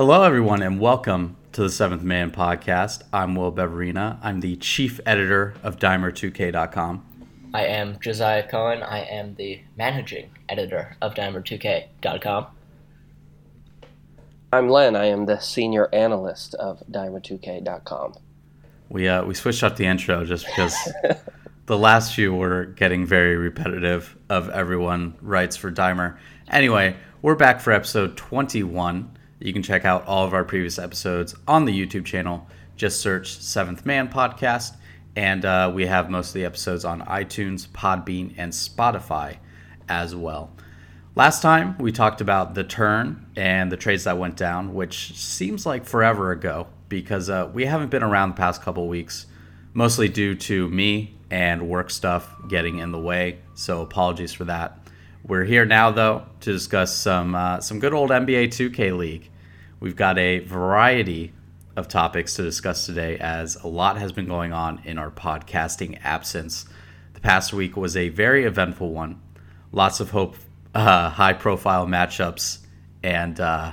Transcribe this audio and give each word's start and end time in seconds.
Hello, 0.00 0.22
everyone, 0.22 0.62
and 0.62 0.80
welcome 0.80 1.36
to 1.52 1.60
the 1.60 1.68
Seventh 1.68 2.02
Man 2.02 2.30
podcast. 2.30 3.02
I'm 3.12 3.34
Will 3.34 3.52
Beverina. 3.52 4.18
I'm 4.22 4.40
the 4.40 4.56
chief 4.56 4.98
editor 5.04 5.52
of 5.62 5.76
Dimer2K.com. 5.76 7.04
I 7.52 7.66
am 7.66 8.00
Josiah 8.00 8.48
Cohen. 8.48 8.82
I 8.82 9.00
am 9.00 9.34
the 9.34 9.60
managing 9.76 10.30
editor 10.48 10.96
of 11.02 11.12
Dimer2K.com. 11.12 12.46
I'm 14.54 14.70
Len. 14.70 14.96
I 14.96 15.04
am 15.04 15.26
the 15.26 15.38
senior 15.38 15.94
analyst 15.94 16.54
of 16.54 16.82
Dimer2K.com. 16.90 18.14
We 18.88 19.06
uh, 19.06 19.26
we 19.26 19.34
switched 19.34 19.62
up 19.62 19.76
the 19.76 19.84
intro 19.84 20.24
just 20.24 20.46
because 20.46 20.74
the 21.66 21.76
last 21.76 22.14
few 22.14 22.34
were 22.34 22.64
getting 22.64 23.04
very 23.04 23.36
repetitive. 23.36 24.16
Of 24.30 24.48
everyone 24.48 25.18
writes 25.20 25.56
for 25.58 25.70
Dimer. 25.70 26.16
Anyway, 26.48 26.96
we're 27.20 27.34
back 27.34 27.60
for 27.60 27.70
episode 27.70 28.16
21. 28.16 29.18
You 29.40 29.54
can 29.54 29.62
check 29.62 29.86
out 29.86 30.06
all 30.06 30.26
of 30.26 30.34
our 30.34 30.44
previous 30.44 30.78
episodes 30.78 31.34
on 31.48 31.64
the 31.64 31.72
YouTube 31.72 32.04
channel. 32.04 32.46
Just 32.76 33.00
search 33.00 33.38
Seventh 33.38 33.86
Man 33.86 34.08
Podcast, 34.08 34.76
and 35.16 35.46
uh, 35.46 35.72
we 35.74 35.86
have 35.86 36.10
most 36.10 36.28
of 36.28 36.34
the 36.34 36.44
episodes 36.44 36.84
on 36.84 37.00
iTunes, 37.02 37.66
Podbean, 37.66 38.34
and 38.36 38.52
Spotify 38.52 39.38
as 39.88 40.14
well. 40.14 40.50
Last 41.14 41.40
time 41.40 41.76
we 41.78 41.90
talked 41.90 42.20
about 42.20 42.54
the 42.54 42.64
turn 42.64 43.26
and 43.34 43.72
the 43.72 43.78
trades 43.78 44.04
that 44.04 44.18
went 44.18 44.36
down, 44.36 44.74
which 44.74 45.16
seems 45.16 45.64
like 45.64 45.86
forever 45.86 46.32
ago 46.32 46.66
because 46.90 47.30
uh, 47.30 47.50
we 47.52 47.64
haven't 47.64 47.90
been 47.90 48.02
around 48.02 48.30
the 48.30 48.34
past 48.36 48.60
couple 48.60 48.88
weeks, 48.88 49.24
mostly 49.72 50.08
due 50.08 50.34
to 50.34 50.68
me 50.68 51.16
and 51.30 51.66
work 51.66 51.90
stuff 51.90 52.30
getting 52.48 52.78
in 52.78 52.92
the 52.92 52.98
way. 52.98 53.38
So 53.54 53.80
apologies 53.80 54.34
for 54.34 54.44
that. 54.44 54.78
We're 55.24 55.44
here 55.44 55.64
now 55.64 55.90
though 55.90 56.26
to 56.40 56.52
discuss 56.52 56.94
some 56.94 57.34
uh, 57.34 57.60
some 57.60 57.78
good 57.78 57.94
old 57.94 58.10
NBA 58.10 58.48
2K 58.48 58.96
League. 58.96 59.29
We've 59.80 59.96
got 59.96 60.18
a 60.18 60.40
variety 60.40 61.32
of 61.74 61.88
topics 61.88 62.34
to 62.34 62.42
discuss 62.42 62.84
today 62.84 63.16
as 63.16 63.56
a 63.56 63.66
lot 63.66 63.96
has 63.96 64.12
been 64.12 64.26
going 64.26 64.52
on 64.52 64.82
in 64.84 64.98
our 64.98 65.10
podcasting 65.10 65.98
absence. 66.04 66.66
The 67.14 67.20
past 67.20 67.54
week 67.54 67.78
was 67.78 67.96
a 67.96 68.10
very 68.10 68.44
eventful 68.44 68.92
one. 68.92 69.22
Lots 69.72 69.98
of 70.00 70.10
hope, 70.10 70.36
uh, 70.74 71.08
high 71.08 71.32
profile 71.32 71.86
matchups, 71.86 72.58
and 73.02 73.40
uh, 73.40 73.72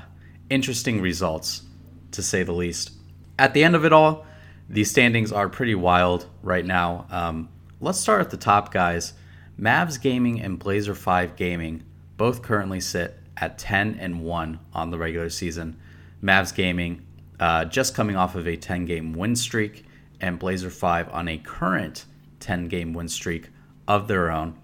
interesting 0.49 1.01
results, 1.01 1.63
to 2.11 2.23
say 2.23 2.41
the 2.41 2.53
least. 2.53 2.91
At 3.37 3.53
the 3.53 3.65
end 3.65 3.75
of 3.75 3.83
it 3.83 3.91
all, 3.91 4.25
the 4.69 4.85
standings 4.85 5.33
are 5.33 5.49
pretty 5.49 5.75
wild 5.75 6.27
right 6.41 6.65
now. 6.65 7.05
Um, 7.09 7.49
let's 7.81 7.99
start 7.99 8.21
at 8.21 8.29
the 8.29 8.37
top, 8.37 8.71
guys. 8.71 9.11
Mavs 9.59 10.01
Gaming 10.01 10.39
and 10.39 10.57
Blazer 10.57 10.95
5 10.95 11.35
Gaming 11.35 11.83
both 12.15 12.41
currently 12.41 12.79
sit 12.79 13.19
at 13.35 13.57
10 13.57 13.97
and 13.99 14.21
1 14.21 14.59
on 14.73 14.89
the 14.89 14.97
regular 14.97 15.29
season. 15.29 15.77
Mavs 16.21 16.53
Gaming 16.53 17.05
uh, 17.39 17.65
just 17.65 17.95
coming 17.95 18.15
off 18.15 18.35
of 18.35 18.47
a 18.47 18.55
10 18.55 18.85
game 18.85 19.13
win 19.13 19.35
streak, 19.35 19.85
and 20.19 20.39
Blazer 20.39 20.69
5 20.69 21.09
on 21.11 21.27
a 21.27 21.37
current 21.37 22.05
10 22.39 22.67
game 22.67 22.93
win 22.93 23.07
streak 23.07 23.49
of 23.87 24.07
their 24.07 24.31
own. 24.31 24.57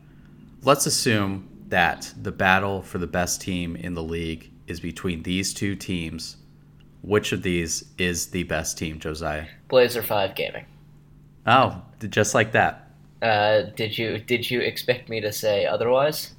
Let's 0.63 0.85
assume 0.85 1.49
that 1.67 2.13
the 2.21 2.31
battle 2.31 2.81
for 2.81 2.97
the 2.97 3.07
best 3.07 3.41
team 3.41 3.75
in 3.75 3.93
the 3.93 4.03
league 4.03 4.51
is 4.67 4.79
between 4.79 5.23
these 5.23 5.53
two 5.53 5.75
teams. 5.75 6.37
Which 7.01 7.33
of 7.33 7.43
these 7.43 7.83
is 7.97 8.27
the 8.27 8.43
best 8.43 8.77
team, 8.77 8.97
Josiah? 8.97 9.47
Blazer 9.67 10.01
5 10.01 10.35
Gaming. 10.35 10.65
Oh, 11.45 11.81
just 11.99 12.33
like 12.33 12.53
that. 12.53 12.91
Uh, 13.21 13.63
did 13.75 13.97
you 13.97 14.17
did 14.19 14.49
you 14.49 14.59
expect 14.59 15.09
me 15.09 15.21
to 15.21 15.31
say 15.31 15.65
otherwise? 15.65 16.33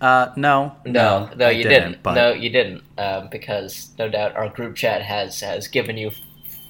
Uh, 0.00 0.32
no, 0.36 0.74
No, 0.86 1.28
no, 1.36 1.48
you 1.50 1.64
didn't. 1.64 2.02
but- 2.02 2.14
No, 2.14 2.32
you 2.32 2.48
didn't. 2.50 2.82
Um, 2.96 3.28
because 3.30 3.90
no 3.98 4.08
doubt 4.08 4.34
our 4.36 4.48
group 4.48 4.74
chat 4.76 5.02
has 5.02 5.40
has 5.40 5.68
given 5.68 5.96
you 5.98 6.10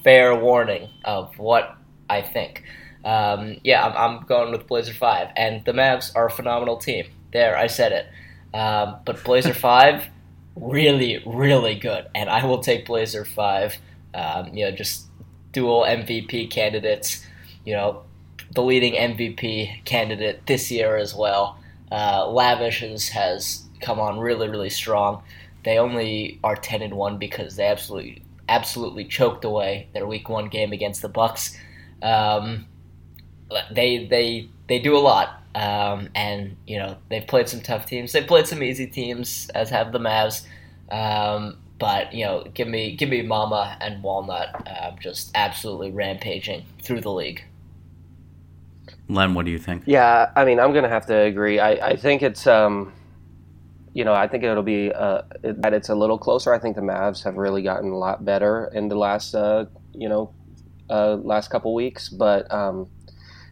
fair 0.03 0.35
warning 0.35 0.89
of 1.05 1.37
what 1.39 1.75
I 2.09 2.21
think. 2.21 2.63
Um, 3.05 3.57
yeah, 3.63 3.85
I'm, 3.85 3.95
I'm 4.19 4.25
going 4.25 4.51
with 4.51 4.67
Blazer 4.67 4.93
Five, 4.93 5.29
and 5.35 5.63
the 5.65 5.71
Mavs 5.71 6.11
are 6.15 6.25
a 6.27 6.31
phenomenal 6.31 6.77
team. 6.77 7.05
There, 7.31 7.57
I 7.57 7.67
said 7.67 7.91
it. 7.93 8.07
Um, 8.57 8.97
but 9.05 9.23
Blazer 9.23 9.53
Five, 9.69 10.07
really, 10.55 11.23
really 11.25 11.75
good, 11.75 12.07
and 12.13 12.29
I 12.29 12.45
will 12.45 12.59
take 12.59 12.85
Blazer 12.85 13.23
Five. 13.25 13.77
Um, 14.13 14.53
you 14.53 14.65
know, 14.65 14.71
just 14.71 15.05
dual 15.53 15.83
MVP 15.83 16.49
candidates. 16.51 17.25
You 17.65 17.73
know, 17.75 18.03
the 18.53 18.61
leading 18.61 18.93
MVP 18.93 19.85
candidate 19.85 20.45
this 20.47 20.69
year 20.69 20.97
as 20.97 21.15
well. 21.15 21.57
Uh, 21.91 22.27
Lavish 22.29 22.79
has, 22.79 23.09
has 23.09 23.63
come 23.81 23.99
on 23.99 24.19
really, 24.19 24.49
really 24.49 24.69
strong. 24.69 25.23
They 25.63 25.77
only 25.77 26.39
are 26.43 26.55
ten 26.55 26.81
and 26.81 26.95
one 26.95 27.17
because 27.17 27.55
they 27.55 27.65
absolutely, 27.65 28.23
absolutely 28.49 29.05
choked 29.05 29.45
away 29.45 29.89
their 29.93 30.07
Week 30.07 30.29
One 30.29 30.47
game 30.47 30.71
against 30.71 31.01
the 31.01 31.09
Bucks. 31.09 31.57
Um, 32.01 32.67
they 33.71 34.05
they 34.05 34.49
they 34.67 34.79
do 34.79 34.95
a 34.95 34.99
lot, 34.99 35.41
um, 35.53 36.09
and 36.15 36.55
you 36.65 36.77
know 36.77 36.97
they've 37.09 37.27
played 37.27 37.49
some 37.49 37.61
tough 37.61 37.85
teams. 37.85 38.11
They've 38.11 38.25
played 38.25 38.47
some 38.47 38.63
easy 38.63 38.87
teams, 38.87 39.49
as 39.53 39.69
have 39.69 39.91
the 39.91 39.99
Mavs. 39.99 40.45
Um, 40.89 41.57
but 41.81 42.13
you 42.13 42.25
know, 42.25 42.45
give 42.53 42.67
me 42.67 42.95
give 42.95 43.09
me 43.09 43.23
Mama 43.23 43.75
and 43.81 44.03
Walnut, 44.03 44.67
uh, 44.67 44.91
just 44.99 45.31
absolutely 45.35 45.91
rampaging 45.91 46.63
through 46.83 47.01
the 47.01 47.11
league. 47.11 47.43
Len, 49.11 49.33
what 49.33 49.45
do 49.45 49.51
you 49.51 49.59
think? 49.59 49.83
Yeah, 49.85 50.31
I 50.35 50.45
mean, 50.45 50.59
I'm 50.59 50.71
going 50.71 50.83
to 50.83 50.89
have 50.89 51.05
to 51.07 51.15
agree. 51.15 51.59
I, 51.59 51.71
I 51.71 51.95
think 51.95 52.23
it's, 52.23 52.47
um, 52.47 52.93
you 53.93 54.05
know, 54.05 54.13
I 54.13 54.27
think 54.27 54.43
it'll 54.43 54.63
be 54.63 54.91
uh, 54.91 55.23
that 55.43 55.73
it's 55.73 55.89
a 55.89 55.95
little 55.95 56.17
closer. 56.17 56.53
I 56.53 56.59
think 56.59 56.75
the 56.77 56.81
Mavs 56.81 57.23
have 57.25 57.35
really 57.35 57.61
gotten 57.61 57.91
a 57.91 57.97
lot 57.97 58.23
better 58.23 58.71
in 58.73 58.87
the 58.87 58.95
last, 58.95 59.35
uh, 59.35 59.65
you 59.93 60.07
know, 60.07 60.33
uh, 60.89 61.15
last 61.15 61.49
couple 61.49 61.73
weeks. 61.73 62.07
But 62.07 62.51
um, 62.53 62.87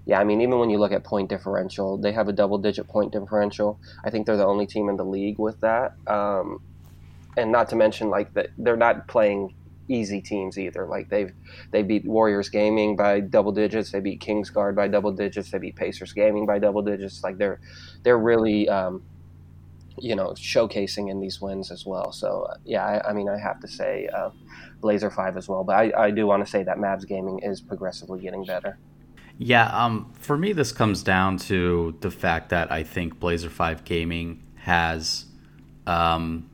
yeah, 0.06 0.20
I 0.20 0.24
mean, 0.24 0.40
even 0.42 0.60
when 0.60 0.70
you 0.70 0.80
look 0.80 0.94
at 0.94 1.04
point 1.04 1.30
differential, 1.30 1.98
they 1.98 2.14
have 2.14 2.30
a 2.30 2.34
double-digit 2.34 2.88
point 2.88 3.12
differential. 3.12 3.80
I 4.06 4.10
think 4.10 4.26
they're 4.26 4.38
the 4.38 4.46
only 4.46 4.66
team 4.66 4.88
in 4.88 4.96
the 4.96 5.06
league 5.06 5.40
with 5.40 5.60
that. 5.60 5.96
Um, 6.08 6.62
and 7.36 7.52
not 7.52 7.70
to 7.70 7.76
mention, 7.76 8.10
like 8.10 8.34
that, 8.34 8.50
they're 8.58 8.78
not 8.78 9.08
playing 9.08 9.56
easy 9.90 10.22
teams 10.22 10.58
either. 10.58 10.86
Like 10.86 11.10
they've 11.10 11.34
they 11.72 11.84
beat 11.84 12.06
Warriors 12.06 12.50
Gaming 12.50 12.96
by 12.96 13.20
double 13.20 13.52
digits. 13.52 13.92
They 13.92 14.00
beat 14.00 14.22
Kingsguard 14.22 14.76
by 14.76 14.88
double 14.88 15.12
digits. 15.12 15.52
They 15.52 15.58
beat 15.58 15.76
Pacers 15.76 16.14
Gaming 16.14 16.46
by 16.46 16.60
double 16.60 16.82
digits. 16.82 17.24
Like 17.24 17.38
they're 17.38 17.60
they're 18.04 18.20
really 18.20 18.70
um, 18.70 19.04
you 19.98 20.16
know 20.16 20.30
showcasing 20.30 21.10
in 21.10 21.20
these 21.20 21.42
wins 21.42 21.72
as 21.72 21.86
well. 21.86 22.12
So 22.12 22.44
uh, 22.44 22.56
yeah, 22.64 22.86
I, 22.86 23.10
I 23.10 23.14
mean 23.14 23.28
I 23.28 23.38
have 23.38 23.60
to 23.62 23.68
say 23.68 24.08
uh, 24.16 24.30
Blazer 24.80 25.10
Five 25.10 25.36
as 25.36 25.50
well. 25.50 25.64
But 25.64 25.76
I, 25.76 26.06
I 26.06 26.12
do 26.12 26.28
want 26.28 26.46
to 26.46 26.50
say 26.50 26.64
that 26.64 26.78
Mavs 26.78 27.08
Gaming 27.08 27.40
is 27.40 27.60
progressively 27.62 28.20
getting 28.22 28.46
better. 28.46 28.78
Yeah, 29.42 29.68
um, 29.68 30.12
for 30.20 30.38
me, 30.38 30.52
this 30.52 30.74
comes 30.74 31.02
down 31.02 31.38
to 31.38 31.96
the 32.02 32.12
fact 32.12 32.50
that 32.50 32.74
I 32.74 32.84
think 32.84 33.22
Blazer 33.22 33.50
5 33.50 33.86
Gaming 33.86 34.44
has. 34.56 35.26
Um, 35.88 36.50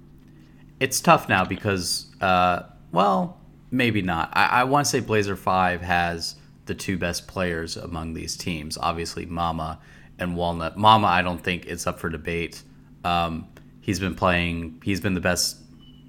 it's 0.79 1.01
tough 1.01 1.27
now 1.27 1.43
because, 1.43 2.15
uh, 2.21 2.61
well, 2.95 3.37
maybe 3.71 4.01
not. 4.01 4.29
I, 4.33 4.47
I 4.47 4.63
want 4.63 4.85
to 4.85 4.89
say 4.89 4.99
Blazer 4.99 5.35
5 5.35 5.81
has 5.81 6.35
the 6.65 6.73
two 6.73 6.97
best 6.97 7.27
players 7.27 7.77
among 7.77 8.13
these 8.13 8.35
teams. 8.35 8.77
Obviously, 8.77 9.25
Mama 9.25 9.79
and 10.17 10.35
Walnut. 10.35 10.77
Mama, 10.77 11.07
I 11.07 11.21
don't 11.21 11.43
think 11.43 11.67
it's 11.67 11.85
up 11.85 11.99
for 11.99 12.09
debate. 12.09 12.63
Um, 13.03 13.47
he's 13.81 13.99
been 13.99 14.15
playing, 14.15 14.81
he's 14.83 15.01
been 15.01 15.13
the 15.13 15.21
best 15.21 15.57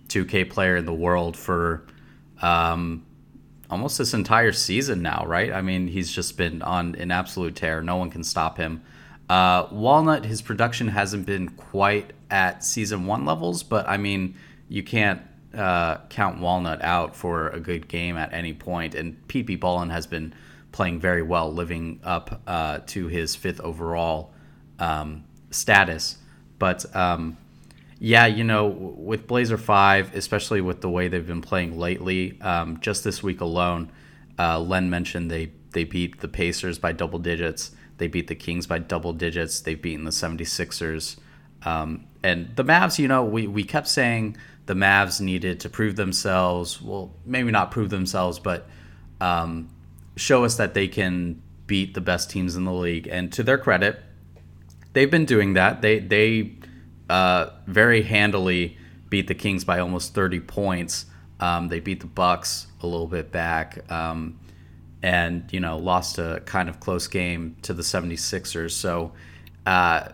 2K 0.08 0.48
player 0.48 0.76
in 0.76 0.86
the 0.86 0.94
world 0.94 1.36
for. 1.36 1.86
Um, 2.40 3.04
almost 3.70 3.98
this 3.98 4.14
entire 4.14 4.52
season 4.52 5.02
now, 5.02 5.24
right? 5.26 5.52
I 5.52 5.62
mean, 5.62 5.88
he's 5.88 6.12
just 6.12 6.36
been 6.36 6.62
on 6.62 6.94
an 6.96 7.10
absolute 7.10 7.56
tear. 7.56 7.82
No 7.82 7.96
one 7.96 8.10
can 8.10 8.22
stop 8.22 8.56
him. 8.58 8.82
Uh, 9.28 9.66
Walnut, 9.72 10.24
his 10.24 10.40
production 10.40 10.88
hasn't 10.88 11.26
been 11.26 11.48
quite 11.48 12.12
at 12.30 12.62
season 12.62 13.06
one 13.06 13.24
levels, 13.24 13.62
but 13.62 13.88
I 13.88 13.96
mean, 13.96 14.36
you 14.68 14.82
can't 14.82 15.20
uh, 15.56 15.98
count 16.08 16.40
Walnut 16.40 16.82
out 16.82 17.16
for 17.16 17.48
a 17.48 17.60
good 17.60 17.88
game 17.88 18.16
at 18.16 18.32
any 18.32 18.52
point. 18.52 18.94
And 18.94 19.16
PP 19.28 19.58
Ballin 19.58 19.90
has 19.90 20.06
been 20.06 20.34
playing 20.72 21.00
very 21.00 21.22
well, 21.22 21.52
living 21.52 22.00
up 22.04 22.42
uh, 22.46 22.80
to 22.86 23.06
his 23.06 23.34
fifth 23.34 23.60
overall 23.60 24.32
um, 24.78 25.24
status. 25.50 26.18
But 26.58 26.94
um, 26.94 27.36
yeah, 27.98 28.26
you 28.26 28.44
know, 28.44 28.66
with 28.66 29.26
Blazer 29.26 29.56
5, 29.56 30.14
especially 30.14 30.60
with 30.60 30.82
the 30.82 30.90
way 30.90 31.08
they've 31.08 31.26
been 31.26 31.42
playing 31.42 31.78
lately, 31.78 32.40
um, 32.42 32.78
just 32.80 33.04
this 33.04 33.22
week 33.22 33.40
alone, 33.40 33.90
uh, 34.38 34.60
Len 34.60 34.90
mentioned 34.90 35.30
they, 35.30 35.52
they 35.72 35.84
beat 35.84 36.20
the 36.20 36.28
Pacers 36.28 36.78
by 36.78 36.92
double 36.92 37.18
digits. 37.18 37.70
They 37.98 38.06
beat 38.06 38.26
the 38.26 38.34
Kings 38.34 38.66
by 38.66 38.78
double 38.78 39.14
digits. 39.14 39.60
They've 39.60 39.80
beaten 39.80 40.04
the 40.04 40.10
76ers. 40.10 41.16
Um, 41.62 42.04
and 42.22 42.54
the 42.54 42.64
Mavs, 42.64 42.98
you 42.98 43.08
know, 43.08 43.24
we, 43.24 43.46
we 43.46 43.64
kept 43.64 43.88
saying 43.88 44.36
the 44.66 44.74
Mavs 44.74 45.20
needed 45.20 45.60
to 45.60 45.68
prove 45.68 45.96
themselves. 45.96 46.82
Well, 46.82 47.14
maybe 47.24 47.50
not 47.50 47.70
prove 47.70 47.90
themselves, 47.90 48.38
but 48.38 48.68
um, 49.20 49.68
show 50.16 50.44
us 50.44 50.56
that 50.56 50.74
they 50.74 50.88
can 50.88 51.42
beat 51.66 51.94
the 51.94 52.00
best 52.00 52.30
teams 52.30 52.56
in 52.56 52.64
the 52.64 52.72
league. 52.72 53.06
And 53.06 53.32
to 53.32 53.42
their 53.42 53.58
credit, 53.58 54.00
they've 54.92 55.10
been 55.10 55.24
doing 55.24 55.54
that. 55.54 55.82
They, 55.82 55.98
they, 56.00 56.52
uh, 57.08 57.50
very 57.66 58.02
handily 58.02 58.76
beat 59.08 59.28
the 59.28 59.34
Kings 59.34 59.64
by 59.64 59.78
almost 59.78 60.14
30 60.14 60.40
points 60.40 61.06
Um, 61.38 61.68
they 61.68 61.80
beat 61.80 62.00
the 62.00 62.06
Bucks 62.06 62.66
a 62.80 62.86
little 62.86 63.06
bit 63.06 63.30
back, 63.30 63.90
um, 63.92 64.38
and 65.02 65.44
you 65.52 65.60
know 65.60 65.76
lost 65.76 66.18
a 66.18 66.42
kind 66.46 66.70
of 66.70 66.80
close 66.80 67.08
game 67.08 67.56
to 67.60 67.74
the 67.74 67.82
76ers. 67.82 68.70
So 68.70 69.12
uh, 69.66 70.08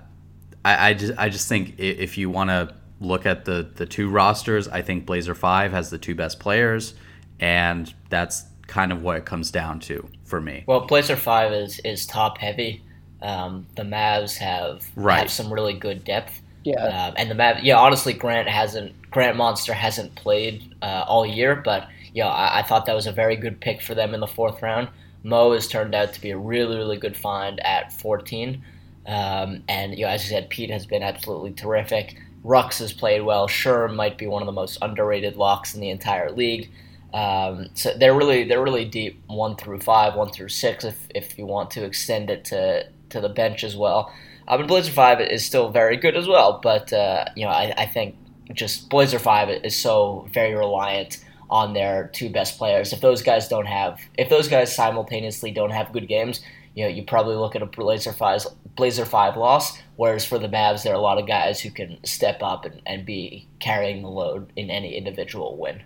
I, 0.65 0.89
I 0.89 0.95
just 0.95 1.13
I 1.17 1.29
just 1.29 1.49
think 1.49 1.79
if 1.79 2.19
you 2.19 2.29
want 2.29 2.51
to 2.51 2.75
look 3.03 3.27
at 3.27 3.45
the 3.45 3.69
the 3.75 3.87
two 3.87 4.09
rosters, 4.09 4.69
I 4.69 4.83
think 4.83 5.07
Blazer 5.07 5.35
Five 5.35 5.73
has 5.73 5.91
the 5.91 5.99
two 5.99 6.15
best 6.15 6.41
players, 6.41 6.95
and 7.41 7.93
that's 8.09 8.45
kind 8.67 8.93
of 8.93 9.03
what 9.03 9.17
it 9.17 9.25
comes 9.25 9.51
down 9.51 9.81
to 9.81 10.09
for 10.25 10.41
me. 10.41 10.65
Well, 10.67 10.87
Blazer 10.87 11.17
Five 11.17 11.53
is 11.53 11.79
is 11.81 12.07
top 12.07 12.39
heavy. 12.39 12.83
Um, 13.21 13.67
the 13.77 13.83
Mavs 13.83 14.37
have 14.39 14.85
Right. 14.97 15.19
have 15.21 15.31
some 15.31 15.53
really 15.53 15.75
good 15.75 16.05
depth. 16.05 16.41
Yeah. 16.65 16.77
Um, 16.85 17.15
and 17.17 17.31
the 17.31 17.35
Mav, 17.35 17.63
yeah, 17.63 17.77
honestly, 17.77 18.13
Grant 18.13 18.49
hasn't 18.49 18.95
Grant 19.11 19.37
Monster 19.37 19.75
hasn't 19.75 20.15
played 20.15 20.75
uh, 20.81 21.05
all 21.07 21.27
year, 21.27 21.57
but 21.57 21.89
yeah, 22.15 22.29
I, 22.29 22.61
I 22.61 22.63
thought 22.63 22.87
that 22.87 22.95
was 22.95 23.07
a 23.07 23.13
very 23.13 23.37
good 23.37 23.61
pick 23.61 23.83
for 23.83 23.95
them 23.95 24.15
in 24.15 24.21
the 24.21 24.27
fourth 24.27 24.63
round. 24.63 24.89
Mo 25.25 25.53
has 25.53 25.69
turned 25.69 25.95
out 25.95 26.13
to 26.15 26.21
be 26.21 26.31
a 26.31 26.39
really, 26.39 26.77
really 26.77 26.97
good 26.97 27.17
find 27.17 27.61
at 27.61 27.93
14. 27.93 28.63
Um, 29.07 29.63
and 29.69 29.97
you 29.99 30.05
know, 30.05 30.11
as 30.11 30.23
I 30.23 30.25
said, 30.27 30.51
Pete 30.51 30.71
has 30.71 30.87
been 30.87 31.03
absolutely 31.03 31.53
terrific. 31.53 32.17
Rux 32.45 32.79
has 32.79 32.93
played 32.93 33.23
well. 33.23 33.49
Sherm 33.49 33.95
might 33.95 34.19
be 34.19 34.27
one 34.27 34.43
of 34.43 34.47
the 34.47 34.53
most 34.53 34.79
underrated 34.83 35.37
locks 35.37 35.75
in 35.75 35.81
the 35.81 35.91
entire 35.91 36.31
league. 36.31 36.71
Um, 37.15 37.69
so 37.75 37.93
they're 37.97 38.15
really 38.15 38.45
they're 38.45 38.63
really 38.63 38.85
deep 38.85 39.23
one 39.27 39.57
through 39.57 39.81
five, 39.81 40.15
one 40.15 40.31
through 40.31 40.49
six. 40.49 40.85
If 40.85 41.07
if 41.15 41.39
you 41.39 41.47
want 41.47 41.71
to 41.73 41.85
extend 41.85 42.31
it 42.31 42.45
to 42.47 42.87
to 43.11 43.21
the 43.21 43.29
bench 43.29 43.65
as 43.65 43.77
well. 43.77 44.13
I 44.49 44.57
mean 44.57 44.67
Blazer 44.67 44.93
Five 44.93 45.21
is 45.21 45.45
still 45.45 45.71
very 45.71 45.97
good 45.97 46.17
as 46.17 46.27
well, 46.27 46.59
but 46.63 46.93
uh, 46.93 47.27
you 47.37 47.45
know 47.45 47.51
I, 47.51 47.73
I 47.77 47.87
think 47.87 48.17
just 48.53 48.89
Blazer 48.89 49.19
Five 49.19 49.51
is 49.51 49.79
so 49.79 50.29
very 50.33 50.55
reliant 50.55 51.25
on 51.49 51.75
their 51.75 52.11
two 52.15 52.31
best 52.31 52.57
players. 52.59 52.93
If 52.95 53.03
those 53.03 53.23
guys 53.23 53.47
don't 53.47 53.67
have, 53.67 54.01
if 54.17 54.31
those 54.31 54.49
guys 54.49 54.75
simultaneously 54.75 55.51
don't 55.51 55.71
have 55.71 55.93
good 55.93 56.09
games, 56.09 56.41
you 56.75 56.85
know 56.85 56.91
you 56.91 57.05
probably 57.05 57.37
look 57.37 57.57
at 57.57 57.63
a 57.63 57.67
Blazer 57.67 58.13
Five 58.13 58.47
Blazer 58.77 59.05
Five 59.05 59.37
loss. 59.37 59.79
Whereas 59.97 60.25
for 60.25 60.39
the 60.39 60.49
Mavs, 60.49 60.83
there 60.83 60.93
are 60.93 60.97
a 60.97 61.01
lot 61.01 61.19
of 61.19 61.27
guys 61.27 61.61
who 61.61 61.71
can 61.71 61.99
step 62.05 62.43
up 62.43 62.65
and, 62.65 62.81
and 62.87 63.07
be 63.07 63.47
carrying 63.61 64.03
the 64.03 64.09
load 64.09 64.53
in 64.57 64.71
any 64.71 64.97
individual 64.97 65.57
win. 65.57 65.83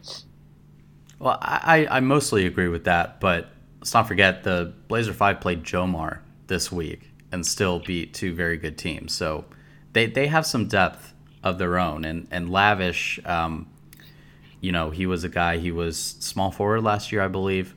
Well, 1.19 1.39
I, 1.41 1.87
I 1.91 2.01
mostly 2.01 2.47
agree 2.47 2.69
with 2.69 2.85
that, 2.85 3.21
but 3.21 3.51
let's 3.81 3.93
not 3.95 4.07
forget 4.07 4.45
the 4.45 4.73
Blazer 4.89 5.13
Five 5.13 5.41
played 5.41 5.65
Jomar 5.65 6.21
this 6.47 6.71
week 6.71 7.11
and 7.33 7.45
still 7.45 7.81
beat 7.81 8.15
two 8.15 8.35
very 8.35 8.57
good 8.57 8.79
teams. 8.79 9.15
So 9.15 9.45
they 9.93 10.07
they 10.07 10.27
have 10.29 10.47
some 10.47 10.69
depth 10.69 11.15
of 11.43 11.59
their 11.59 11.79
own. 11.79 12.05
And 12.05 12.29
and 12.31 12.51
Lavish, 12.51 13.21
um, 13.25 13.69
you 14.61 14.73
know, 14.73 14.91
he 14.91 15.07
was 15.07 15.25
a 15.25 15.29
guy. 15.29 15.59
He 15.59 15.71
was 15.71 15.99
small 15.99 16.51
forward 16.51 16.83
last 16.83 17.13
year, 17.13 17.23
I 17.23 17.29
believe, 17.29 17.75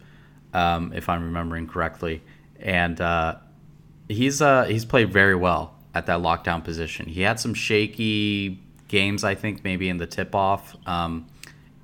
um, 0.53 0.91
if 0.93 1.07
I'm 1.07 1.23
remembering 1.23 1.67
correctly. 1.67 2.21
And 2.59 2.99
uh, 2.99 3.35
he's 4.07 4.41
uh, 4.41 4.65
he's 4.65 4.85
played 4.85 5.11
very 5.11 5.35
well 5.35 5.75
at 5.93 6.05
that 6.07 6.19
lockdown 6.19 6.63
position. 6.63 7.07
He 7.07 7.21
had 7.21 7.39
some 7.39 7.53
shaky 7.53 8.59
games, 8.87 9.23
I 9.23 9.35
think, 9.35 9.63
maybe 9.63 9.89
in 9.89 9.97
the 9.97 10.07
tip 10.07 10.35
off. 10.35 10.75
Um, 10.85 11.27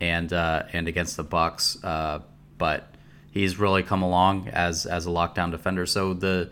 and 0.01 0.31
uh, 0.33 0.63
and 0.73 0.87
against 0.87 1.17
the 1.17 1.23
Bucks, 1.23 1.83
uh, 1.83 2.19
but 2.57 2.95
he's 3.31 3.57
really 3.57 3.83
come 3.83 4.01
along 4.01 4.49
as 4.49 4.85
as 4.85 5.05
a 5.05 5.09
lockdown 5.09 5.51
defender. 5.51 5.85
So 5.85 6.13
the 6.13 6.51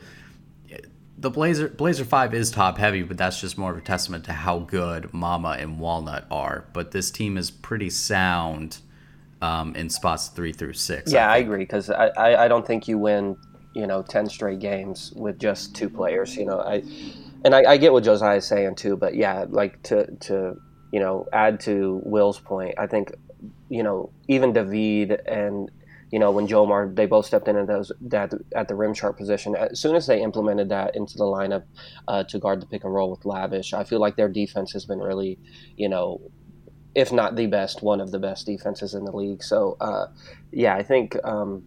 the 1.17 1.29
Blazer 1.29 1.69
Blazer 1.69 2.05
Five 2.05 2.33
is 2.33 2.51
top 2.51 2.77
heavy, 2.77 3.03
but 3.03 3.17
that's 3.17 3.39
just 3.39 3.57
more 3.57 3.71
of 3.71 3.77
a 3.77 3.81
testament 3.81 4.25
to 4.25 4.33
how 4.33 4.59
good 4.59 5.13
Mama 5.13 5.57
and 5.59 5.79
Walnut 5.79 6.25
are. 6.31 6.65
But 6.73 6.91
this 6.91 7.11
team 7.11 7.37
is 7.37 7.51
pretty 7.51 7.89
sound 7.89 8.77
um, 9.41 9.75
in 9.75 9.89
spots 9.89 10.29
three 10.29 10.53
through 10.53 10.73
six. 10.73 11.11
Yeah, 11.11 11.29
I 11.29 11.37
think. 11.37 11.47
agree 11.47 11.59
because 11.59 11.89
I, 11.89 12.07
I, 12.17 12.45
I 12.45 12.47
don't 12.47 12.65
think 12.65 12.87
you 12.87 12.97
win 12.97 13.37
you 13.73 13.87
know 13.87 14.01
ten 14.01 14.27
straight 14.27 14.59
games 14.59 15.13
with 15.15 15.39
just 15.39 15.75
two 15.75 15.89
players. 15.89 16.35
You 16.35 16.45
know, 16.45 16.59
I 16.59 16.83
and 17.43 17.55
I, 17.55 17.73
I 17.73 17.77
get 17.77 17.93
what 17.93 18.03
Josiah 18.03 18.37
is 18.37 18.45
saying 18.45 18.75
too, 18.75 18.95
but 18.95 19.15
yeah, 19.15 19.45
like 19.49 19.81
to 19.83 20.07
to 20.21 20.55
you 20.91 20.99
know 20.99 21.27
add 21.33 21.59
to 21.61 22.01
Will's 22.05 22.39
point, 22.39 22.75
I 22.77 22.87
think 22.87 23.11
you 23.69 23.83
know 23.83 24.11
even 24.27 24.53
David 24.53 25.21
and 25.25 25.69
you 26.11 26.19
know 26.19 26.31
when 26.31 26.47
Jomar 26.47 26.95
they 26.95 27.05
both 27.05 27.25
stepped 27.25 27.47
in 27.47 27.57
at 27.57 27.67
those 27.67 27.91
that 28.01 28.33
at 28.55 28.67
the 28.67 28.75
rim 28.75 28.93
sharp 28.93 29.17
position. 29.17 29.55
As 29.55 29.79
soon 29.79 29.95
as 29.95 30.07
they 30.07 30.21
implemented 30.21 30.69
that 30.69 30.95
into 30.95 31.17
the 31.17 31.25
lineup 31.25 31.63
uh, 32.07 32.23
to 32.25 32.39
guard 32.39 32.61
the 32.61 32.65
pick 32.65 32.83
and 32.83 32.93
roll 32.93 33.11
with 33.11 33.25
Lavish, 33.25 33.73
I 33.73 33.83
feel 33.83 33.99
like 33.99 34.15
their 34.15 34.29
defense 34.29 34.71
has 34.73 34.85
been 34.85 34.99
really 34.99 35.39
you 35.75 35.89
know 35.89 36.21
if 36.95 37.11
not 37.11 37.35
the 37.35 37.47
best, 37.47 37.81
one 37.81 37.99
of 37.99 38.11
the 38.11 38.19
best 38.19 38.45
defenses 38.45 38.93
in 38.93 39.05
the 39.05 39.11
league. 39.11 39.43
So, 39.43 39.77
uh, 39.81 40.07
yeah, 40.51 40.75
I 40.75 40.83
think 40.83 41.17
um, 41.23 41.63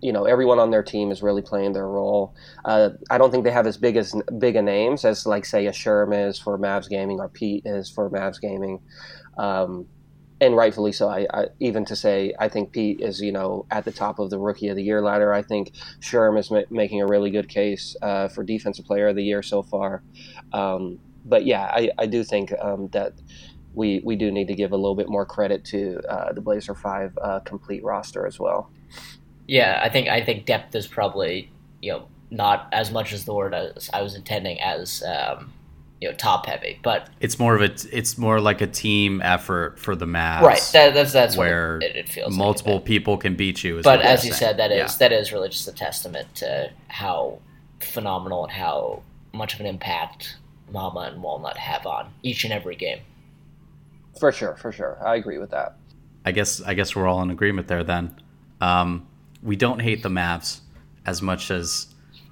you 0.00 0.12
know 0.12 0.24
everyone 0.24 0.58
on 0.58 0.70
their 0.70 0.82
team 0.82 1.10
is 1.10 1.22
really 1.22 1.42
playing 1.42 1.72
their 1.72 1.88
role. 1.88 2.34
Uh, 2.64 2.90
I 3.10 3.18
don't 3.18 3.30
think 3.30 3.44
they 3.44 3.50
have 3.50 3.66
as 3.66 3.76
big 3.76 3.96
as 3.96 4.14
big 4.38 4.56
a 4.56 4.62
names 4.62 5.04
as 5.04 5.26
like 5.26 5.44
say 5.44 5.66
a 5.66 5.72
Sherm 5.72 6.28
is 6.28 6.38
for 6.38 6.58
Mavs 6.58 6.88
Gaming 6.88 7.20
or 7.20 7.28
Pete 7.28 7.64
is 7.66 7.90
for 7.90 8.08
Mavs 8.10 8.40
Gaming, 8.40 8.80
um, 9.38 9.86
and 10.40 10.56
rightfully 10.56 10.92
so. 10.92 11.08
I, 11.08 11.26
I 11.32 11.46
even 11.60 11.84
to 11.86 11.96
say 11.96 12.34
I 12.38 12.48
think 12.48 12.72
Pete 12.72 13.00
is 13.00 13.20
you 13.20 13.32
know 13.32 13.66
at 13.70 13.84
the 13.84 13.92
top 13.92 14.18
of 14.18 14.30
the 14.30 14.38
Rookie 14.38 14.68
of 14.68 14.76
the 14.76 14.82
Year 14.82 15.02
ladder. 15.02 15.32
I 15.32 15.42
think 15.42 15.72
Sherm 16.00 16.38
is 16.38 16.50
ma- 16.50 16.62
making 16.70 17.00
a 17.00 17.06
really 17.06 17.30
good 17.30 17.48
case 17.48 17.96
uh, 18.02 18.28
for 18.28 18.44
Defensive 18.44 18.84
Player 18.84 19.08
of 19.08 19.16
the 19.16 19.24
Year 19.24 19.42
so 19.42 19.62
far. 19.62 20.02
Um, 20.52 21.00
but 21.24 21.44
yeah, 21.44 21.64
I, 21.64 21.90
I 21.98 22.06
do 22.06 22.24
think 22.24 22.52
um, 22.60 22.88
that 22.88 23.14
we 23.74 24.00
we 24.04 24.16
do 24.16 24.30
need 24.30 24.48
to 24.48 24.54
give 24.54 24.72
a 24.72 24.76
little 24.76 24.94
bit 24.94 25.08
more 25.08 25.26
credit 25.26 25.64
to 25.66 26.00
uh, 26.08 26.32
the 26.32 26.40
Blazer 26.40 26.74
Five 26.74 27.16
uh, 27.20 27.40
complete 27.40 27.82
roster 27.82 28.26
as 28.26 28.38
well. 28.38 28.70
Yeah, 29.48 29.80
I 29.82 29.88
think 29.88 30.06
I 30.08 30.22
think 30.24 30.44
depth 30.46 30.74
is 30.76 30.86
probably 30.86 31.50
you 31.82 31.92
know 31.92 32.06
not 32.30 32.68
as 32.72 32.90
much 32.92 33.12
as 33.12 33.24
the 33.24 33.34
word 33.34 33.54
as 33.54 33.90
I 33.92 34.02
was 34.02 34.14
intending 34.14 34.60
as 34.60 35.02
um, 35.02 35.52
you 36.00 36.08
know 36.10 36.14
top 36.14 36.46
heavy, 36.46 36.78
but 36.82 37.08
It's 37.20 37.38
more 37.38 37.56
of 37.56 37.62
a 37.62 37.74
it's 37.96 38.16
more 38.18 38.40
like 38.40 38.60
a 38.60 38.66
team 38.66 39.20
effort 39.22 39.78
for 39.80 39.96
the 39.96 40.06
Mavs. 40.06 40.42
right 40.42 40.70
that, 40.74 40.94
that's 40.94 41.12
that's 41.12 41.36
where 41.36 41.76
what 41.76 41.82
it, 41.84 41.96
it 41.96 42.08
feels 42.08 42.26
like 42.28 42.34
a 42.34 42.38
multiple 42.38 42.78
bit. 42.78 42.84
people 42.86 43.16
can 43.16 43.34
beat 43.34 43.64
you. 43.64 43.80
But 43.82 44.02
as 44.02 44.24
you 44.24 44.32
saying. 44.32 44.38
said, 44.38 44.56
that 44.58 44.70
is 44.70 44.92
Yeah. 44.92 45.08
that 45.08 45.12
is 45.12 45.32
really 45.32 45.48
just 45.48 45.66
a 45.66 45.72
testament 45.72 46.34
to 46.36 46.70
how 46.88 47.40
phenomenal 47.80 48.44
and 48.44 48.52
how 48.52 49.02
much 49.32 49.54
of 49.54 49.60
an 49.60 49.66
impact 49.66 50.36
Mama 50.70 51.00
and 51.12 51.22
Walnut 51.22 51.56
have 51.56 51.86
on 51.86 52.10
each 52.22 52.44
and 52.44 52.52
every 52.52 52.76
game. 52.76 52.98
For 54.20 54.30
sure, 54.32 54.54
for 54.56 54.70
sure, 54.72 54.98
I 55.02 55.16
agree 55.16 55.38
with 55.38 55.50
that. 55.50 55.76
I 56.26 56.32
guess 56.32 56.60
I 56.60 56.74
guess 56.74 56.94
we're 56.94 57.06
all 57.08 57.22
in 57.22 57.30
agreement 57.30 57.68
there. 57.68 57.82
Then 57.82 58.14
um, 58.60 59.06
we 59.42 59.56
don't 59.56 59.80
hate 59.80 60.02
the 60.02 60.08
Mavs 60.08 60.60
as 61.06 61.22
much 61.22 61.50
as 61.50 61.86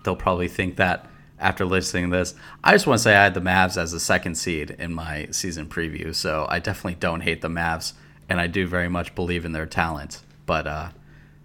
they'll 0.05 0.17
probably 0.17 0.49
think 0.49 0.77
that 0.77 1.07
after 1.39 1.65
listening 1.65 2.11
to 2.11 2.17
this. 2.17 2.35
I 2.65 2.73
just 2.73 2.87
want 2.87 2.99
to 2.99 3.03
say 3.03 3.15
I 3.15 3.25
had 3.25 3.35
the 3.35 3.41
Mavs 3.41 3.77
as 3.77 3.93
a 3.93 4.01
second 4.01 4.37
seed 4.37 4.71
in 4.79 4.93
my 4.95 5.29
season 5.31 5.67
preview, 5.67 6.15
so 6.15 6.47
I 6.49 6.59
definitely 6.61 6.95
don't 6.95 7.21
hate 7.21 7.43
the 7.43 7.49
Mavs, 7.49 7.93
and 8.29 8.41
I 8.41 8.47
do 8.47 8.67
very 8.67 8.89
much 8.89 9.15
believe 9.15 9.45
in 9.45 9.53
their 9.53 9.67
talent. 9.67 10.23
But 10.47 10.67
uh, 10.67 10.89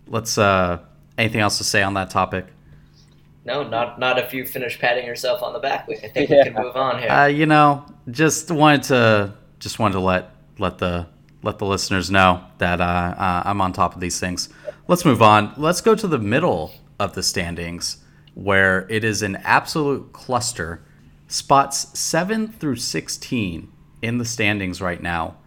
let's. 0.08 0.38
Uh, 0.38 0.80
anything 1.18 1.42
else 1.42 1.58
to 1.58 1.64
say 1.64 1.84
on 1.84 1.94
that 1.96 2.10
topic? 2.10 2.46
No, 3.44 3.68
not 3.68 4.00
not 4.00 4.18
if 4.20 4.34
you 4.34 4.46
finish 4.46 4.80
patting 4.80 5.06
yourself 5.06 5.42
on 5.42 5.54
the 5.54 5.60
back. 5.60 5.88
I 5.90 6.08
think 6.08 6.30
Yeah. 6.30 6.38
we 6.38 6.44
can 6.52 6.54
move 6.64 6.76
on 6.76 7.00
here. 7.00 7.10
Uh, 7.10 7.26
you 7.26 7.46
know, 7.46 7.86
just 8.10 8.52
wanted 8.52 8.84
to 8.84 9.34
just 9.60 9.80
wanted 9.80 9.94
to 9.94 10.00
let 10.00 10.32
let 10.60 10.78
the 10.78 11.08
let 11.44 11.58
the 11.58 11.66
listeners 11.66 12.12
know 12.12 12.44
that 12.58 12.82
uh, 12.82 12.84
uh, 12.84 13.44
I'm 13.46 13.62
on 13.62 13.74
top 13.74 13.96
of 13.96 14.02
these 14.02 14.20
things. 14.20 14.50
Let's 14.88 15.06
move 15.06 15.22
on. 15.22 15.54
Let's 15.58 15.82
go 15.82 15.96
to 15.96 16.08
the 16.08 16.20
middle 16.20 16.74
of 17.00 17.14
the 17.16 17.24
standings, 17.24 17.98
where 18.34 18.86
it 18.90 19.04
is 19.04 19.22
an 19.22 19.38
absolute 19.38 20.14
cluster. 20.14 20.84
Spots 21.28 21.98
seven 21.98 22.48
through 22.50 22.76
sixteen 22.76 23.72
in 24.02 24.18
the 24.18 24.26
standings 24.26 24.82
right 24.82 25.02
now 25.02 25.38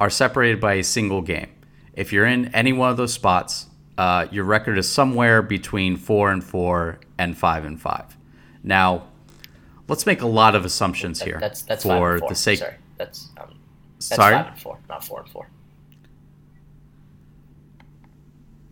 are 0.00 0.10
separated 0.10 0.60
by 0.60 0.74
a 0.74 0.84
single 0.84 1.22
game. 1.22 1.48
If 1.92 2.12
you're 2.12 2.26
in 2.26 2.54
any 2.54 2.72
one 2.72 2.90
of 2.90 2.96
those 2.96 3.12
spots, 3.12 3.66
uh, 3.96 4.26
your 4.30 4.44
record 4.44 4.78
is 4.78 4.88
somewhere 4.88 5.42
between 5.42 5.96
four 5.96 6.30
and 6.30 6.42
four 6.42 7.00
and 7.18 7.36
five 7.36 7.64
and 7.64 7.80
five. 7.80 8.16
Now, 8.62 9.06
let's 9.88 10.06
make 10.06 10.20
a 10.20 10.26
lot 10.26 10.54
of 10.54 10.64
assumptions 10.64 11.22
here 11.22 11.38
that's 11.40 11.62
that's 11.62 11.82
for 11.82 12.20
the 12.20 12.34
sake. 12.34 12.58
Sorry, 12.58 12.74
that's 12.96 13.30
um, 13.40 13.57
that's 13.98 14.16
Sorry. 14.16 14.34
five 14.34 14.46
and 14.48 14.60
four, 14.60 14.78
not 14.88 15.04
four 15.04 15.20
and 15.20 15.28
four. 15.28 15.48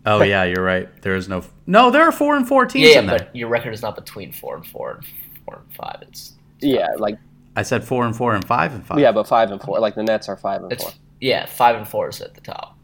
Oh 0.05 0.23
yeah, 0.23 0.45
you're 0.45 0.63
right. 0.63 0.89
There 1.03 1.17
is 1.17 1.29
no. 1.29 1.43
No, 1.67 1.91
there 1.91 2.03
are 2.03 2.13
four 2.13 2.37
and 2.37 2.47
four 2.47 2.65
teams 2.67 2.87
Yeah, 2.89 2.93
yeah, 2.95 2.99
in 3.01 3.07
there. 3.07 3.19
but 3.19 3.35
your 3.35 3.49
record 3.49 3.75
is 3.75 3.83
not 3.83 3.97
between 3.97 4.31
four 4.33 4.55
and 4.57 4.65
four 4.67 4.93
and 4.93 5.05
four 5.45 5.57
and 5.65 5.75
five. 5.75 5.99
It's 6.03 6.35
Yeah, 6.61 6.89
like 6.97 7.19
I 7.57 7.63
said 7.63 7.83
four 7.83 8.07
and 8.07 8.15
four 8.15 8.35
and 8.35 8.45
five 8.45 8.73
and 8.73 8.87
five. 8.87 8.99
yeah, 9.01 9.11
but 9.11 9.27
five 9.27 9.51
and 9.51 9.61
four. 9.61 9.81
Like 9.81 9.97
the 9.97 10.05
Nets 10.05 10.29
are 10.29 10.37
five 10.37 10.63
and 10.63 10.71
it's 10.73 10.85
four. 10.85 10.93
yeah, 11.21 11.47
five 11.47 11.75
and 11.77 11.89
four 11.89 12.09
is 12.09 12.21
at 12.21 12.35
the 12.35 12.41
top. 12.41 12.79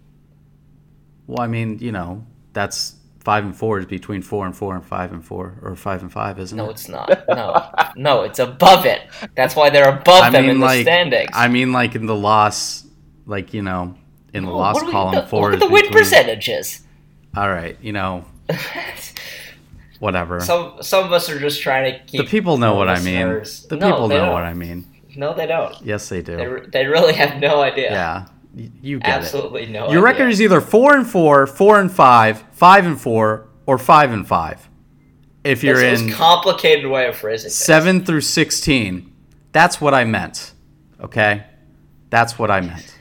Well, 1.29 1.41
I 1.41 1.47
mean, 1.47 1.79
you 1.79 1.93
know, 1.93 2.27
that's 2.55 2.97
five 3.25 3.45
and 3.45 3.57
four 3.57 3.79
is 3.79 3.87
between 3.87 4.21
four 4.23 4.47
and 4.47 4.57
four 4.57 4.75
and 4.75 4.85
five 4.85 5.13
and 5.13 5.25
four, 5.25 5.55
or 5.63 5.77
five 5.77 6.03
and 6.03 6.13
five, 6.13 6.39
isn't 6.39 6.57
No, 6.57 6.65
it? 6.65 6.67
No, 6.67 6.71
it's 6.73 6.89
not. 6.89 7.25
No, 7.29 7.71
no, 7.97 8.23
it's 8.23 8.39
above 8.41 8.85
it. 8.85 9.03
That's 9.37 9.55
why 9.55 9.71
they're 9.71 9.89
above 9.89 10.23
I 10.25 10.31
them 10.31 10.43
mean, 10.43 10.51
in 10.53 10.61
the 10.61 10.67
like, 10.67 10.83
standings. 10.83 11.31
I 11.33 11.49
mean, 11.49 11.73
like 11.73 11.95
in 11.95 12.07
the 12.07 12.15
loss, 12.17 12.85
like 13.27 13.55
you 13.55 13.63
know, 13.63 13.95
in 14.35 14.45
the 14.45 14.51
Oh, 14.51 14.57
loss 14.59 14.75
what 14.75 14.81
do 14.81 14.87
we- 14.87 14.93
column. 14.93 15.15
the- 15.15 15.27
Four 15.27 15.53
Look 15.53 15.55
at 15.55 15.61
the 15.61 15.73
win 15.73 15.83
between- 15.83 15.99
percentages. 16.03 16.83
All 17.37 17.49
right, 17.49 17.79
you 17.81 17.93
know, 17.93 18.25
whatever. 20.01 20.41
some 20.41 20.75
some 20.83 21.05
of 21.05 21.13
us 21.13 21.29
are 21.31 21.39
just 21.39 21.61
trying 21.63 21.93
to 21.93 21.99
keep. 22.05 22.21
the 22.21 22.27
people 22.31 22.59
know 22.59 22.75
what 22.75 22.89
I 22.89 23.01
mean. 23.01 23.27
The 23.69 23.77
No, 23.79 23.91
people 23.91 24.09
know 24.09 24.17
don't. 24.19 24.33
what 24.33 24.43
I 24.45 24.55
mean. 24.55 24.87
No, 25.17 25.35
they 25.35 25.47
don't. 25.47 25.75
Yes, 25.83 26.09
they 26.09 26.23
do. 26.23 26.37
They, 26.37 26.47
re- 26.47 26.67
they 26.73 26.87
really 26.87 27.13
have 27.15 27.39
no 27.39 27.61
idea. 27.61 27.91
yeah, 27.93 28.25
you 28.55 28.99
get 29.01 29.09
Absolutely 29.09 29.67
no. 29.67 29.91
Your 29.91 29.91
idea. 29.91 30.03
record 30.03 30.29
is 30.29 30.43
either 30.43 30.61
four 30.61 30.95
and 30.97 31.07
four, 31.07 31.47
four 31.47 31.81
and 31.81 31.91
five, 31.91 32.45
five 32.53 32.87
and 32.87 33.01
four, 33.01 33.49
or 33.67 33.79
five 33.79 34.13
and 34.13 34.27
five. 34.27 34.69
If 35.45 35.65
you're 35.65 35.81
That's 35.81 36.01
in 36.01 36.13
complicated 36.13 36.87
way 36.91 37.09
of 37.09 37.17
phrasing 37.17 37.45
things. 37.45 37.55
seven 37.55 38.05
through 38.05 38.21
sixteen, 38.21 39.13
that's 39.53 39.81
what 39.81 39.95
I 39.95 40.05
meant. 40.05 40.53
Okay, 41.01 41.45
that's 42.11 42.39
what 42.39 42.51
I 42.51 42.61
meant. 42.61 42.99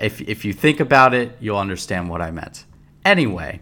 If 0.00 0.20
if 0.20 0.44
you 0.44 0.52
think 0.52 0.80
about 0.80 1.14
it, 1.14 1.36
you'll 1.40 1.58
understand 1.58 2.10
what 2.10 2.20
I 2.20 2.30
meant. 2.30 2.64
Anyway, 3.04 3.60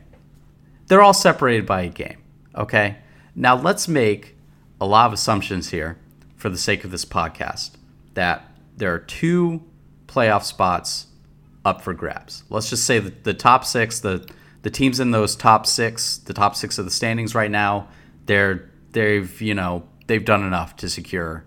they're 0.87 1.03
all 1.03 1.15
separated 1.15 1.67
by 1.67 1.83
a 1.83 1.89
game. 1.89 2.19
Okay, 2.57 2.97
now 3.35 3.55
let's 3.55 3.87
make 3.87 4.37
a 4.81 4.87
lot 4.87 5.07
of 5.07 5.13
assumptions 5.13 5.71
here 5.71 5.99
for 6.37 6.49
the 6.49 6.59
sake 6.59 6.85
of 6.85 6.91
this 6.91 7.05
podcast 7.05 7.73
that 8.15 8.45
there 8.77 8.93
are 8.93 8.99
two 8.99 9.63
playoff 10.13 10.45
spots 10.45 11.07
up 11.65 11.81
for 11.81 11.95
grabs. 11.95 12.45
Let's 12.51 12.69
just 12.71 12.85
say 12.85 12.99
that 12.99 13.25
the 13.25 13.35
top 13.35 13.65
six, 13.65 14.01
the 14.01 14.29
the 14.63 14.71
teams 14.71 15.01
in 15.01 15.11
those 15.11 15.35
top 15.35 15.67
six, 15.67 16.19
the 16.19 16.35
top 16.35 16.55
six 16.55 16.79
of 16.79 16.85
the 16.85 16.91
standings 16.91 17.35
right 17.35 17.51
now, 17.51 17.89
they're 18.27 18.71
they've 18.93 19.41
you 19.41 19.55
know 19.55 19.89
they've 20.07 20.25
done 20.25 20.45
enough 20.45 20.77
to 20.77 20.89
secure 20.89 21.45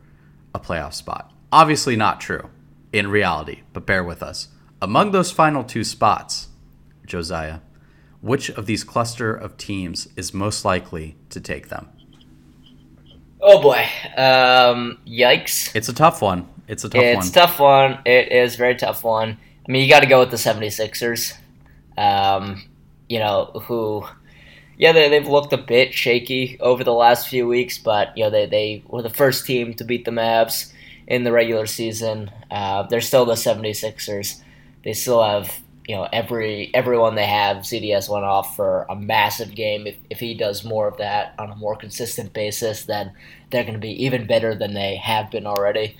a 0.53 0.59
playoff 0.59 0.93
spot. 0.93 1.31
Obviously 1.51 1.95
not 1.95 2.19
true 2.19 2.49
in 2.91 3.07
reality, 3.07 3.61
but 3.73 3.85
bear 3.85 4.03
with 4.03 4.23
us. 4.23 4.49
Among 4.81 5.11
those 5.11 5.31
final 5.31 5.63
two 5.63 5.83
spots, 5.83 6.49
Josiah, 7.05 7.59
which 8.21 8.49
of 8.49 8.65
these 8.65 8.83
cluster 8.83 9.33
of 9.33 9.57
teams 9.57 10.07
is 10.15 10.33
most 10.33 10.65
likely 10.65 11.15
to 11.29 11.39
take 11.39 11.69
them? 11.69 11.89
Oh 13.41 13.61
boy. 13.61 13.85
Um, 14.17 14.97
yikes. 15.05 15.75
It's 15.75 15.89
a 15.89 15.93
tough 15.93 16.21
one. 16.21 16.47
It's 16.67 16.83
a 16.83 16.89
tough 16.89 17.01
one. 17.01 17.05
it's 17.05 17.17
one. 17.17 17.27
a 17.27 17.31
tough 17.31 17.59
one. 17.59 17.99
It 18.05 18.31
is 18.31 18.55
a 18.55 18.57
very 18.57 18.75
tough 18.75 19.03
one. 19.03 19.37
I 19.67 19.71
mean, 19.71 19.83
you 19.83 19.89
got 19.89 20.01
to 20.01 20.07
go 20.07 20.19
with 20.19 20.31
the 20.31 20.37
76ers. 20.37 21.35
Um, 21.97 22.63
you 23.07 23.19
know, 23.19 23.45
who, 23.63 24.05
yeah, 24.77 24.91
they, 24.91 25.09
they've 25.09 25.27
looked 25.27 25.53
a 25.53 25.57
bit 25.57 25.93
shaky 25.93 26.57
over 26.59 26.83
the 26.83 26.93
last 26.93 27.27
few 27.27 27.47
weeks, 27.47 27.77
but, 27.77 28.15
you 28.17 28.23
know, 28.23 28.29
they, 28.29 28.45
they 28.45 28.83
were 28.87 29.01
the 29.01 29.09
first 29.09 29.45
team 29.45 29.73
to 29.75 29.83
beat 29.83 30.05
the 30.05 30.11
Mavs 30.11 30.71
in 31.07 31.23
the 31.23 31.31
regular 31.31 31.65
season. 31.65 32.31
Uh, 32.49 32.83
they're 32.83 33.01
still 33.01 33.25
the 33.25 33.33
76ers. 33.33 34.41
They 34.83 34.93
still 34.93 35.23
have, 35.23 35.61
you 35.87 35.95
know, 35.95 36.07
every 36.11 36.71
everyone 36.73 37.15
they 37.15 37.25
have. 37.25 37.57
CDS 37.57 38.09
went 38.09 38.25
off 38.25 38.55
for 38.55 38.85
a 38.89 38.95
massive 38.95 39.55
game. 39.55 39.87
If, 39.87 39.97
if 40.09 40.19
he 40.19 40.33
does 40.33 40.63
more 40.63 40.87
of 40.87 40.97
that 40.97 41.33
on 41.39 41.51
a 41.51 41.55
more 41.55 41.75
consistent 41.75 42.33
basis, 42.33 42.85
then 42.85 43.11
they're 43.49 43.63
going 43.63 43.73
to 43.73 43.79
be 43.79 44.03
even 44.05 44.27
better 44.27 44.55
than 44.55 44.73
they 44.73 44.95
have 44.97 45.31
been 45.31 45.47
already. 45.47 45.95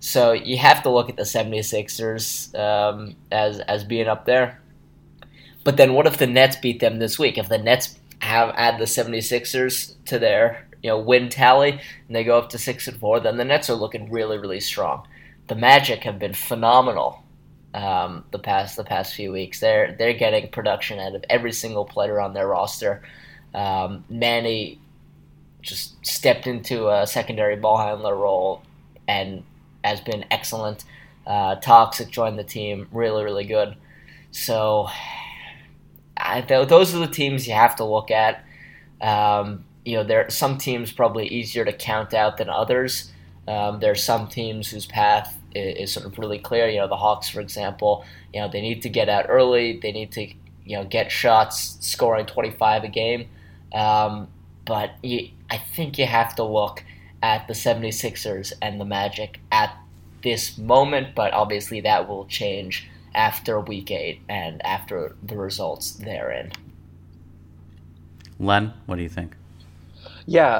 So 0.00 0.32
you 0.32 0.58
have 0.58 0.82
to 0.82 0.90
look 0.90 1.08
at 1.08 1.16
the 1.16 1.22
76ers 1.22 2.54
um, 2.58 3.16
as 3.30 3.60
as 3.60 3.84
being 3.84 4.08
up 4.08 4.24
there. 4.24 4.60
But 5.64 5.76
then 5.76 5.94
what 5.94 6.06
if 6.06 6.18
the 6.18 6.26
Nets 6.26 6.56
beat 6.56 6.80
them 6.80 6.98
this 6.98 7.18
week? 7.18 7.38
If 7.38 7.48
the 7.48 7.58
Nets 7.58 7.98
have 8.20 8.54
add 8.56 8.78
the 8.78 8.84
76ers 8.84 9.94
to 10.06 10.18
their, 10.18 10.66
you 10.82 10.90
know, 10.90 10.98
win 10.98 11.28
tally 11.28 11.72
and 11.72 12.16
they 12.16 12.24
go 12.24 12.38
up 12.38 12.50
to 12.50 12.58
6 12.58 12.88
and 12.88 12.98
4, 12.98 13.20
then 13.20 13.36
the 13.36 13.44
Nets 13.44 13.68
are 13.68 13.74
looking 13.74 14.10
really 14.10 14.38
really 14.38 14.60
strong. 14.60 15.06
The 15.48 15.54
Magic 15.54 16.04
have 16.04 16.18
been 16.18 16.34
phenomenal 16.34 17.22
um, 17.74 18.24
the 18.30 18.38
past 18.38 18.76
the 18.76 18.84
past 18.84 19.14
few 19.14 19.32
weeks. 19.32 19.60
They're 19.60 19.94
they're 19.98 20.14
getting 20.14 20.48
production 20.50 20.98
out 20.98 21.14
of 21.14 21.24
every 21.28 21.52
single 21.52 21.84
player 21.84 22.20
on 22.20 22.32
their 22.32 22.48
roster. 22.48 23.02
Um, 23.54 24.04
Manny 24.08 24.80
just 25.62 26.04
stepped 26.06 26.46
into 26.46 26.88
a 26.88 27.06
secondary 27.06 27.56
ball 27.56 27.78
handler 27.78 28.14
role 28.14 28.62
and 29.08 29.42
has 29.86 30.00
been 30.00 30.24
excellent. 30.30 30.84
Uh, 31.26 31.56
Toxic 31.56 32.10
joined 32.10 32.38
the 32.38 32.44
team, 32.44 32.88
really, 32.92 33.24
really 33.24 33.44
good. 33.44 33.76
So, 34.30 34.88
I, 36.16 36.40
th- 36.40 36.68
those 36.68 36.94
are 36.94 36.98
the 36.98 37.06
teams 37.06 37.46
you 37.46 37.54
have 37.54 37.76
to 37.76 37.84
look 37.84 38.10
at. 38.10 38.44
Um, 39.00 39.64
you 39.84 39.96
know, 39.96 40.04
there 40.04 40.28
some 40.30 40.58
teams 40.58 40.92
probably 40.92 41.28
easier 41.28 41.64
to 41.64 41.72
count 41.72 42.14
out 42.14 42.38
than 42.38 42.48
others. 42.48 43.12
Um, 43.46 43.78
there 43.80 43.92
are 43.92 43.94
some 43.94 44.26
teams 44.26 44.70
whose 44.70 44.86
path 44.86 45.38
is, 45.54 45.76
is 45.76 45.92
sort 45.92 46.06
of 46.06 46.18
really 46.18 46.38
clear. 46.38 46.68
You 46.68 46.80
know, 46.80 46.88
the 46.88 46.96
Hawks, 46.96 47.28
for 47.28 47.40
example. 47.40 48.04
You 48.34 48.40
know, 48.40 48.48
they 48.48 48.60
need 48.60 48.82
to 48.82 48.88
get 48.88 49.08
out 49.08 49.26
early. 49.28 49.78
They 49.80 49.92
need 49.92 50.12
to, 50.12 50.26
you 50.64 50.76
know, 50.76 50.84
get 50.84 51.12
shots, 51.12 51.78
scoring 51.80 52.26
25 52.26 52.84
a 52.84 52.88
game. 52.88 53.28
Um, 53.72 54.28
but 54.64 54.92
you, 55.02 55.28
I 55.50 55.58
think 55.58 55.98
you 55.98 56.06
have 56.06 56.34
to 56.36 56.44
look 56.44 56.82
at 57.26 57.48
the 57.48 57.54
76ers 57.54 58.52
and 58.62 58.80
the 58.80 58.84
Magic 58.84 59.40
at 59.50 59.76
this 60.22 60.56
moment, 60.56 61.12
but 61.16 61.32
obviously 61.32 61.80
that 61.80 62.08
will 62.08 62.24
change 62.26 62.88
after 63.16 63.58
week 63.58 63.90
eight 63.90 64.20
and 64.28 64.64
after 64.64 65.16
the 65.24 65.36
results 65.36 65.90
therein. 65.90 66.52
Len, 68.38 68.72
what 68.86 68.94
do 68.94 69.02
you 69.02 69.08
think? 69.08 69.34
Yeah, 70.26 70.54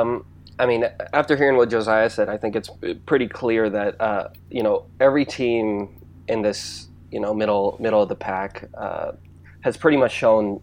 um, 0.00 0.24
I 0.60 0.66
mean, 0.66 0.84
after 1.12 1.36
hearing 1.36 1.56
what 1.56 1.70
Josiah 1.70 2.08
said, 2.08 2.28
I 2.28 2.36
think 2.36 2.54
it's 2.54 2.70
pretty 3.04 3.26
clear 3.26 3.68
that 3.68 4.00
uh, 4.00 4.28
you 4.48 4.62
know 4.62 4.86
every 5.00 5.24
team 5.24 5.88
in 6.28 6.42
this 6.42 6.86
you 7.10 7.18
know 7.18 7.34
middle 7.34 7.76
middle 7.80 8.00
of 8.00 8.08
the 8.08 8.14
pack 8.14 8.68
uh, 8.74 9.12
has 9.62 9.76
pretty 9.76 9.96
much 9.96 10.12
shown 10.12 10.60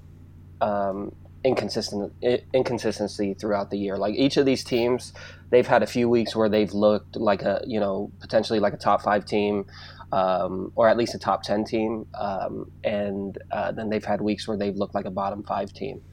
um, 0.62 1.14
inconsistent 1.44 2.14
inconsistency 2.54 3.34
throughout 3.34 3.70
the 3.70 3.78
year. 3.78 3.98
Like 3.98 4.16
each 4.16 4.38
of 4.38 4.46
these 4.46 4.64
teams, 4.64 5.14
they've 5.50 5.68
had 5.68 5.84
a 5.84 5.88
few 5.88 6.10
weeks 6.10 6.36
where 6.36 6.50
they've 6.50 6.74
looked 6.74 7.16
like 7.16 7.42
a 7.42 7.64
you 7.66 7.80
know 7.80 8.12
potentially 8.20 8.60
like 8.60 8.74
a 8.74 8.78
top 8.78 9.02
five 9.02 9.26
team. 9.26 9.66
Um, 10.12 10.72
or 10.76 10.88
at 10.88 10.96
least 10.96 11.16
a 11.16 11.18
top 11.18 11.42
10 11.42 11.64
team. 11.64 12.06
Um, 12.14 12.72
and 12.84 13.36
uh, 13.52 13.72
then 13.72 13.90
they've 13.90 14.06
had 14.06 14.22
weeks 14.22 14.48
where 14.48 14.56
they've 14.56 14.76
looked 14.76 14.94
like 14.94 15.06
a 15.06 15.10
bottom 15.10 15.42
five 15.42 15.74
team. 15.74 16.04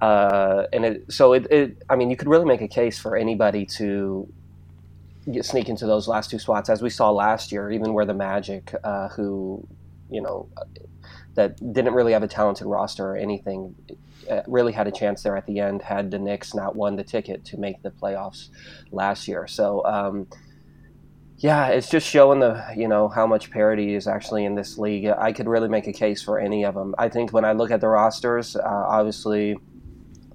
Uh, 0.00 0.66
and 0.72 0.84
it, 0.84 1.12
so 1.12 1.32
it, 1.32 1.46
it, 1.48 1.76
I 1.88 1.94
mean, 1.94 2.10
you 2.10 2.16
could 2.16 2.26
really 2.26 2.46
make 2.46 2.62
a 2.62 2.66
case 2.66 2.98
for 2.98 3.16
anybody 3.16 3.64
to 3.64 4.28
sneak 5.42 5.68
into 5.68 5.86
those 5.86 6.08
last 6.08 6.30
two 6.30 6.40
spots, 6.40 6.68
as 6.68 6.82
we 6.82 6.90
saw 6.90 7.10
last 7.10 7.52
year, 7.52 7.70
even 7.70 7.92
where 7.92 8.04
the 8.04 8.12
Magic, 8.12 8.74
uh, 8.82 9.08
who, 9.10 9.64
you 10.10 10.20
know, 10.20 10.48
that 11.34 11.56
didn't 11.72 11.94
really 11.94 12.12
have 12.12 12.24
a 12.24 12.28
talented 12.28 12.66
roster 12.66 13.06
or 13.06 13.16
anything, 13.16 13.74
really 14.46 14.72
had 14.72 14.86
a 14.86 14.92
chance 14.92 15.22
there 15.22 15.36
at 15.36 15.46
the 15.46 15.60
end. 15.60 15.82
Had 15.82 16.10
the 16.10 16.18
Knicks 16.18 16.54
not 16.54 16.76
won 16.76 16.96
the 16.96 17.04
ticket 17.04 17.44
to 17.46 17.56
make 17.56 17.82
the 17.82 17.90
playoffs 17.90 18.48
last 18.90 19.28
year, 19.28 19.46
so. 19.46 19.84
Um, 19.84 20.26
yeah, 21.38 21.68
it's 21.68 21.90
just 21.90 22.08
showing 22.08 22.38
the 22.38 22.64
you 22.76 22.86
know 22.86 23.08
how 23.08 23.26
much 23.26 23.50
parity 23.50 23.96
is 23.96 24.06
actually 24.06 24.44
in 24.44 24.54
this 24.54 24.78
league. 24.78 25.06
I 25.06 25.32
could 25.32 25.48
really 25.48 25.68
make 25.68 25.88
a 25.88 25.92
case 25.92 26.22
for 26.22 26.38
any 26.38 26.64
of 26.64 26.76
them. 26.76 26.94
I 26.98 27.08
think 27.08 27.32
when 27.32 27.44
I 27.44 27.50
look 27.50 27.72
at 27.72 27.80
the 27.80 27.88
rosters, 27.88 28.54
uh, 28.54 28.60
obviously 28.62 29.56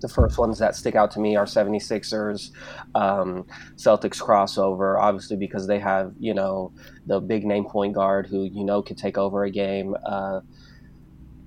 the 0.02 0.08
first 0.08 0.38
ones 0.38 0.60
that 0.60 0.76
stick 0.76 0.96
out 0.96 1.12
to 1.12 1.20
me 1.20 1.36
are 1.36 1.46
76ers, 1.46 2.52
um, 2.96 3.46
Celtics 3.76 4.22
crossover, 4.22 5.00
obviously 5.00 5.38
because 5.38 5.68
they 5.68 5.80
have, 5.80 6.14
you 6.20 6.34
know, 6.34 6.72
the 7.06 7.20
big 7.20 7.46
name 7.46 7.66
point 7.66 7.96
guard 7.96 8.28
who, 8.28 8.44
you 8.44 8.64
know, 8.64 8.82
could 8.82 8.98
take 8.98 9.18
over 9.18 9.44
a 9.44 9.52
game. 9.52 9.96
Uh, 10.06 10.42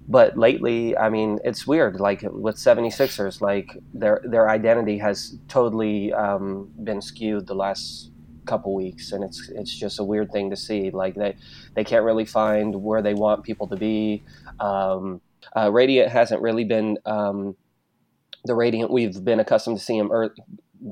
but 0.08 0.36
lately, 0.36 0.96
I 0.96 1.08
mean, 1.08 1.38
it's 1.44 1.66
weird. 1.66 2.00
Like 2.00 2.22
with 2.22 2.56
76ers, 2.56 3.40
like 3.40 3.76
their 3.94 4.20
their 4.24 4.48
identity 4.48 4.98
has 4.98 5.38
totally 5.48 6.12
um, 6.12 6.70
been 6.82 7.00
skewed 7.00 7.46
the 7.46 7.54
last 7.54 8.10
couple 8.46 8.74
weeks, 8.74 9.12
and 9.12 9.22
it's 9.22 9.48
it's 9.50 9.74
just 9.74 10.00
a 10.00 10.04
weird 10.04 10.32
thing 10.32 10.50
to 10.50 10.56
see. 10.56 10.90
Like 10.90 11.14
they 11.14 11.36
they 11.74 11.84
can't 11.84 12.04
really 12.04 12.24
find 12.24 12.82
where 12.82 13.02
they 13.02 13.14
want 13.14 13.44
people 13.44 13.68
to 13.68 13.76
be. 13.76 14.24
Um, 14.58 15.20
uh, 15.56 15.70
Radiant 15.72 16.10
hasn't 16.10 16.42
really 16.42 16.64
been 16.64 16.98
um, 17.06 17.56
the 18.44 18.54
Radiant 18.54 18.90
we've 18.90 19.22
been 19.24 19.40
accustomed 19.40 19.78
to 19.78 19.84
seeing 19.84 20.08
er- 20.10 20.34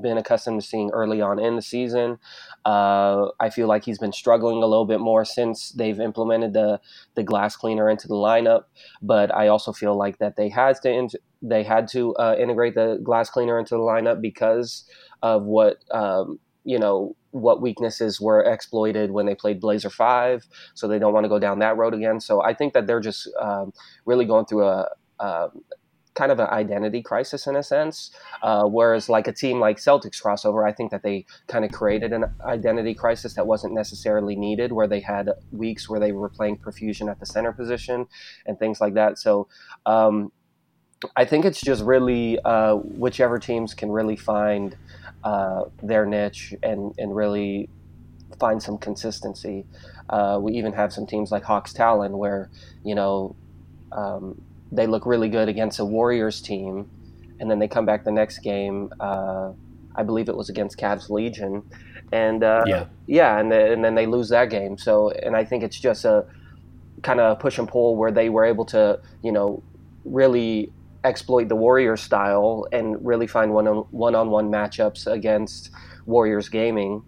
been 0.01 0.17
accustomed 0.17 0.61
to 0.61 0.67
seeing 0.67 0.91
early 0.91 1.21
on 1.21 1.39
in 1.39 1.55
the 1.55 1.61
season. 1.61 2.19
Uh, 2.65 3.29
I 3.39 3.49
feel 3.49 3.67
like 3.67 3.85
he's 3.85 3.99
been 3.99 4.11
struggling 4.11 4.61
a 4.61 4.67
little 4.67 4.85
bit 4.85 4.99
more 4.99 5.25
since 5.25 5.71
they've 5.71 5.99
implemented 5.99 6.53
the 6.53 6.79
the 7.15 7.23
glass 7.23 7.55
cleaner 7.55 7.89
into 7.89 8.07
the 8.07 8.15
lineup. 8.15 8.63
But 9.01 9.33
I 9.33 9.47
also 9.47 9.71
feel 9.71 9.97
like 9.97 10.17
that 10.19 10.35
they 10.35 10.49
had 10.49 10.75
to 10.83 10.91
in- 10.91 11.09
they 11.41 11.63
had 11.63 11.87
to 11.89 12.15
uh, 12.15 12.35
integrate 12.37 12.75
the 12.75 12.99
glass 13.03 13.29
cleaner 13.29 13.57
into 13.57 13.75
the 13.75 13.81
lineup 13.81 14.21
because 14.21 14.83
of 15.21 15.43
what 15.43 15.77
um, 15.91 16.39
you 16.63 16.77
know 16.77 17.15
what 17.31 17.61
weaknesses 17.61 18.19
were 18.19 18.41
exploited 18.41 19.11
when 19.11 19.25
they 19.25 19.35
played 19.35 19.59
Blazer 19.59 19.89
Five. 19.89 20.47
So 20.73 20.87
they 20.87 20.99
don't 20.99 21.13
want 21.13 21.25
to 21.25 21.29
go 21.29 21.39
down 21.39 21.59
that 21.59 21.77
road 21.77 21.93
again. 21.93 22.19
So 22.19 22.43
I 22.43 22.53
think 22.53 22.73
that 22.73 22.87
they're 22.87 22.99
just 22.99 23.29
um, 23.39 23.71
really 24.05 24.25
going 24.25 24.45
through 24.45 24.65
a, 24.65 24.89
a 25.19 25.49
kind 26.19 26.31
of 26.31 26.39
an 26.39 26.49
identity 26.63 27.01
crisis 27.01 27.47
in 27.47 27.55
a 27.55 27.63
sense. 27.63 28.11
Uh, 28.47 28.65
whereas 28.77 29.09
like 29.15 29.27
a 29.33 29.35
team 29.43 29.59
like 29.67 29.77
Celtics 29.77 30.21
crossover, 30.23 30.61
I 30.69 30.73
think 30.77 30.91
that 30.91 31.03
they 31.07 31.25
kind 31.47 31.63
of 31.65 31.71
created 31.71 32.11
an 32.17 32.25
identity 32.57 32.93
crisis 32.93 33.31
that 33.35 33.47
wasn't 33.53 33.73
necessarily 33.73 34.35
needed, 34.35 34.69
where 34.77 34.89
they 34.93 34.99
had 34.99 35.25
weeks 35.51 35.83
where 35.89 35.99
they 35.99 36.11
were 36.11 36.29
playing 36.29 36.57
perfusion 36.57 37.09
at 37.09 37.17
the 37.21 37.25
center 37.25 37.53
position 37.61 38.07
and 38.45 38.59
things 38.59 38.77
like 38.81 38.95
that. 38.95 39.17
So. 39.17 39.47
Um, 39.85 40.31
I 41.15 41.23
think 41.23 41.45
it's 41.45 41.61
just 41.61 41.81
really 41.81 42.37
uh, 42.43 42.75
whichever 43.03 43.39
teams 43.39 43.73
can 43.73 43.89
really 43.89 44.17
find 44.17 44.75
uh, 45.23 45.61
their 45.81 46.05
niche 46.05 46.53
and, 46.61 46.93
and 46.97 47.15
really 47.15 47.69
find 48.37 48.61
some 48.61 48.77
consistency. 48.77 49.65
Uh, 50.09 50.39
we 50.41 50.51
even 50.59 50.73
have 50.73 50.91
some 50.91 51.07
teams 51.07 51.31
like 51.31 51.43
Hawks 51.43 51.71
Talon 51.71 52.17
where, 52.17 52.49
you 52.83 52.95
know, 52.95 53.33
um, 53.93 54.41
they 54.71 54.87
look 54.87 55.05
really 55.05 55.29
good 55.29 55.49
against 55.49 55.79
a 55.79 55.85
Warriors 55.85 56.41
team, 56.41 56.89
and 57.39 57.49
then 57.49 57.59
they 57.59 57.67
come 57.67 57.85
back 57.85 58.03
the 58.03 58.11
next 58.11 58.39
game. 58.39 58.91
Uh, 58.99 59.51
I 59.95 60.03
believe 60.03 60.29
it 60.29 60.37
was 60.37 60.49
against 60.49 60.77
Cavs 60.77 61.09
Legion, 61.09 61.63
and 62.11 62.43
uh, 62.43 62.63
yeah, 62.67 62.85
yeah, 63.07 63.39
and, 63.39 63.51
and 63.51 63.83
then 63.83 63.95
they 63.95 64.05
lose 64.05 64.29
that 64.29 64.49
game. 64.49 64.77
So, 64.77 65.09
and 65.09 65.35
I 65.35 65.43
think 65.43 65.63
it's 65.63 65.79
just 65.79 66.05
a 66.05 66.25
kind 67.01 67.19
of 67.19 67.39
push 67.39 67.57
and 67.57 67.67
pull 67.67 67.95
where 67.95 68.11
they 68.11 68.29
were 68.29 68.45
able 68.45 68.65
to, 68.65 68.99
you 69.23 69.31
know, 69.31 69.63
really 70.05 70.71
exploit 71.03 71.47
the 71.47 71.55
Warrior 71.55 71.95
style 71.97 72.67
and 72.71 73.03
really 73.05 73.27
find 73.27 73.53
one 73.53 73.67
on 73.67 73.77
one 73.91 74.15
on 74.15 74.29
one 74.29 74.51
matchups 74.51 75.11
against 75.11 75.71
Warriors 76.05 76.49
Gaming, 76.49 77.03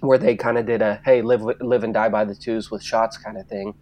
where 0.00 0.18
they 0.18 0.36
kind 0.36 0.58
of 0.58 0.66
did 0.66 0.82
a 0.82 1.00
hey 1.04 1.22
live 1.22 1.42
live 1.60 1.84
and 1.84 1.92
die 1.94 2.08
by 2.08 2.24
the 2.24 2.34
twos 2.34 2.70
with 2.70 2.82
shots 2.82 3.16
kind 3.18 3.36
of 3.36 3.46
thing. 3.48 3.74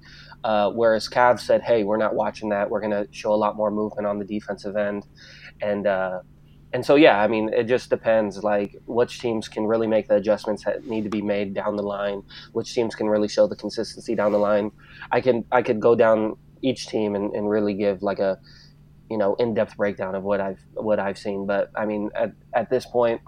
Uh, 0.44 0.70
whereas 0.70 1.08
Cavs 1.08 1.40
said, 1.40 1.62
hey, 1.62 1.84
we're 1.84 1.96
not 1.96 2.14
watching 2.14 2.50
that. 2.50 2.68
We're 2.68 2.80
going 2.80 2.92
to 2.92 3.08
show 3.12 3.32
a 3.32 3.34
lot 3.34 3.56
more 3.56 3.70
movement 3.70 4.06
on 4.06 4.18
the 4.18 4.26
defensive 4.26 4.76
end, 4.76 5.06
and 5.62 5.86
uh, 5.86 6.20
and 6.74 6.84
so 6.84 6.96
yeah, 6.96 7.22
I 7.22 7.28
mean 7.28 7.48
it 7.54 7.64
just 7.64 7.88
depends 7.88 8.42
like 8.42 8.76
which 8.86 9.20
teams 9.20 9.48
can 9.48 9.64
really 9.64 9.86
make 9.86 10.08
the 10.08 10.16
adjustments 10.16 10.64
that 10.64 10.86
need 10.86 11.04
to 11.04 11.08
be 11.08 11.22
made 11.22 11.54
down 11.54 11.76
the 11.76 11.82
line, 11.82 12.22
which 12.52 12.74
teams 12.74 12.94
can 12.94 13.08
really 13.08 13.28
show 13.28 13.46
the 13.46 13.56
consistency 13.56 14.14
down 14.14 14.32
the 14.32 14.38
line. 14.38 14.70
I 15.10 15.20
can 15.22 15.44
I 15.50 15.62
could 15.62 15.80
go 15.80 15.94
down 15.94 16.36
each 16.62 16.88
team 16.88 17.14
and, 17.14 17.32
and 17.34 17.48
really 17.48 17.74
give 17.74 18.02
like 18.02 18.18
a 18.18 18.38
you 19.08 19.16
know 19.16 19.34
in-depth 19.36 19.76
breakdown 19.76 20.14
of 20.14 20.24
what 20.24 20.40
I've 20.40 20.60
what 20.74 20.98
I've 20.98 21.16
seen. 21.16 21.46
But 21.46 21.70
I 21.76 21.86
mean, 21.86 22.10
at, 22.14 22.32
at 22.52 22.68
this 22.70 22.84
point, 22.84 23.22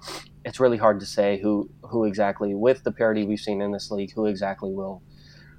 it's 0.44 0.61
really 0.61 0.76
hard 0.76 1.00
to 1.00 1.06
say 1.06 1.40
who 1.40 1.70
who 1.82 2.04
exactly, 2.04 2.54
with 2.54 2.82
the 2.82 2.92
parity 2.92 3.25
we've 3.25 3.40
seen 3.40 3.62
in 3.62 3.70
this 3.73 3.90
league, 3.90 4.12
who 4.12 4.26
exactly 4.26 4.73
will 4.73 5.02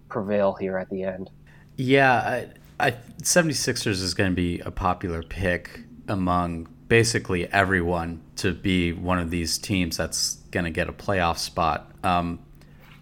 prevail 0.09 0.53
here 0.53 0.77
at 0.77 0.89
the 0.89 1.03
end. 1.03 1.29
Yeah, 1.77 2.45
I, 2.79 2.87
I 2.87 2.91
76ers 3.21 4.01
is 4.01 4.13
going 4.13 4.31
to 4.31 4.35
be 4.35 4.59
a 4.59 4.71
popular 4.71 5.23
pick 5.23 5.81
among 6.07 6.67
basically 6.87 7.51
everyone 7.51 8.21
to 8.37 8.53
be 8.53 8.93
one 8.93 9.19
of 9.19 9.29
these 9.29 9.57
teams 9.57 9.97
that's 9.97 10.35
going 10.51 10.63
to 10.63 10.71
get 10.71 10.89
a 10.89 10.93
playoff 10.93 11.37
spot. 11.37 11.91
Um, 12.03 12.39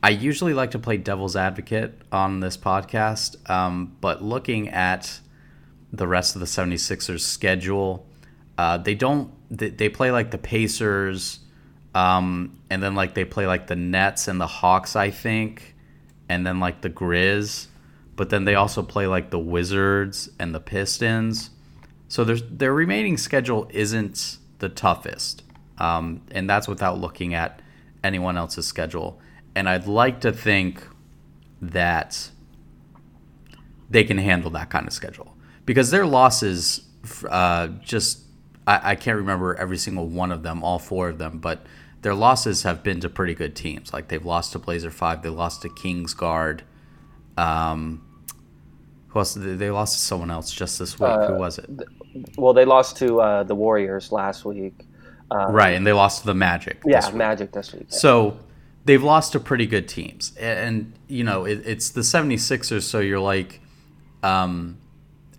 I 0.04 0.10
usually 0.10 0.54
like 0.54 0.72
to 0.72 0.80
play 0.80 0.98
devil's 0.98 1.36
advocate 1.36 2.00
on 2.12 2.42
this 2.42 2.58
podcast, 2.58 3.50
um, 3.50 3.96
but 4.02 4.24
looking 4.24 4.70
at 4.70 5.20
the 5.94 6.08
rest 6.08 6.36
of 6.36 6.42
the 6.42 6.46
76ers 6.46 7.22
schedule. 7.22 8.06
Uh, 8.58 8.78
they 8.78 8.96
don't 8.96 9.32
they, 9.50 9.70
they, 9.70 9.90
play 9.90 10.12
like 10.12 10.32
the 10.32 10.38
Pacers 10.38 11.40
um, 11.94 12.60
and 12.70 12.82
then 12.82 12.96
like 12.96 13.14
they 13.14 13.26
play 13.26 13.48
like 13.48 13.68
the 13.68 13.76
Nets 13.76 14.28
and 14.28 14.40
the 14.40 14.48
Hawks 14.48 14.96
I 14.96 15.12
think 15.12 15.76
and 16.30 16.46
then 16.46 16.60
like 16.60 16.82
the 16.82 16.90
Grizz 16.90 17.68
but 18.16 18.30
then 18.30 18.46
they 18.46 18.56
also 18.56 18.82
play 18.82 19.08
like 19.08 19.30
the 19.30 19.40
Wizards 19.40 20.30
and 20.40 20.54
the 20.54 20.60
Pistons. 20.60 21.50
So 22.08 22.24
there's 22.24 22.44
their 22.44 22.74
remaining 22.74 23.18
schedule 23.18 23.68
isn't 23.72 24.38
the 24.60 24.70
toughest. 24.70 25.44
Um, 25.78 26.22
and 26.32 26.50
that's 26.50 26.68
without 26.68 27.00
looking 27.00 27.34
at 27.34 27.62
anyone 28.04 28.38
else's 28.38 28.66
schedule. 28.66 29.20
And 29.56 29.68
I'd 29.68 29.88
like 29.88 30.22
to 30.22 30.32
think 30.32 30.88
that 31.62 32.30
they 33.90 34.04
can 34.04 34.18
handle 34.18 34.52
that 34.52 34.70
kind 34.70 34.88
of 34.88 34.94
schedule 34.94 35.36
because 35.66 35.92
their 35.92 36.06
losses 36.06 36.88
uh, 37.30 37.68
just 37.84 38.22
I, 38.68 38.92
I, 38.92 38.96
can't 38.96 39.18
remember 39.18 39.56
every 39.56 39.78
single 39.78 40.08
one 40.08 40.32
of 40.32 40.44
them, 40.44 40.64
all 40.64 40.80
four 40.80 41.10
of 41.10 41.18
them, 41.18 41.38
but 41.38 41.66
their 42.02 42.16
losses 42.16 42.64
have 42.64 42.84
been 42.84 43.00
to 43.02 43.10
pretty 43.10 43.36
good 43.36 43.56
teams. 43.56 43.94
Like 43.94 44.08
they've 44.08 44.26
lost 44.26 44.54
to 44.54 44.60
Blazer 44.60 44.92
Five, 44.92 45.22
they 45.22 45.30
lost 45.30 45.62
to 45.64 45.70
Kingsguard. 45.70 46.62
Um, 47.38 48.02
who 49.08 49.20
else? 49.20 49.34
They 49.34 49.70
lost 49.70 49.98
to 49.98 50.00
someone 50.00 50.32
else 50.32 50.52
just 50.52 50.80
this 50.80 51.00
week. 51.00 51.10
Uh, 51.10 51.28
who 51.28 51.40
was 51.40 51.58
it? 51.58 51.70
Well, 52.38 52.54
they 52.54 52.66
lost 52.66 52.98
to 52.98 53.22
uh, 53.22 53.44
the 53.44 53.56
Warriors 53.56 54.12
last 54.12 54.46
week. 54.46 54.86
Um, 55.32 55.52
right, 55.52 55.72
and 55.72 55.86
they 55.86 55.94
lost 55.94 56.22
to 56.22 56.28
the 56.28 56.36
Magic. 56.36 56.82
Yeah, 56.86 57.10
Magic 57.12 57.52
this 57.52 57.74
week. 57.74 57.88
Yeah. 57.90 57.98
So 57.98 58.40
they've 58.86 59.04
lost 59.04 59.34
to 59.34 59.40
pretty 59.40 59.66
good 59.66 59.88
teams, 59.88 60.34
and, 60.40 60.60
and 60.60 60.94
you 61.08 61.24
know 61.24 61.46
it, 61.46 61.64
it's 61.66 61.90
the 61.90 62.02
76ers. 62.02 62.84
So 62.84 63.00
you're 63.00 63.20
like. 63.20 63.62
Um, 64.24 64.80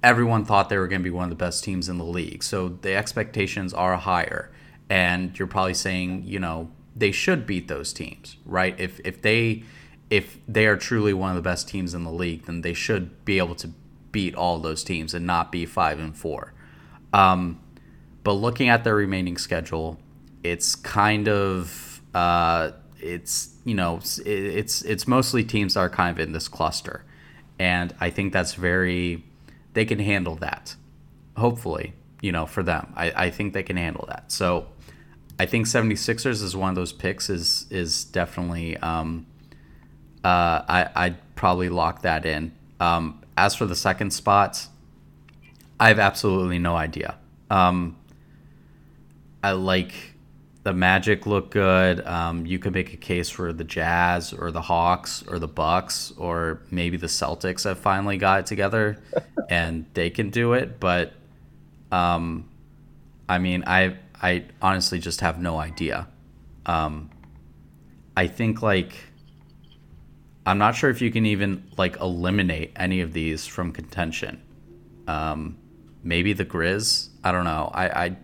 everyone 0.06 0.44
thought 0.44 0.68
they 0.68 0.78
were 0.78 0.86
going 0.86 1.00
to 1.00 1.04
be 1.04 1.10
one 1.10 1.24
of 1.24 1.30
the 1.30 1.44
best 1.44 1.64
teams 1.64 1.88
in 1.88 1.98
the 1.98 2.04
league. 2.04 2.44
So 2.44 2.68
the 2.68 2.94
expectations 2.94 3.74
are 3.74 3.96
higher. 3.96 4.52
And 4.88 5.36
you're 5.36 5.48
probably 5.48 5.74
saying, 5.74 6.22
you 6.26 6.38
know, 6.38 6.70
they 6.94 7.10
should 7.10 7.44
beat 7.44 7.66
those 7.66 7.92
teams, 7.92 8.36
right? 8.46 8.78
If 8.78 9.00
if 9.04 9.20
they 9.20 9.64
if 10.10 10.38
they 10.46 10.66
are 10.66 10.76
truly 10.76 11.12
one 11.12 11.30
of 11.30 11.36
the 11.36 11.42
best 11.42 11.68
teams 11.68 11.94
in 11.94 12.04
the 12.04 12.12
league, 12.12 12.46
then 12.46 12.60
they 12.60 12.72
should 12.72 13.24
be 13.24 13.38
able 13.38 13.54
to 13.56 13.70
beat 14.12 14.34
all 14.34 14.58
those 14.58 14.84
teams 14.84 15.14
and 15.14 15.26
not 15.26 15.50
be 15.50 15.66
five 15.66 15.98
and 15.98 16.16
four. 16.16 16.52
Um, 17.12 17.60
but 18.22 18.32
looking 18.32 18.68
at 18.68 18.84
their 18.84 18.94
remaining 18.94 19.36
schedule, 19.36 19.98
it's 20.42 20.74
kind 20.74 21.28
of 21.28 22.00
uh, 22.14 22.72
it's 23.00 23.54
you 23.64 23.74
know 23.74 24.00
it's 24.24 24.82
it's 24.82 25.06
mostly 25.08 25.44
teams 25.44 25.74
that 25.74 25.80
are 25.80 25.90
kind 25.90 26.10
of 26.10 26.20
in 26.20 26.32
this 26.32 26.48
cluster, 26.48 27.04
and 27.58 27.94
I 28.00 28.10
think 28.10 28.32
that's 28.32 28.54
very 28.54 29.24
they 29.74 29.84
can 29.84 29.98
handle 29.98 30.36
that. 30.36 30.76
Hopefully, 31.36 31.92
you 32.22 32.32
know, 32.32 32.46
for 32.46 32.62
them. 32.62 32.92
I, 32.96 33.12
I 33.26 33.30
think 33.30 33.52
they 33.52 33.62
can 33.62 33.76
handle 33.76 34.06
that. 34.08 34.32
So 34.32 34.68
I 35.38 35.44
think 35.46 35.66
76ers 35.66 36.42
is 36.42 36.56
one 36.56 36.70
of 36.70 36.76
those 36.76 36.92
picks 36.92 37.28
is 37.28 37.66
is 37.70 38.04
definitely 38.04 38.76
um, 38.78 39.26
uh, 40.26 40.64
I, 40.68 40.88
I'd 40.96 41.36
probably 41.36 41.68
lock 41.68 42.02
that 42.02 42.26
in. 42.26 42.50
Um, 42.80 43.22
as 43.36 43.54
for 43.54 43.64
the 43.64 43.76
second 43.76 44.10
spot, 44.10 44.66
I 45.78 45.86
have 45.86 46.00
absolutely 46.00 46.58
no 46.58 46.74
idea. 46.74 47.16
Um, 47.48 47.96
I 49.40 49.52
like 49.52 49.92
the 50.64 50.72
Magic 50.72 51.26
look 51.26 51.52
good. 51.52 52.04
Um, 52.04 52.44
you 52.44 52.58
could 52.58 52.72
make 52.72 52.92
a 52.92 52.96
case 52.96 53.30
for 53.30 53.52
the 53.52 53.62
Jazz 53.62 54.32
or 54.32 54.50
the 54.50 54.62
Hawks 54.62 55.22
or 55.28 55.38
the 55.38 55.46
Bucks 55.46 56.12
or 56.16 56.60
maybe 56.72 56.96
the 56.96 57.06
Celtics 57.06 57.62
have 57.62 57.78
finally 57.78 58.16
got 58.16 58.40
it 58.40 58.46
together 58.46 59.00
and 59.48 59.86
they 59.94 60.10
can 60.10 60.30
do 60.30 60.54
it. 60.54 60.80
But 60.80 61.12
um, 61.92 62.48
I 63.28 63.38
mean, 63.38 63.62
I 63.64 63.98
I 64.20 64.46
honestly 64.60 64.98
just 64.98 65.20
have 65.20 65.40
no 65.40 65.60
idea. 65.60 66.08
Um, 66.64 67.10
I 68.16 68.26
think 68.26 68.60
like 68.60 68.96
I'm 70.46 70.58
not 70.58 70.76
sure 70.76 70.88
if 70.90 71.02
you 71.02 71.10
can 71.10 71.26
even 71.26 71.64
like 71.76 72.00
eliminate 72.00 72.72
any 72.76 73.00
of 73.00 73.12
these 73.12 73.46
from 73.46 73.72
contention. 73.72 74.40
Um, 75.08 75.58
maybe 76.02 76.32
the 76.32 76.44
Grizz. 76.44 77.08
I 77.24 77.32
don't 77.32 77.44
know. 77.44 77.70
I, 77.74 77.88
I 77.88 78.16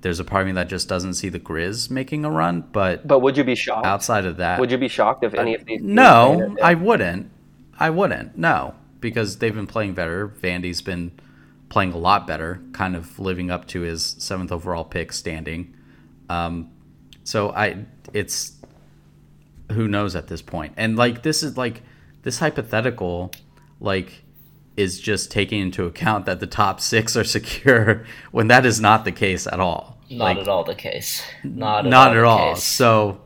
there's 0.00 0.20
a 0.20 0.24
part 0.24 0.42
of 0.42 0.46
me 0.46 0.52
that 0.52 0.68
just 0.68 0.88
doesn't 0.88 1.14
see 1.14 1.28
the 1.28 1.40
Grizz 1.40 1.90
making 1.90 2.24
a 2.24 2.30
run, 2.30 2.60
but 2.72 3.06
but 3.06 3.18
would 3.18 3.36
you 3.36 3.44
be 3.44 3.56
shocked 3.56 3.86
outside 3.86 4.26
of 4.26 4.36
that? 4.36 4.60
Would 4.60 4.70
you 4.70 4.78
be 4.78 4.88
shocked 4.88 5.24
if 5.24 5.34
any 5.34 5.54
of 5.54 5.64
these? 5.64 5.82
No, 5.82 6.56
I 6.62 6.74
wouldn't. 6.74 7.30
I 7.78 7.90
wouldn't. 7.90 8.38
No, 8.38 8.74
because 9.00 9.38
they've 9.38 9.54
been 9.54 9.66
playing 9.66 9.94
better. 9.94 10.28
Vandy's 10.28 10.82
been 10.82 11.10
playing 11.68 11.92
a 11.92 11.98
lot 11.98 12.26
better, 12.26 12.60
kind 12.72 12.94
of 12.94 13.18
living 13.18 13.50
up 13.50 13.66
to 13.68 13.80
his 13.80 14.14
seventh 14.18 14.52
overall 14.52 14.84
pick 14.84 15.12
standing. 15.12 15.74
Um, 16.28 16.70
so 17.24 17.50
I, 17.50 17.84
it's 18.12 18.52
who 19.72 19.88
knows 19.88 20.14
at 20.14 20.28
this 20.28 20.42
point. 20.42 20.74
And 20.76 20.96
like 20.96 21.22
this 21.22 21.42
is 21.42 21.56
like 21.56 21.82
this 22.22 22.38
hypothetical, 22.38 23.32
like 23.80 24.24
is 24.76 25.00
just 25.00 25.30
taking 25.30 25.60
into 25.60 25.86
account 25.86 26.26
that 26.26 26.40
the 26.40 26.46
top 26.46 26.80
six 26.80 27.16
are 27.16 27.24
secure 27.24 28.04
when 28.32 28.48
that 28.48 28.66
is 28.66 28.80
not 28.80 29.04
the 29.04 29.12
case 29.12 29.46
at 29.46 29.60
all. 29.60 29.98
Not 30.10 30.24
like, 30.24 30.38
at 30.38 30.48
all 30.48 30.64
the 30.64 30.74
case. 30.74 31.22
Not 31.42 31.86
at 31.86 31.90
not 31.90 32.16
all. 32.16 32.16
At 32.16 32.24
all. 32.24 32.56
So 32.56 33.20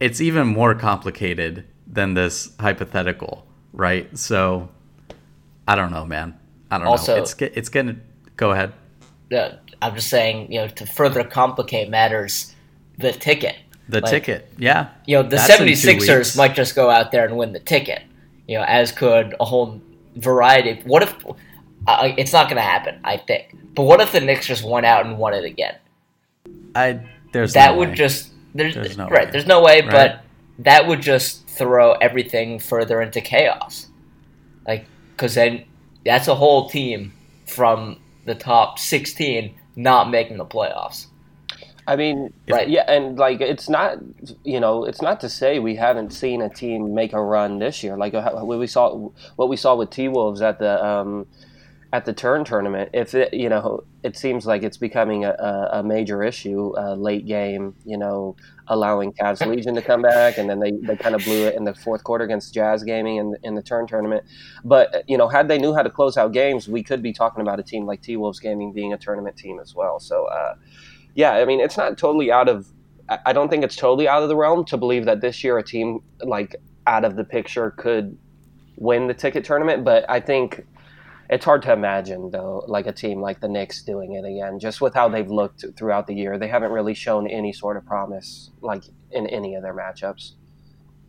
it's 0.00 0.20
even 0.20 0.46
more 0.46 0.74
complicated 0.74 1.64
than 1.86 2.14
this 2.14 2.52
hypothetical, 2.58 3.46
right? 3.72 4.16
So 4.18 4.68
I 5.68 5.74
don't 5.74 5.90
know, 5.90 6.04
man. 6.04 6.38
I 6.70 6.78
don't 6.78 6.86
also, 6.86 7.16
know. 7.16 7.22
It's 7.22 7.34
it's 7.40 7.68
gonna 7.68 7.96
go 8.36 8.52
ahead. 8.52 8.72
Uh, 9.32 9.56
I'm 9.82 9.94
just 9.94 10.08
saying, 10.08 10.52
you 10.52 10.60
know, 10.60 10.68
to 10.68 10.86
further 10.86 11.24
complicate 11.24 11.90
matters, 11.90 12.54
the 12.98 13.12
ticket. 13.12 13.56
The 13.88 14.00
like, 14.00 14.10
ticket, 14.10 14.50
yeah. 14.58 14.88
You 15.06 15.16
know, 15.18 15.28
the 15.28 15.36
76ers 15.36 16.36
might 16.36 16.54
just 16.54 16.74
go 16.74 16.90
out 16.90 17.12
there 17.12 17.24
and 17.24 17.36
win 17.36 17.52
the 17.52 17.60
ticket. 17.60 18.02
You 18.48 18.58
know, 18.58 18.64
as 18.64 18.90
could 18.92 19.34
a 19.40 19.44
whole 19.44 19.80
variety. 20.16 20.80
What 20.84 21.02
if 21.02 21.14
Uh, 21.86 22.12
it's 22.18 22.32
not 22.32 22.46
going 22.48 22.56
to 22.56 22.62
happen, 22.62 22.98
I 23.04 23.16
think. 23.16 23.54
But 23.74 23.82
what 23.82 24.00
if 24.00 24.10
the 24.12 24.20
Knicks 24.20 24.46
just 24.46 24.64
went 24.64 24.86
out 24.86 25.06
and 25.06 25.18
won 25.18 25.34
it 25.34 25.44
again? 25.44 25.76
I 26.74 27.00
there's 27.32 27.52
that 27.52 27.72
no 27.72 27.78
would 27.78 27.90
way. 27.90 27.94
just 27.94 28.30
there's, 28.54 28.74
There's 28.74 28.96
no 28.96 29.08
right. 29.08 29.26
way. 29.26 29.30
There's 29.30 29.46
no 29.46 29.62
way, 29.62 29.82
Right? 29.82 29.90
but 29.90 30.20
that 30.64 30.86
would 30.86 31.02
just 31.02 31.46
throw 31.48 31.92
everything 31.92 32.58
further 32.58 33.02
into 33.02 33.20
chaos. 33.20 33.86
Like, 34.66 34.86
because 35.12 35.34
then 35.34 35.64
that's 36.04 36.26
a 36.28 36.34
whole 36.34 36.68
team 36.70 37.12
from 37.46 38.00
the 38.24 38.34
top 38.34 38.78
16 38.78 39.54
not 39.76 40.10
making 40.10 40.38
the 40.38 40.46
playoffs. 40.46 41.06
I 41.86 41.96
mean, 41.96 42.32
Right. 42.48 42.68
Yeah, 42.68 42.84
and 42.88 43.18
like 43.18 43.40
it's 43.40 43.68
not, 43.68 43.98
you 44.44 44.60
know, 44.60 44.84
it's 44.84 45.02
not 45.02 45.20
to 45.20 45.28
say 45.28 45.58
we 45.58 45.76
haven't 45.76 46.12
seen 46.12 46.42
a 46.42 46.48
team 46.48 46.94
make 46.94 47.12
a 47.12 47.22
run 47.22 47.58
this 47.58 47.82
year. 47.82 47.96
Like 47.96 48.14
uh, 48.14 48.30
what 48.40 48.58
we 48.58 48.66
saw, 48.66 49.10
what 49.36 49.48
we 49.48 49.56
saw 49.56 49.76
with 49.76 49.90
T 49.90 50.08
Wolves 50.08 50.42
at 50.42 50.58
the 50.58 50.84
um, 50.84 51.26
at 51.92 52.04
the 52.04 52.12
turn 52.12 52.44
tournament. 52.44 52.90
If 52.92 53.14
it, 53.14 53.32
you 53.32 53.48
know, 53.48 53.84
it 54.02 54.16
seems 54.16 54.46
like 54.46 54.62
it's 54.62 54.76
becoming 54.76 55.24
a, 55.24 55.30
a, 55.30 55.78
a 55.78 55.82
major 55.82 56.22
issue. 56.22 56.72
Uh, 56.76 56.94
late 56.94 57.26
game, 57.26 57.74
you 57.84 57.96
know, 57.96 58.36
allowing 58.66 59.12
Cavs 59.12 59.46
Legion 59.54 59.74
to 59.76 59.82
come 59.82 60.02
back, 60.02 60.38
and 60.38 60.50
then 60.50 60.58
they, 60.58 60.72
they 60.72 60.96
kind 60.96 61.14
of 61.14 61.22
blew 61.24 61.46
it 61.46 61.54
in 61.54 61.64
the 61.64 61.74
fourth 61.74 62.02
quarter 62.02 62.24
against 62.24 62.52
Jazz 62.52 62.82
Gaming 62.82 63.16
in 63.16 63.36
in 63.44 63.54
the 63.54 63.62
turn 63.62 63.86
tournament. 63.86 64.24
But 64.64 65.04
you 65.08 65.16
know, 65.16 65.28
had 65.28 65.46
they 65.46 65.58
knew 65.58 65.74
how 65.74 65.82
to 65.82 65.90
close 65.90 66.16
out 66.16 66.32
games, 66.32 66.68
we 66.68 66.82
could 66.82 67.02
be 67.02 67.12
talking 67.12 67.42
about 67.42 67.60
a 67.60 67.62
team 67.62 67.86
like 67.86 68.02
T 68.02 68.16
Wolves 68.16 68.40
Gaming 68.40 68.72
being 68.72 68.92
a 68.92 68.98
tournament 68.98 69.36
team 69.36 69.60
as 69.60 69.74
well. 69.74 70.00
So. 70.00 70.26
Uh, 70.26 70.54
yeah, 71.16 71.32
I 71.32 71.44
mean, 71.46 71.60
it's 71.60 71.76
not 71.76 71.98
totally 71.98 72.30
out 72.30 72.48
of. 72.48 72.66
I 73.24 73.32
don't 73.32 73.48
think 73.48 73.62
it's 73.64 73.76
totally 73.76 74.06
out 74.08 74.22
of 74.22 74.28
the 74.28 74.36
realm 74.36 74.64
to 74.66 74.76
believe 74.76 75.04
that 75.04 75.20
this 75.20 75.42
year 75.44 75.56
a 75.58 75.62
team 75.62 76.00
like 76.22 76.56
out 76.86 77.04
of 77.04 77.14
the 77.16 77.24
picture 77.24 77.70
could 77.72 78.16
win 78.76 79.06
the 79.06 79.14
ticket 79.14 79.44
tournament, 79.44 79.84
but 79.84 80.04
I 80.10 80.18
think 80.20 80.66
it's 81.30 81.44
hard 81.44 81.62
to 81.62 81.72
imagine 81.72 82.30
though, 82.30 82.64
like 82.66 82.86
a 82.86 82.92
team 82.92 83.20
like 83.20 83.40
the 83.40 83.48
Knicks 83.48 83.82
doing 83.82 84.12
it 84.14 84.24
again, 84.24 84.58
just 84.58 84.80
with 84.80 84.92
how 84.92 85.08
they've 85.08 85.30
looked 85.30 85.64
throughout 85.76 86.06
the 86.08 86.14
year. 86.14 86.36
They 86.38 86.48
haven't 86.48 86.72
really 86.72 86.94
shown 86.94 87.28
any 87.28 87.52
sort 87.52 87.76
of 87.76 87.86
promise, 87.86 88.50
like 88.60 88.82
in 89.12 89.26
any 89.28 89.54
of 89.54 89.62
their 89.62 89.74
matchups. 89.74 90.32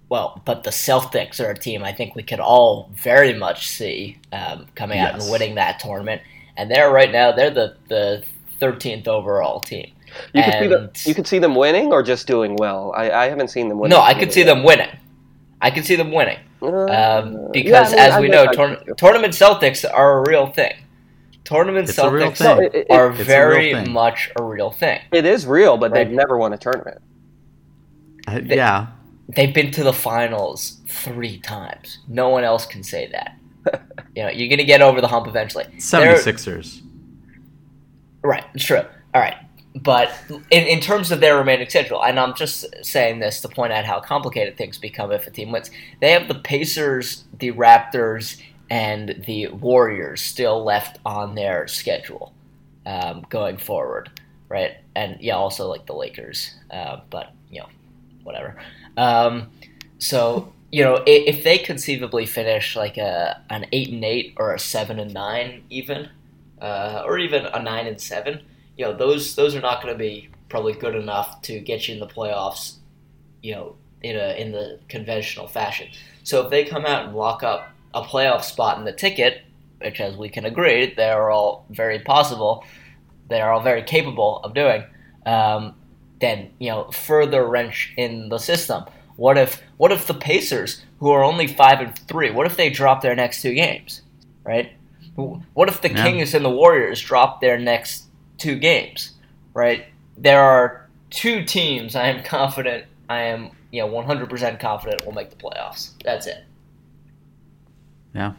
Well, 0.09 0.41
but 0.45 0.63
the 0.63 0.69
Celtics 0.69 1.43
are 1.43 1.49
a 1.49 1.57
team 1.57 1.83
I 1.83 1.91
think 1.93 2.15
we 2.15 2.23
could 2.23 2.39
all 2.39 2.91
very 2.93 3.33
much 3.33 3.67
see 3.67 4.19
um, 4.31 4.67
coming 4.75 4.99
out 4.99 5.15
Yes. 5.15 5.23
and 5.23 5.31
winning 5.31 5.55
that 5.55 5.79
tournament. 5.79 6.21
And 6.55 6.71
they're 6.71 6.91
right 6.91 7.11
now, 7.11 7.31
they're 7.33 7.49
the, 7.51 7.75
the 7.89 8.23
13th 8.61 9.07
overall 9.07 9.59
team. 9.59 9.91
You 10.33 10.43
could 10.43 10.53
see 10.59 10.67
them. 10.67 10.89
You 11.05 11.15
could 11.15 11.27
see 11.27 11.39
them 11.39 11.55
winning 11.55 11.91
or 11.93 12.03
just 12.03 12.27
doing 12.27 12.55
well. 12.55 12.93
I, 12.95 13.11
I 13.11 13.25
haven't 13.29 13.49
seen 13.49 13.69
them 13.69 13.77
winning. 13.79 13.97
No, 13.97 14.03
I 14.03 14.13
could 14.13 14.31
see 14.33 14.43
them 14.43 14.63
winning. 14.63 14.89
I 15.61 15.71
could 15.71 15.85
see 15.85 15.95
them 15.95 16.11
winning. 16.11 16.37
Um, 16.61 16.73
Uh, 16.73 17.21
because, 17.51 17.93
yeah, 17.93 17.97
I 17.97 17.99
mean, 17.99 17.99
as 17.99 18.13
I 18.13 18.19
we 18.21 18.27
guess 18.29 18.35
know, 18.35 18.43
I 18.51 18.55
tourna- 18.55 18.77
could 18.79 18.87
too. 18.87 18.93
tournament 18.95 19.33
Celtics 19.33 19.85
are 19.91 20.19
a 20.23 20.29
real 20.29 20.47
thing. 20.47 20.73
Tournament 21.43 21.87
It's 21.89 21.97
Celtics 21.97 22.37
thing. 22.37 22.47
No, 22.57 22.61
it- 22.61 22.75
it- 22.75 22.87
are 22.91 23.11
It's 23.11 23.21
a 23.21 23.23
very 23.23 23.73
thing. 23.73 23.91
much 23.91 24.31
a 24.39 24.43
real 24.43 24.71
thing. 24.71 24.99
it 25.11 25.25
is 25.25 25.45
real, 25.45 25.77
but 25.77 25.93
they've 25.93 26.09
never 26.09 26.37
won 26.37 26.53
a 26.53 26.57
tournament. 26.57 26.99
Uh, 28.27 28.41
yeah. 28.43 28.87
They've 29.29 29.53
been 29.53 29.71
to 29.71 29.83
the 29.83 29.93
finals 29.93 30.81
three 30.87 31.37
times. 31.39 31.99
No 32.07 32.29
one 32.29 32.43
else 32.43 32.65
can 32.65 32.83
say 32.83 33.09
that. 33.11 33.35
you 34.15 34.23
know, 34.23 34.29
you're 34.29 34.47
going 34.49 34.57
to 34.59 34.63
get 34.65 34.81
over 34.81 34.99
the 35.01 35.07
hump 35.07 35.27
eventually. 35.27 35.65
They're- 35.65 36.15
76ers. 36.15 36.81
Right, 38.23 38.43
true. 38.57 38.81
All 39.13 39.21
right. 39.21 39.35
But 39.83 40.11
in, 40.49 40.65
in 40.65 40.79
terms 40.79 41.11
of 41.11 41.19
their 41.19 41.37
remaining 41.37 41.69
schedule, 41.69 42.03
and 42.03 42.19
I'm 42.19 42.33
just 42.35 42.65
saying 42.83 43.19
this 43.19 43.41
to 43.41 43.47
point 43.47 43.73
out 43.73 43.85
how 43.85 43.99
complicated 43.99 44.57
things 44.57 44.77
become 44.77 45.11
if 45.11 45.27
a 45.27 45.31
team 45.31 45.51
wins, 45.51 45.69
they 45.99 46.11
have 46.11 46.27
the 46.27 46.35
Pacers, 46.35 47.25
the 47.37 47.51
Raptors, 47.51 48.41
and 48.69 49.23
the 49.27 49.47
Warriors 49.47 50.21
still 50.21 50.63
left 50.63 50.99
on 51.05 51.35
their 51.35 51.67
schedule 51.67 52.33
um, 52.85 53.25
going 53.29 53.57
forward, 53.57 54.09
right? 54.49 54.77
And 54.95 55.17
yeah, 55.19 55.35
also 55.35 55.67
like 55.67 55.85
the 55.85 55.93
Lakers, 55.93 56.55
uh, 56.71 57.01
but 57.09 57.33
you 57.51 57.61
know, 57.61 57.67
whatever. 58.23 58.57
Um, 58.95 59.49
so 59.99 60.53
you 60.71 60.83
know, 60.83 60.95
if, 61.05 61.37
if 61.37 61.43
they 61.43 61.57
conceivably 61.57 62.25
finish 62.25 62.75
like 62.75 62.97
a 62.97 63.41
an 63.49 63.67
eight 63.71 63.89
and 63.89 64.03
eight 64.03 64.33
or 64.37 64.53
a 64.53 64.59
seven 64.59 64.99
and 64.99 65.13
nine, 65.13 65.63
even, 65.69 66.09
uh, 66.61 67.03
or 67.05 67.17
even 67.19 67.45
a 67.45 67.61
nine 67.61 67.87
and 67.87 67.99
seven, 68.01 68.41
you 68.77 68.85
know, 68.85 68.95
those 68.95 69.35
those 69.35 69.55
are 69.55 69.61
not 69.61 69.81
going 69.81 69.93
to 69.93 69.97
be 69.97 70.29
probably 70.49 70.73
good 70.73 70.95
enough 70.95 71.41
to 71.43 71.59
get 71.59 71.87
you 71.87 71.95
in 71.95 71.99
the 71.99 72.07
playoffs, 72.07 72.75
you 73.41 73.53
know, 73.53 73.75
in 74.01 74.15
a 74.15 74.39
in 74.39 74.51
the 74.51 74.79
conventional 74.87 75.47
fashion. 75.47 75.87
So 76.23 76.43
if 76.43 76.49
they 76.49 76.63
come 76.63 76.85
out 76.85 77.05
and 77.05 77.15
lock 77.15 77.43
up 77.43 77.69
a 77.93 78.03
playoff 78.03 78.43
spot 78.43 78.77
in 78.77 78.85
the 78.85 78.91
ticket, 78.91 79.41
which 79.79 79.99
as 79.99 80.15
we 80.15 80.29
can 80.29 80.45
agree, 80.45 80.93
they're 80.95 81.29
all 81.29 81.65
very 81.69 81.99
possible, 81.99 82.63
they're 83.29 83.51
all 83.51 83.61
very 83.61 83.83
capable 83.83 84.39
of 84.43 84.53
doing. 84.53 84.83
Um, 85.25 85.75
then 86.19 86.51
you 86.59 86.69
know, 86.69 86.89
further 86.91 87.45
wrench 87.45 87.93
in 87.97 88.29
the 88.29 88.37
system. 88.37 88.85
What 89.15 89.37
if 89.37 89.61
what 89.77 89.91
if 89.91 90.05
the 90.05 90.13
Pacers, 90.13 90.83
who 90.99 91.09
are 91.09 91.23
only 91.23 91.47
five 91.47 91.79
and 91.79 91.97
three, 92.07 92.29
what 92.29 92.45
if 92.45 92.55
they 92.57 92.69
drop 92.69 93.01
their 93.01 93.15
next 93.15 93.41
two 93.41 93.53
games, 93.53 94.03
right? 94.43 94.71
What 95.15 95.67
if 95.67 95.81
the 95.81 95.91
Yeah. 95.91 96.03
Kings 96.03 96.35
and 96.35 96.45
the 96.45 96.49
Warriors 96.51 97.01
drop 97.01 97.41
their 97.41 97.57
next 97.57 98.06
two 98.37 98.55
games, 98.55 99.11
right? 99.53 99.85
There 100.17 100.41
are 100.41 100.87
two 101.09 101.43
teams 101.43 101.95
I 101.95 102.07
am 102.07 102.23
confident, 102.23 102.85
I 103.09 103.21
am, 103.23 103.51
you 103.71 103.81
know, 103.81 103.89
100% 103.89 104.59
confident 104.59 105.05
will 105.05 105.13
make 105.13 105.29
the 105.29 105.35
playoffs. 105.35 105.91
That's 106.03 106.27
it. 106.27 106.43
Yeah. 108.13 108.33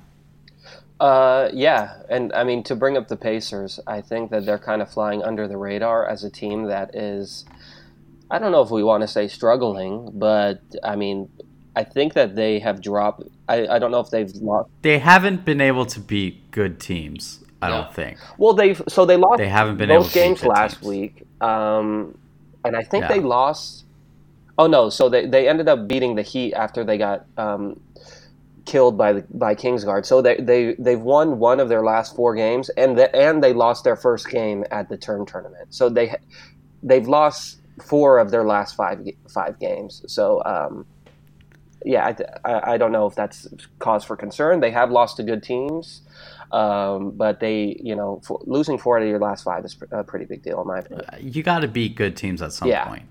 Uh, 1.00 1.48
yeah, 1.52 2.02
and 2.08 2.32
I 2.32 2.42
mean 2.42 2.64
to 2.64 2.74
bring 2.74 2.96
up 2.96 3.06
the 3.06 3.16
Pacers, 3.16 3.78
I 3.87 4.00
think 4.00 4.30
that 4.30 4.44
they're 4.44 4.58
kind 4.58 4.82
of 4.82 4.90
flying 4.90 5.22
under 5.22 5.46
the 5.46 5.56
radar 5.56 6.08
as 6.08 6.24
a 6.24 6.30
team 6.30 6.64
that 6.64 6.94
is. 6.94 7.44
I 8.30 8.38
don't 8.38 8.52
know 8.52 8.62
if 8.62 8.70
we 8.70 8.82
want 8.82 9.02
to 9.02 9.08
say 9.08 9.28
struggling, 9.28 10.11
but 10.12 10.61
I 10.82 10.96
mean, 10.96 11.30
I 11.74 11.84
think 11.84 12.14
that 12.14 12.34
they 12.34 12.58
have 12.58 12.82
dropped. 12.82 13.22
I, 13.48 13.68
I 13.68 13.78
don't 13.78 13.92
know 13.92 14.00
if 14.00 14.11
they've 14.11 14.30
lost. 14.34 14.70
They 14.82 14.98
haven't 14.98 15.44
been 15.44 15.61
able 15.61 15.87
to 15.87 16.00
beat 16.00 16.50
good 16.50 16.80
teams, 16.80 17.44
I 17.61 17.68
don't 17.68 17.92
think. 17.92 18.18
Well, 18.38 18.55
they've 18.55 18.81
so 18.88 19.05
they 19.05 19.16
lost 19.16 19.38
They 19.38 19.49
haven't 19.49 19.79
been 19.79 19.88
both 19.88 20.12
games 20.12 20.44
last 20.44 20.81
teams. 20.81 20.88
week, 20.88 21.27
um, 21.40 22.16
and 22.64 22.77
I 22.77 22.83
think 22.83 23.03
Yeah. 23.05 23.09
they 23.09 23.21
lost. 23.21 23.85
Oh 24.59 24.66
no! 24.66 24.90
So 24.90 25.09
they, 25.09 25.27
they 25.27 25.49
ended 25.49 25.68
up 25.68 25.88
beating 25.88 26.14
the 26.16 26.23
Heat 26.23 26.55
after 26.55 26.85
they 26.85 26.99
got 26.99 27.27
um, 27.37 27.81
killed 28.66 28.97
by 28.99 29.12
the, 29.14 29.27
by 29.31 29.55
Kingsguard. 29.55 30.07
So 30.07 30.23
they 30.23 30.37
they 30.37 30.75
they've 30.79 31.01
won 31.01 31.38
one 31.38 31.61
of 31.61 31.68
their 31.68 31.83
last 31.83 32.14
four 32.16 32.35
games, 32.35 32.68
and 32.71 32.99
the, 32.99 33.14
and 33.14 33.42
they 33.42 33.53
lost 33.53 33.85
their 33.85 33.97
first 33.97 34.29
game 34.31 34.64
at 34.71 34.88
the 34.88 34.97
turn 34.99 35.27
tournament. 35.27 35.68
So 35.71 35.88
they 35.88 36.14
they've 36.83 37.09
lost 37.09 37.61
four 37.85 38.18
of 38.18 38.31
their 38.31 38.44
last 38.44 38.75
five 38.77 39.01
five 39.29 39.59
games. 39.59 40.03
So 40.07 40.42
um, 40.44 40.87
yeah, 41.85 42.07
I, 42.44 42.51
I 42.53 42.73
I 42.75 42.79
don't 42.79 42.92
know 42.92 43.07
if 43.07 43.14
that's 43.14 43.47
cause 43.79 44.05
for 44.05 44.16
concern. 44.16 44.61
They 44.61 44.71
have 44.73 44.90
lost 44.90 45.16
to 45.18 45.23
good 45.23 45.42
teams. 45.42 46.03
Um, 46.52 47.11
but 47.11 47.40
they, 47.40 47.76
you 47.82 47.94
know, 47.94 48.20
for, 48.24 48.40
losing 48.46 48.78
four 48.78 48.96
out 48.96 49.02
of 49.02 49.08
your 49.08 49.18
last 49.18 49.44
five 49.44 49.64
is 49.64 49.74
pr- 49.74 49.84
a 49.94 50.02
pretty 50.04 50.24
big 50.24 50.42
deal 50.42 50.61
in 50.62 50.66
my 50.66 50.78
opinion. 50.78 51.04
You 51.20 51.42
got 51.42 51.61
to 51.61 51.68
beat 51.68 51.94
good 51.94 52.16
teams 52.16 52.40
at 52.40 52.52
some 52.52 52.68
Yeah. 52.68 52.84
point. 52.87 53.04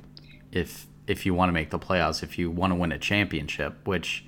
If 0.52 0.88
if 1.06 1.26
you 1.26 1.34
want 1.34 1.50
to 1.50 1.54
make 1.54 1.70
the 1.70 1.80
playoffs, 1.80 2.22
if 2.24 2.38
you 2.38 2.52
want 2.52 2.72
to 2.72 2.76
win 2.76 2.92
a 2.92 2.98
championship, 3.00 3.76
which 3.88 4.26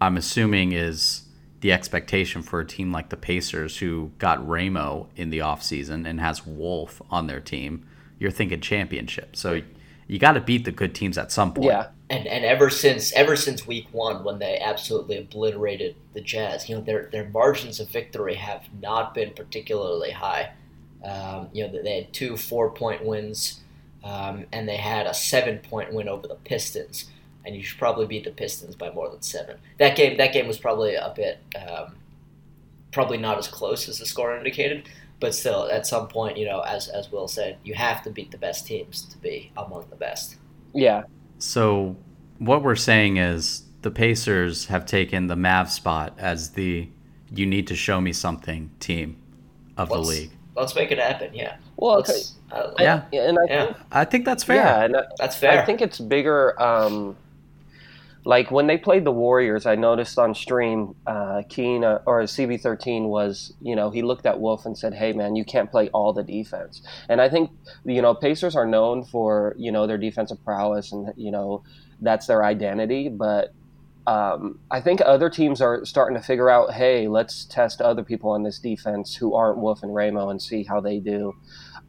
I'm 0.00 0.16
assuming 0.16 0.72
is 0.72 1.22
the 1.60 1.70
expectation 1.72 2.42
for 2.42 2.60
a 2.60 2.66
team 2.66 2.90
like 2.92 3.10
the 3.10 3.16
Pacers 3.16 3.78
who 3.78 4.10
got 4.18 4.46
Ramo 4.46 5.08
in 5.16 5.30
the 5.30 5.38
offseason 5.38 6.06
and 6.06 6.20
has 6.20 6.44
Wolf 6.46 7.00
on 7.10 7.26
their 7.26 7.40
team, 7.40 7.86
you're 8.18 8.30
thinking 8.32 8.60
championship. 8.60 9.36
So 9.36 9.62
you 10.06 10.18
got 10.18 10.32
to 10.32 10.40
beat 10.40 10.64
the 10.64 10.72
good 10.72 10.94
teams 10.94 11.16
at 11.18 11.32
some 11.32 11.54
point. 11.54 11.66
Yeah, 11.66 11.88
And 12.10 12.26
and 12.26 12.44
ever 12.44 12.70
since 12.70 13.12
ever 13.12 13.36
since 13.36 13.66
week 13.66 13.88
one, 13.92 14.24
when 14.24 14.38
they 14.38 14.58
absolutely 14.58 15.18
obliterated 15.18 15.96
the 16.12 16.20
Jazz, 16.20 16.68
you 16.68 16.76
know 16.76 16.82
their 16.82 17.08
their 17.10 17.28
margins 17.30 17.80
of 17.80 17.88
victory 17.88 18.34
have 18.34 18.66
not 18.80 19.14
been 19.14 19.32
particularly 19.34 20.10
high. 20.10 20.52
Um, 21.04 21.48
you 21.52 21.66
know 21.66 21.82
they 21.82 21.96
had 21.96 22.12
two 22.12 22.36
four 22.36 22.70
point 22.70 23.04
wins, 23.04 23.60
um, 24.02 24.46
and 24.52 24.68
they 24.68 24.76
had 24.76 25.06
a 25.06 25.14
seven 25.14 25.58
point 25.58 25.92
win 25.92 26.08
over 26.08 26.26
the 26.26 26.36
Pistons. 26.36 27.10
And 27.46 27.54
you 27.54 27.62
should 27.62 27.78
probably 27.78 28.06
beat 28.06 28.24
the 28.24 28.30
Pistons 28.30 28.74
by 28.74 28.90
more 28.90 29.10
than 29.10 29.20
seven. 29.20 29.58
That 29.78 29.96
game 29.96 30.16
that 30.16 30.32
game 30.32 30.46
was 30.46 30.58
probably 30.58 30.94
a 30.94 31.12
bit 31.14 31.40
um, 31.56 31.96
probably 32.94 33.18
not 33.18 33.36
as 33.36 33.48
close 33.48 33.88
as 33.88 33.98
the 33.98 34.06
score 34.06 34.34
indicated, 34.36 34.88
but 35.24 35.34
still 35.34 35.70
at 35.70 35.86
some 35.86 36.06
point, 36.06 36.36
you 36.36 36.44
know, 36.44 36.60
as 36.60 36.88
as 36.88 37.10
Will 37.10 37.26
said, 37.28 37.56
you 37.64 37.72
have 37.74 38.02
to 38.02 38.10
beat 38.10 38.30
the 38.30 38.36
best 38.36 38.66
teams 38.66 39.02
to 39.06 39.16
be 39.18 39.50
among 39.56 39.86
the 39.88 39.96
best. 39.96 40.36
yeah, 40.74 41.04
So 41.38 41.96
what 42.38 42.62
we're 42.62 42.76
saying 42.90 43.16
is 43.16 43.62
the 43.80 43.90
Pacers 43.90 44.66
have 44.66 44.84
taken 44.84 45.28
the 45.28 45.34
Mavs 45.34 45.70
spot 45.70 46.12
as 46.18 46.50
the 46.50 46.88
you 47.38 47.46
need 47.46 47.66
to 47.68 47.74
show 47.74 48.00
me 48.02 48.12
something 48.12 48.70
team 48.80 49.16
of 49.78 49.88
the 49.88 49.94
Let's- 49.96 50.08
league. 50.08 50.30
Let's 50.56 50.74
make 50.74 50.90
it 50.92 50.98
happen. 50.98 51.30
Yeah. 51.34 51.56
Well, 51.76 51.96
okay. 52.00 52.20
Uh, 52.52 52.70
Yeah. 52.78 53.02
Yeah, 53.10 53.28
and 53.28 53.38
I 53.38 53.44
Yeah. 53.48 53.64
think 53.64 53.76
I 54.02 54.04
think 54.04 54.24
that's 54.26 54.44
fair. 54.44 54.56
yeah, 54.56 54.84
and 54.84 54.96
I, 54.96 55.02
That's 55.18 55.36
fair. 55.36 55.60
I 55.62 55.64
think 55.64 55.80
it's 55.80 55.98
bigger. 55.98 56.40
Um, 56.62 57.16
like 58.24 58.50
when 58.50 58.66
they 58.66 58.78
played 58.78 59.04
the 59.04 59.12
Warriors, 59.12 59.66
I 59.66 59.74
noticed 59.74 60.18
on 60.18 60.34
stream, 60.34 60.94
uh, 61.06 61.42
Keen 61.48 61.84
uh, 61.84 62.00
or 62.06 62.22
CB13 62.22 63.08
was, 63.08 63.52
you 63.60 63.76
know, 63.76 63.90
he 63.90 64.02
looked 64.02 64.24
at 64.24 64.40
Wolf 64.40 64.64
and 64.64 64.76
said, 64.76 64.94
"Hey, 64.94 65.12
man, 65.12 65.36
you 65.36 65.44
can't 65.44 65.70
play 65.70 65.90
all 65.90 66.12
the 66.12 66.22
defense." 66.22 66.80
And 67.08 67.20
I 67.20 67.28
think, 67.28 67.50
you 67.84 68.00
know, 68.00 68.14
Pacers 68.14 68.56
are 68.56 68.66
known 68.66 69.04
for, 69.04 69.54
you 69.58 69.70
know, 69.70 69.86
their 69.86 69.98
defensive 69.98 70.42
prowess, 70.42 70.92
and 70.92 71.12
you 71.16 71.30
know, 71.30 71.64
that's 72.00 72.26
their 72.26 72.42
identity. 72.42 73.10
But 73.10 73.52
um, 74.06 74.58
I 74.70 74.80
think 74.80 75.02
other 75.04 75.28
teams 75.28 75.60
are 75.60 75.84
starting 75.84 76.16
to 76.16 76.22
figure 76.22 76.48
out, 76.48 76.72
hey, 76.72 77.08
let's 77.08 77.44
test 77.44 77.82
other 77.82 78.02
people 78.02 78.30
on 78.30 78.42
this 78.42 78.58
defense 78.58 79.14
who 79.14 79.34
aren't 79.34 79.58
Wolf 79.58 79.82
and 79.82 79.94
Ramo 79.94 80.30
and 80.30 80.40
see 80.40 80.62
how 80.62 80.80
they 80.80 80.98
do. 80.98 81.34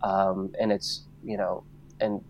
Um, 0.02 0.54
and 0.60 0.72
it's, 0.72 1.06
you 1.24 1.38
know, 1.38 1.64
and 2.00 2.22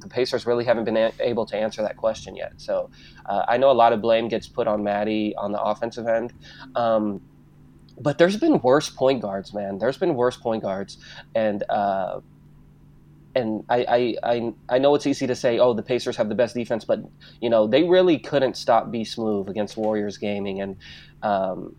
the 0.00 0.08
Pacers 0.08 0.46
really 0.46 0.64
haven't 0.64 0.84
been 0.84 0.96
a- 0.96 1.12
able 1.20 1.46
to 1.46 1.56
answer 1.56 1.82
that 1.82 1.96
question 1.96 2.36
yet. 2.36 2.52
So 2.56 2.90
uh, 3.26 3.44
I 3.48 3.56
know 3.56 3.70
a 3.70 3.72
lot 3.72 3.92
of 3.92 4.00
blame 4.00 4.28
gets 4.28 4.48
put 4.48 4.66
on 4.66 4.82
Maddie 4.82 5.34
on 5.36 5.52
the 5.52 5.60
offensive 5.60 6.06
end. 6.06 6.32
Um, 6.74 7.20
but 7.98 8.18
there's 8.18 8.36
been 8.36 8.60
worse 8.60 8.90
point 8.90 9.22
guards, 9.22 9.54
man. 9.54 9.78
There's 9.78 9.96
been 9.96 10.14
worse 10.14 10.36
point 10.36 10.62
guards, 10.62 10.98
and 11.34 11.62
uh, 11.70 12.20
and 13.34 13.64
I, 13.68 13.84
I, 13.84 14.14
I, 14.22 14.52
I 14.68 14.78
know 14.78 14.94
it's 14.94 15.06
easy 15.06 15.26
to 15.26 15.34
say, 15.34 15.58
oh, 15.58 15.74
the 15.74 15.82
Pacers 15.82 16.16
have 16.16 16.28
the 16.28 16.34
best 16.34 16.54
defense, 16.54 16.84
but 16.84 17.00
you 17.40 17.50
know 17.50 17.66
they 17.66 17.84
really 17.84 18.18
couldn't 18.18 18.56
stop 18.56 18.90
B 18.90 19.04
Smooth 19.04 19.48
against 19.48 19.76
Warriors 19.76 20.18
Gaming, 20.18 20.60
and 20.60 20.76
um, 21.22 21.74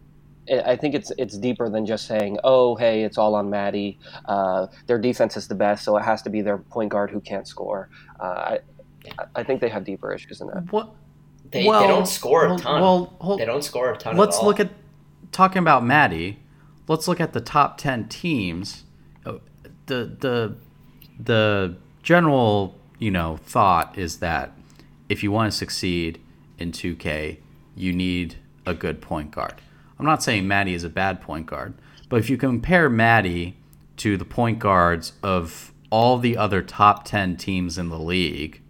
I 0.49 0.75
think 0.75 0.95
it's 0.95 1.11
it's 1.17 1.37
deeper 1.37 1.69
than 1.69 1.85
just 1.85 2.07
saying, 2.07 2.39
"Oh, 2.43 2.75
hey, 2.75 3.03
it's 3.03 3.17
all 3.17 3.35
on 3.35 3.49
Maddie. 3.49 3.99
Uh, 4.25 4.67
their 4.85 4.97
defense 4.97 5.37
is 5.37 5.47
the 5.47 5.55
best, 5.55 5.83
so 5.83 5.97
it 5.97 6.03
has 6.03 6.21
to 6.23 6.29
be 6.29 6.41
their 6.41 6.57
point 6.57 6.91
guard 6.91 7.11
who 7.11 7.19
can't 7.19 7.47
score." 7.47 7.89
Uh, 8.19 8.23
I 8.23 8.59
I 9.35 9.43
think 9.43 9.61
they 9.61 9.69
have 9.69 9.83
deeper 9.83 10.13
issues 10.13 10.39
than 10.39 10.47
that. 10.47 10.71
What? 10.71 10.93
They, 11.51 11.65
well, 11.65 11.81
they 11.81 11.87
don't 11.87 12.07
score 12.07 12.53
a 12.53 12.57
ton. 12.57 12.81
Well, 12.81 13.13
hold, 13.19 13.39
they 13.39 13.45
don't 13.45 13.63
score 13.63 13.91
a 13.93 13.97
ton. 13.97 14.17
Let's 14.17 14.41
look 14.41 14.59
at 14.59 14.69
talking 15.31 15.59
about 15.59 15.85
Maddie. 15.85 16.39
Let's 16.87 17.07
look 17.07 17.19
at 17.21 17.33
the 17.33 17.41
top 17.41 17.77
ten 17.77 18.07
teams. 18.07 18.83
Uh, 19.25 19.35
the 19.85 20.15
the 20.19 20.55
the 21.19 21.75
general 22.03 22.75
you 22.99 23.11
know 23.11 23.37
thought 23.37 23.97
is 23.97 24.19
that 24.19 24.51
if 25.09 25.23
you 25.23 25.31
want 25.31 25.51
to 25.51 25.57
succeed 25.57 26.19
in 26.57 26.71
2K, 26.71 27.37
you 27.75 27.93
need 27.93 28.35
a 28.65 28.73
good 28.73 29.01
point 29.01 29.31
guard. 29.31 29.55
I'm 29.99 30.05
not 30.05 30.23
saying 30.23 30.47
Maddie 30.47 30.73
is 30.73 30.83
a 30.83 30.89
bad 30.89 31.21
point 31.21 31.45
guard, 31.45 31.73
but 32.09 32.17
if 32.17 32.29
you 32.29 32.37
compare 32.37 32.89
Maddie 32.89 33.57
to 33.97 34.17
the 34.17 34.25
point 34.25 34.59
guards 34.59 35.13
of 35.23 35.73
all 35.89 36.17
the 36.17 36.37
other 36.37 36.61
top 36.61 37.05
10 37.05 37.37
teams 37.37 37.77
in 37.77 37.89
the 37.89 37.99
league, 37.99 38.61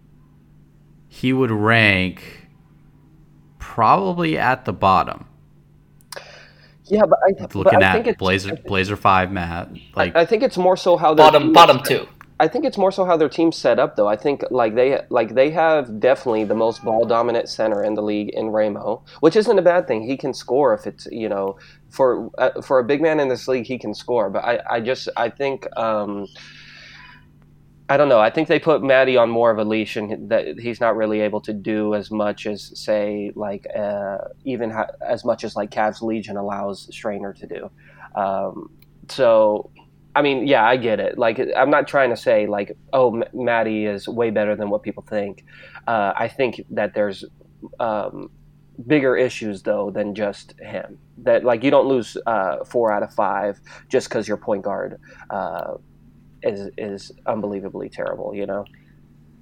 he 1.08 1.32
would 1.32 1.50
rank 1.50 2.48
probably 3.58 4.38
at 4.38 4.64
the 4.64 4.72
bottom. 4.72 5.26
Yeah, 6.84 7.04
but 7.04 7.18
I, 7.22 7.28
looking 7.54 7.80
but 7.80 7.82
I 7.82 7.98
at 7.98 8.18
Blazer 8.18 8.56
Blazer 8.56 8.96
five, 8.96 9.30
Matt. 9.30 9.70
Like 9.94 10.16
I, 10.16 10.22
I 10.22 10.24
think 10.24 10.42
it's 10.42 10.56
more 10.56 10.76
so 10.76 10.96
how 10.96 11.14
bottom 11.14 11.52
bottom 11.52 11.80
two. 11.82 12.08
I 12.40 12.46
think 12.46 12.64
it's 12.64 12.78
more 12.78 12.92
so 12.92 13.04
how 13.04 13.16
their 13.16 13.28
team's 13.28 13.56
set 13.56 13.80
up, 13.80 13.96
though. 13.96 14.06
I 14.06 14.14
think 14.14 14.44
like 14.50 14.76
they 14.76 15.00
like 15.10 15.34
they 15.34 15.50
have 15.50 15.98
definitely 15.98 16.44
the 16.44 16.54
most 16.54 16.84
ball 16.84 17.04
dominant 17.04 17.48
center 17.48 17.82
in 17.82 17.94
the 17.94 18.02
league 18.02 18.28
in 18.30 18.50
Ramo, 18.50 19.02
which 19.20 19.34
isn't 19.34 19.58
a 19.58 19.62
bad 19.62 19.88
thing. 19.88 20.02
He 20.02 20.16
can 20.16 20.32
score 20.32 20.72
if 20.72 20.86
it's 20.86 21.06
you 21.10 21.28
know 21.28 21.58
for 21.90 22.30
uh, 22.38 22.62
for 22.62 22.78
a 22.78 22.84
big 22.84 23.02
man 23.02 23.18
in 23.18 23.28
this 23.28 23.48
league, 23.48 23.66
he 23.66 23.76
can 23.76 23.92
score. 23.92 24.30
But 24.30 24.44
I, 24.44 24.60
I 24.70 24.80
just 24.80 25.08
I 25.16 25.30
think 25.30 25.66
um, 25.76 26.26
I 27.88 27.96
don't 27.96 28.08
know. 28.08 28.20
I 28.20 28.30
think 28.30 28.46
they 28.46 28.60
put 28.60 28.84
Maddie 28.84 29.16
on 29.16 29.30
more 29.30 29.50
of 29.50 29.58
a 29.58 29.64
leash, 29.64 29.96
and 29.96 30.30
that 30.30 30.60
he's 30.60 30.80
not 30.80 30.96
really 30.96 31.20
able 31.20 31.40
to 31.40 31.52
do 31.52 31.96
as 31.96 32.10
much 32.10 32.46
as 32.46 32.78
say 32.78 33.32
like 33.34 33.66
uh, 33.76 34.18
even 34.44 34.70
ha- 34.70 34.92
as 35.04 35.24
much 35.24 35.42
as 35.42 35.56
like 35.56 35.72
Cavs 35.72 36.02
Legion 36.02 36.36
allows 36.36 36.88
Strainer 36.94 37.32
to 37.32 37.46
do. 37.48 37.70
Um, 38.14 38.70
so 39.08 39.70
I 40.14 40.22
mean, 40.22 40.46
yeah, 40.46 40.64
I 40.64 40.76
get 40.76 41.00
it. 41.00 41.18
Like, 41.18 41.40
I'm 41.56 41.70
not 41.70 41.86
trying 41.86 42.10
to 42.10 42.16
say 42.16 42.46
like, 42.46 42.76
oh, 42.92 43.14
M- 43.14 43.28
Maddie 43.32 43.86
is 43.86 44.08
way 44.08 44.30
better 44.30 44.56
than 44.56 44.70
what 44.70 44.82
people 44.82 45.04
think. 45.08 45.44
Uh, 45.86 46.12
I 46.16 46.28
think 46.28 46.62
that 46.70 46.94
there's 46.94 47.24
um, 47.78 48.30
bigger 48.86 49.16
issues 49.16 49.62
though 49.62 49.90
than 49.90 50.14
just 50.14 50.58
him. 50.60 50.98
That 51.18 51.44
like 51.44 51.64
you 51.64 51.70
don't 51.70 51.86
lose 51.86 52.16
uh, 52.26 52.64
four 52.64 52.92
out 52.92 53.02
of 53.02 53.12
five 53.12 53.60
just 53.88 54.08
because 54.08 54.28
your 54.28 54.36
point 54.36 54.62
guard 54.62 55.00
uh, 55.30 55.74
is 56.42 56.70
is 56.78 57.12
unbelievably 57.26 57.90
terrible. 57.90 58.34
You 58.34 58.46
know. 58.46 58.64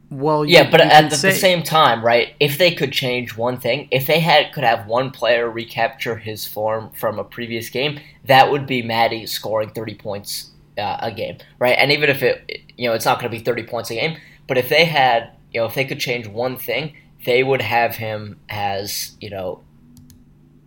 Well, 0.09 0.45
yeah, 0.45 0.65
you, 0.65 0.71
but 0.71 0.81
you 0.81 0.87
at 0.87 1.11
the, 1.11 1.17
say, 1.17 1.31
the, 1.31 1.37
same 1.37 1.63
time, 1.65 2.05
right? 2.05 2.35
If 2.39 2.59
they 2.59 2.73
could 2.73 2.93
change 2.93 3.37
one 3.37 3.59
thing, 3.59 3.89
if 3.91 4.07
they 4.07 4.21
had 4.21 4.53
could 4.53 4.63
have 4.63 4.87
one 4.87 5.11
player 5.11 5.51
recapture 5.51 6.17
his 6.17 6.47
form 6.47 6.93
from 6.93 7.19
a 7.19 7.25
previous 7.25 7.71
game, 7.71 7.99
that 8.25 8.51
would 8.51 8.67
be 8.67 8.83
Maddie 8.83 9.27
scoring 9.27 9.71
thirty 9.71 9.95
points 9.95 10.53
uh, 10.79 10.99
a 11.01 11.13
game, 11.13 11.39
right? 11.59 11.77
And 11.79 11.93
even 11.93 12.11
if 12.11 12.23
it, 12.23 12.61
you 12.77 12.89
know, 12.89 12.95
it's 12.95 13.05
not 13.05 13.21
going 13.21 13.31
to 13.31 13.37
be 13.37 13.43
30 13.43 13.65
points 13.65 13.91
a 13.91 13.95
game, 13.95 14.19
but 14.47 14.59
if 14.59 14.69
they 14.69 14.85
had, 14.85 15.33
you 15.53 15.61
know, 15.61 15.67
if 15.67 15.75
they 15.75 15.85
could 15.85 16.01
change 16.01 16.27
one 16.27 16.57
thing, 16.57 16.95
they 17.25 17.43
would 17.43 17.63
have 17.63 17.97
him 17.97 18.39
as, 18.49 19.17
you 19.21 19.31
know, 19.31 19.63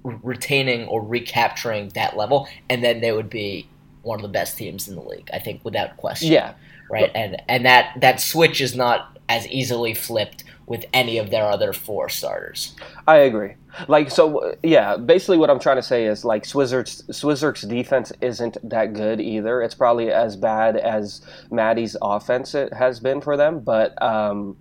retaining 0.04 0.88
or 0.88 1.02
recapturing 1.02 1.90
that 1.90 2.18
level, 2.18 2.48
and 2.70 2.84
then 2.84 3.02
they 3.02 3.12
would 3.12 3.30
be 3.30 3.68
one 4.02 4.18
of 4.18 4.24
the 4.24 4.30
best 4.30 4.58
teams 4.58 4.88
in 4.88 4.96
the 4.96 5.02
league, 5.02 5.30
I 5.34 5.40
think, 5.40 5.64
without 5.64 5.98
question. 5.98 6.32
Yeah. 6.32 6.54
Right, 6.92 7.12
and 7.14 7.40
and 7.48 7.66
that 7.66 7.94
that 8.02 8.20
switch 8.20 8.62
is 8.62 8.76
not 8.76 9.20
as 9.30 9.48
easily 9.48 9.94
flipped 9.94 10.44
with 10.70 10.86
any 10.94 11.18
of 11.18 11.32
their 11.32 11.46
other 11.46 11.74
four 11.74 12.08
starters. 12.08 12.76
I 13.08 13.18
agree. 13.18 13.56
Like 13.88 14.12
so, 14.12 14.56
yeah. 14.62 14.98
Basically, 14.98 15.38
what 15.38 15.50
I'm 15.50 15.60
trying 15.60 15.78
to 15.78 15.84
say 15.84 16.06
is 16.06 16.24
like 16.24 16.44
Swizzer's 16.44 17.62
defense 17.62 18.14
isn't 18.22 18.58
that 18.70 18.94
good 18.94 19.20
either. 19.20 19.64
It's 19.64 19.76
probably 19.76 20.12
as 20.12 20.36
bad 20.36 20.78
as 20.78 21.22
Maddie's 21.50 21.98
offense 22.02 22.54
it 22.54 22.72
has 22.72 23.00
been 23.00 23.20
for 23.20 23.36
them, 23.36 23.62
but 23.62 24.00
um, 24.02 24.58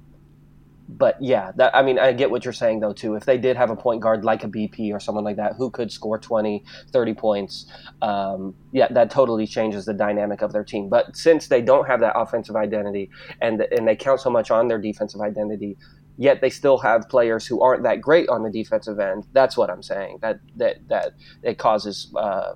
but 0.88 1.21
yeah, 1.21 1.53
that 1.57 1.77
I 1.77 1.83
mean, 1.83 1.99
I 1.99 2.12
get 2.12 2.31
what 2.31 2.44
you're 2.44 2.55
saying 2.55 2.81
though 2.81 2.94
too. 2.94 3.14
If 3.14 3.27
they 3.27 3.37
did 3.37 3.57
have 3.57 3.68
a 3.71 3.77
point 3.77 4.01
guard 4.01 4.25
like 4.25 4.42
a 4.42 4.49
BP 4.49 4.92
or 4.92 4.99
someone 4.99 5.25
like 5.25 5.37
that 5.37 5.55
who 5.57 5.71
could 5.71 5.92
score 5.92 6.18
20, 6.18 6.64
30 6.90 7.14
points, 7.14 7.66
um, 8.01 8.55
yeah, 8.73 8.88
that 8.90 9.11
totally 9.11 9.47
changes 9.47 9.85
the 9.85 9.92
dynamic 9.92 10.40
of 10.40 10.53
their 10.53 10.64
team. 10.64 10.88
But 10.88 11.14
since 11.14 11.49
they 11.49 11.61
don't 11.61 11.87
have 11.87 12.01
that 12.01 12.16
offensive 12.16 12.57
identity 12.57 13.11
and 13.42 13.61
and 13.61 13.87
they 13.87 13.97
count 13.97 14.21
so 14.21 14.31
much 14.31 14.51
on 14.51 14.68
their 14.68 14.79
defensive 14.79 15.21
identity, 15.21 15.77
yet 16.19 16.41
they 16.43 16.51
still 16.51 16.77
have 16.79 17.09
players 17.09 17.47
who 17.47 17.63
aren't 17.63 17.85
that 17.85 18.03
great 18.03 18.29
on 18.29 18.43
the 18.43 18.51
defensive 18.51 19.01
end. 19.01 19.25
That's 19.33 19.57
what 19.57 19.71
I'm 19.71 19.83
saying. 19.83 20.19
That 20.21 20.41
that 20.57 20.87
that 20.89 21.15
it 21.43 21.59
causes. 21.59 22.13
Uh, 22.15 22.55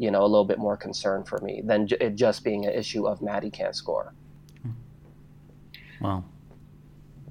you 0.00 0.12
know, 0.12 0.22
a 0.22 0.30
little 0.30 0.44
bit 0.44 0.60
more 0.60 0.76
concern 0.76 1.24
for 1.24 1.38
me 1.38 1.60
than 1.64 1.88
it 2.00 2.14
just 2.14 2.44
being 2.44 2.64
an 2.66 2.72
issue 2.72 3.08
of 3.08 3.20
Maddie 3.20 3.50
can't 3.50 3.74
score. 3.74 4.14
Well, 6.00 6.24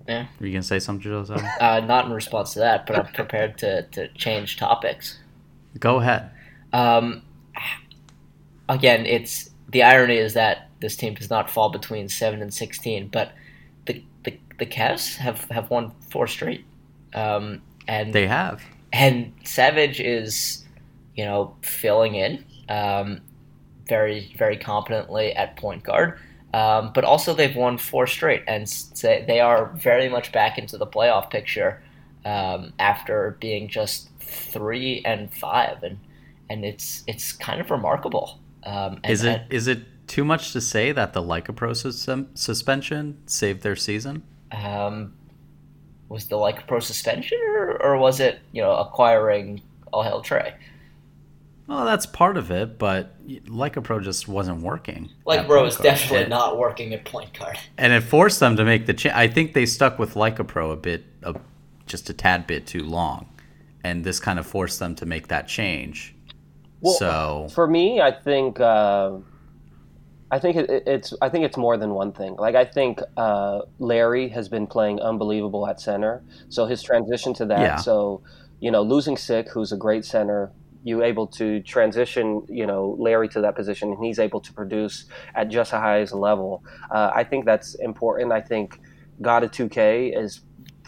yeah. 0.08 0.28
Were 0.40 0.48
you 0.48 0.54
gonna 0.54 0.64
say 0.64 0.80
something, 0.80 1.10
Jose? 1.10 1.34
Uh, 1.62 1.80
not 1.82 2.06
in 2.06 2.12
response 2.12 2.54
to 2.54 2.60
that, 2.60 2.86
but 2.86 2.98
I'm 2.98 3.14
prepared 3.14 3.58
to, 3.60 3.84
to 3.84 4.08
change 4.10 4.58
topics. 4.58 5.20
Go 5.80 6.02
ahead. 6.02 6.30
Um, 6.74 7.24
again, 8.70 9.06
it's 9.06 9.50
the 9.70 9.84
irony 9.84 10.18
is 10.18 10.34
that 10.34 10.70
this 10.80 10.96
team 10.96 11.14
does 11.14 11.30
not 11.30 11.50
fall 11.50 11.70
between 11.70 12.10
seven 12.10 12.42
and 12.42 12.54
sixteen, 12.54 13.08
but 13.08 13.32
the 13.32 13.47
the, 14.58 14.66
Cavs 14.66 15.16
have, 15.18 15.46
have 15.46 15.70
won 15.70 15.92
four 16.10 16.28
straight, 16.28 16.66
um, 17.14 17.62
and 17.88 18.14
they 18.14 18.28
have, 18.28 18.62
and 18.94 19.34
Savage 19.44 20.00
is, 20.00 20.66
you 21.16 21.26
know, 21.26 21.56
filling 21.62 22.16
in, 22.16 22.44
um, 22.70 23.22
very 23.88 24.34
very 24.38 24.58
competently 24.58 25.34
at 25.34 25.56
point 25.58 25.84
guard. 25.84 26.20
Um, 26.54 26.92
but 26.94 27.04
also, 27.04 27.34
they've 27.34 27.56
won 27.56 27.78
four 27.78 28.08
straight, 28.08 28.44
and 28.48 28.68
they 29.02 29.40
are 29.40 29.68
very 29.76 30.10
much 30.10 30.32
back 30.32 30.58
into 30.58 30.78
the 30.78 30.88
playoff 30.88 31.30
picture 31.30 31.84
um, 32.26 32.74
after 32.80 33.38
being 33.40 33.68
just 33.68 34.10
three 34.20 35.02
and 35.06 35.34
five, 35.34 35.84
and 35.84 36.00
and 36.50 36.66
it's 36.66 37.04
it's 37.08 37.32
kind 37.32 37.60
of 37.62 37.70
remarkable. 37.70 38.40
Um, 38.64 39.00
and, 39.04 39.12
is 39.12 39.24
it 39.24 39.42
and, 39.42 39.54
is 39.54 39.68
it 39.68 40.08
too 40.08 40.24
much 40.24 40.54
to 40.54 40.62
say 40.62 40.92
that 40.92 41.14
the 41.14 41.22
Lycopro 41.22 41.76
sus- 41.76 42.26
suspension 42.34 43.18
saved 43.26 43.62
their 43.62 43.76
season? 43.76 44.24
Um, 44.52 45.14
was 46.10 46.28
the 46.28 46.38
Lycopro 46.38 46.82
suspension, 46.82 47.40
or, 47.48 47.82
or 47.82 47.98
was 47.98 48.20
it 48.20 48.40
you 48.52 48.62
know 48.62 48.76
acquiring 48.76 49.62
All 49.92 50.04
hell 50.04 50.22
Trey? 50.22 50.54
Well, 51.68 51.84
that's 51.84 52.06
part 52.06 52.38
of 52.38 52.50
it, 52.50 52.80
but 52.80 53.14
Lycopro 53.28 54.02
just 54.02 54.30
wasn't 54.30 54.62
working. 54.62 55.10
Lycopro 55.26 55.68
is 55.68 55.76
definitely 55.76 56.22
and, 56.22 56.30
not 56.30 56.58
working 56.58 56.94
at 56.94 57.04
point 57.04 57.38
guard. 57.38 57.60
And 57.78 57.92
it 57.92 58.02
forced 58.04 58.40
them 58.40 58.56
to 58.56 58.64
make 58.64 58.86
the 58.86 58.94
change. 58.94 59.14
I 59.14 59.28
think 59.28 59.54
they 59.54 59.66
stuck 59.66 60.00
with 60.00 60.14
Lycopro 60.14 60.72
a 60.72 60.78
bit, 60.78 61.04
a, 61.24 61.36
just 61.86 62.10
a 62.10 62.14
tad 62.14 62.48
bit 62.48 62.68
too 62.68 62.84
long. 62.84 63.28
And 63.84 64.06
this 64.06 64.18
kind 64.18 64.40
of 64.40 64.48
forced 64.48 64.80
them 64.80 64.96
to 64.96 65.06
make 65.06 65.28
that 65.28 65.50
change. 65.50 66.16
Well, 66.80 66.94
so 66.94 67.48
for 67.54 67.68
me, 67.68 68.00
I 68.00 68.12
think 68.12 68.62
uh, 68.62 69.18
I 70.30 70.40
think 70.40 70.58
it, 70.58 70.84
it's 70.86 71.14
I 71.22 71.30
think 71.30 71.46
it's 71.46 71.58
more 71.58 71.78
than 71.78 71.94
one 71.94 72.12
thing. 72.12 72.36
Like 72.36 72.56
I 72.56 72.66
think 72.66 73.00
uh, 73.16 73.62
Larry 73.80 74.28
has 74.30 74.50
been 74.50 74.68
playing 74.68 75.00
unbelievable 75.00 75.68
at 75.68 75.80
center, 75.80 76.24
so 76.50 76.66
his 76.66 76.82
transition 76.84 77.34
to 77.36 77.46
that. 77.46 77.60
Yeah. 77.60 77.76
So 77.78 78.22
you 78.60 78.72
know, 78.72 78.82
losing 78.82 79.18
Sick, 79.18 79.50
who's 79.50 79.72
a 79.72 79.78
great 79.78 80.04
center, 80.04 80.52
you 80.84 81.04
able 81.04 81.28
to 81.28 81.62
transition, 81.62 82.46
you 82.50 82.66
know, 82.66 82.96
Larry 83.00 83.28
to 83.30 83.42
that 83.42 83.56
position, 83.56 83.92
and 83.92 84.04
he's 84.04 84.20
able 84.20 84.42
to 84.42 84.54
produce 84.54 85.06
at 85.36 85.50
just 85.50 85.74
a 85.74 85.78
high 85.78 86.00
as 86.00 86.12
a 86.12 86.18
level. 86.18 86.64
Uh, 86.90 87.12
I 87.14 87.24
think 87.24 87.46
that's 87.46 87.76
important. 87.76 88.32
I 88.32 88.42
think 88.42 88.80
God 89.22 89.44
of 89.44 89.52
2K 89.52 90.18
is 90.18 90.42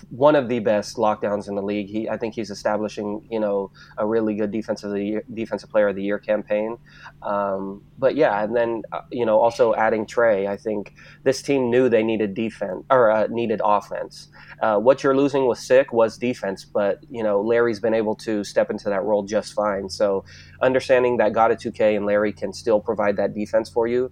one 0.10 0.36
of 0.36 0.48
the 0.48 0.60
best 0.60 0.98
lockdowns 0.98 1.48
in 1.48 1.56
the 1.56 1.62
league. 1.62 1.88
He, 1.88 2.10
I 2.10 2.18
think 2.18 2.34
he's 2.34 2.50
establishing, 2.50 3.28
you 3.30 3.40
know, 3.40 3.72
a 3.98 4.06
really 4.06 4.36
good 4.36 4.52
defensive 4.52 4.96
year, 4.98 5.24
defensive 5.34 5.70
player 5.70 5.90
of 5.90 5.96
the 5.96 6.04
year 6.04 6.20
campaign. 6.20 6.78
Um, 7.22 7.84
but 7.98 8.16
yeah, 8.16 8.44
and 8.44 8.56
then 8.56 8.84
uh, 8.92 9.02
you 9.12 9.26
know, 9.26 9.40
also 9.40 9.74
adding 9.76 10.06
Trey. 10.06 10.48
I 10.48 10.58
think 10.58 10.94
this 11.24 11.42
team 11.42 11.70
knew 11.70 11.90
they 11.90 12.04
needed 12.04 12.34
defense 12.34 12.84
or 12.90 13.12
uh, 13.12 13.28
needed 13.28 13.62
offense. 13.64 14.30
Uh, 14.62 14.78
what 14.78 15.04
you're 15.04 15.16
losing 15.16 15.48
with 15.48 15.60
sick 15.60 15.94
was 15.94 16.18
defense, 16.18 16.66
but 16.66 17.00
you 17.10 17.24
know, 17.24 17.42
Larry's 17.42 17.80
been 17.80 17.94
able 17.94 18.16
to 18.16 18.44
step 18.44 18.70
into 18.70 18.90
that 18.90 19.04
role 19.04 19.24
just 19.24 19.54
fine. 19.54 19.90
So 19.90 20.26
understanding 20.62 21.18
that 21.18 21.34
God 21.34 21.52
of 21.52 21.58
2K 21.58 21.96
and 21.96 22.06
Larry 22.06 22.34
can 22.34 22.54
still 22.54 22.80
provide 22.80 23.18
that 23.18 23.34
defense 23.34 23.70
for 23.70 23.88
you, 23.88 24.12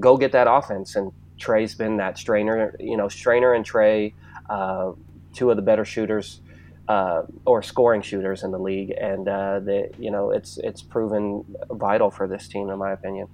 go 0.00 0.16
get 0.16 0.32
that 0.32 0.46
offense 0.50 0.96
and. 0.96 1.12
Trey's 1.38 1.74
been 1.74 1.96
that 1.96 2.16
strainer, 2.16 2.76
you 2.78 2.96
know, 2.96 3.08
strainer 3.08 3.54
and 3.54 3.64
Trey, 3.64 4.14
uh, 4.48 4.92
two 5.34 5.50
of 5.50 5.56
the 5.56 5.62
better 5.62 5.84
shooters 5.84 6.40
uh, 6.88 7.22
or 7.44 7.62
scoring 7.62 8.02
shooters 8.02 8.42
in 8.42 8.50
the 8.50 8.58
league, 8.58 8.90
and 8.90 9.28
uh, 9.28 9.60
the, 9.60 9.90
you 9.98 10.10
know 10.10 10.30
it's 10.30 10.58
it's 10.58 10.82
proven 10.82 11.44
vital 11.70 12.10
for 12.10 12.26
this 12.28 12.48
team, 12.48 12.70
in 12.70 12.78
my 12.78 12.92
opinion. 12.92 13.28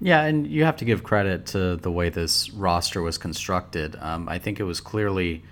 Yeah, 0.00 0.24
and 0.24 0.46
you 0.46 0.64
have 0.64 0.76
to 0.78 0.84
give 0.84 1.04
credit 1.04 1.46
to 1.46 1.76
the 1.76 1.90
way 1.90 2.08
this 2.08 2.50
roster 2.50 3.02
was 3.02 3.18
constructed. 3.18 3.96
Um, 4.00 4.28
I 4.28 4.38
think 4.38 4.58
it 4.58 4.64
was 4.64 4.80
clearly 4.80 5.44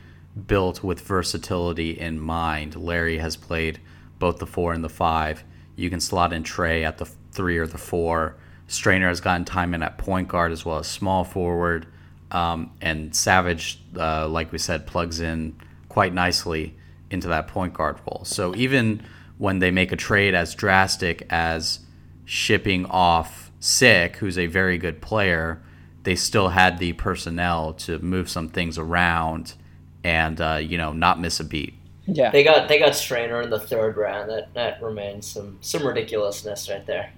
built 0.46 0.82
with 0.82 1.00
versatility 1.00 1.98
in 1.98 2.18
mind. 2.18 2.74
Larry 2.74 3.18
has 3.18 3.36
played 3.36 3.80
both 4.18 4.38
the 4.38 4.46
four 4.46 4.72
and 4.72 4.82
the 4.82 4.88
five. 4.88 5.44
You 5.76 5.88
can 5.88 6.00
slot 6.00 6.32
in 6.32 6.42
Trey 6.42 6.84
at 6.84 6.98
the 6.98 7.04
three 7.04 7.58
or 7.58 7.66
the 7.66 7.78
four. 7.78 8.36
Strainer 8.66 9.08
has 9.08 9.20
gotten 9.20 9.44
time 9.44 9.72
in 9.72 9.84
at 9.84 9.98
point 9.98 10.26
guard 10.26 10.50
as 10.50 10.64
well 10.64 10.78
as 10.78 10.88
small 10.88 11.22
forward. 11.22 11.86
Um, 12.30 12.70
and 12.80 13.14
Savage, 13.14 13.80
uh, 13.96 14.28
like 14.28 14.52
we 14.52 14.58
said, 14.58 14.86
plugs 14.86 15.20
in 15.20 15.56
quite 15.88 16.14
nicely 16.14 16.76
into 17.10 17.28
that 17.28 17.48
point 17.48 17.74
guard 17.74 17.98
role. 18.06 18.22
So 18.24 18.54
even 18.54 19.02
when 19.38 19.58
they 19.58 19.70
make 19.70 19.90
a 19.90 19.96
trade 19.96 20.34
as 20.34 20.54
drastic 20.54 21.26
as 21.30 21.80
shipping 22.24 22.86
off 22.86 23.50
Sick, 23.58 24.16
who's 24.16 24.38
a 24.38 24.46
very 24.46 24.78
good 24.78 25.02
player, 25.02 25.60
they 26.04 26.16
still 26.16 26.48
had 26.48 26.78
the 26.78 26.94
personnel 26.94 27.74
to 27.74 27.98
move 27.98 28.30
some 28.30 28.48
things 28.48 28.78
around 28.78 29.54
and 30.02 30.40
uh, 30.40 30.56
you 30.56 30.78
know 30.78 30.92
not 30.92 31.20
miss 31.20 31.40
a 31.40 31.44
beat. 31.44 31.74
Yeah, 32.06 32.30
they 32.30 32.42
got 32.42 32.68
they 32.68 32.78
got 32.78 32.94
Strainer 32.94 33.42
in 33.42 33.50
the 33.50 33.60
third 33.60 33.96
round. 33.96 34.30
That 34.30 34.54
that 34.54 34.82
remains 34.82 35.26
some 35.26 35.58
some 35.60 35.86
ridiculousness 35.86 36.68
right 36.70 36.86
there. 36.86 37.12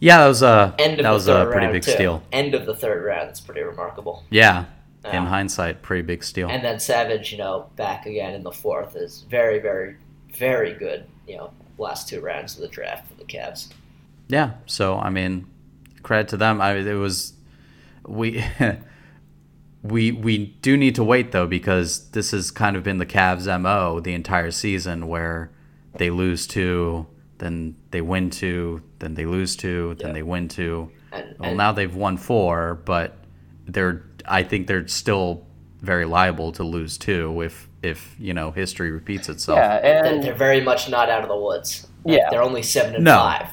Yeah, 0.00 0.18
that 0.18 0.28
was 0.28 0.42
a 0.42 0.74
End 0.78 1.04
that 1.04 1.10
was 1.10 1.28
a 1.28 1.46
pretty 1.50 1.72
big 1.72 1.82
too. 1.82 1.90
steal. 1.92 2.22
End 2.32 2.54
of 2.54 2.66
the 2.66 2.74
third 2.74 3.04
round. 3.04 3.28
It's 3.30 3.40
pretty 3.40 3.62
remarkable. 3.62 4.24
Yeah, 4.30 4.66
uh, 5.04 5.08
in 5.08 5.24
hindsight, 5.24 5.82
pretty 5.82 6.02
big 6.02 6.22
steal. 6.22 6.48
And 6.48 6.62
then 6.62 6.78
Savage, 6.78 7.32
you 7.32 7.38
know, 7.38 7.70
back 7.76 8.06
again 8.06 8.34
in 8.34 8.42
the 8.42 8.52
fourth 8.52 8.96
is 8.96 9.24
very, 9.28 9.58
very, 9.58 9.96
very 10.34 10.74
good. 10.74 11.06
You 11.26 11.38
know, 11.38 11.50
last 11.78 12.08
two 12.08 12.20
rounds 12.20 12.54
of 12.54 12.60
the 12.60 12.68
draft 12.68 13.08
for 13.08 13.14
the 13.14 13.24
Cavs. 13.24 13.68
Yeah. 14.28 14.52
So 14.66 14.98
I 14.98 15.10
mean, 15.10 15.46
credit 16.02 16.28
to 16.28 16.36
them. 16.36 16.60
I 16.60 16.74
it 16.74 16.94
was 16.94 17.34
we. 18.06 18.44
we 19.82 20.10
we 20.10 20.46
do 20.60 20.76
need 20.76 20.94
to 20.96 21.04
wait 21.04 21.30
though 21.32 21.46
because 21.46 22.10
this 22.10 22.32
has 22.32 22.50
kind 22.50 22.76
of 22.76 22.82
been 22.82 22.98
the 22.98 23.06
Cavs 23.06 23.46
mo 23.60 24.00
the 24.00 24.12
entire 24.12 24.50
season 24.50 25.06
where 25.06 25.50
they 25.94 26.10
lose 26.10 26.46
to 26.48 27.06
then 27.38 27.76
they 27.90 28.00
win 28.00 28.30
two, 28.30 28.82
then 28.98 29.14
they 29.14 29.24
lose 29.24 29.56
two, 29.56 29.96
then 29.98 30.12
they 30.12 30.22
win 30.22 30.48
two. 30.48 30.90
And, 31.12 31.34
well, 31.38 31.48
and 31.48 31.58
now 31.58 31.72
they've 31.72 31.94
won 31.94 32.16
four, 32.16 32.80
but 32.84 33.16
they're 33.66 34.04
I 34.26 34.42
think 34.42 34.66
they're 34.66 34.86
still 34.88 35.46
very 35.80 36.04
liable 36.04 36.52
to 36.52 36.64
lose 36.64 36.98
two 36.98 37.40
if 37.42 37.68
if 37.82 38.16
you 38.18 38.34
know 38.34 38.50
history 38.50 38.90
repeats 38.90 39.28
itself. 39.28 39.58
Yeah, 39.58 40.04
and 40.06 40.22
they're 40.22 40.34
very 40.34 40.60
much 40.60 40.90
not 40.90 41.08
out 41.08 41.22
of 41.22 41.28
the 41.28 41.36
woods. 41.36 41.86
Yeah, 42.04 42.28
they're 42.30 42.42
only 42.42 42.62
seven 42.62 42.96
and 42.96 43.04
no. 43.04 43.16
five. 43.16 43.48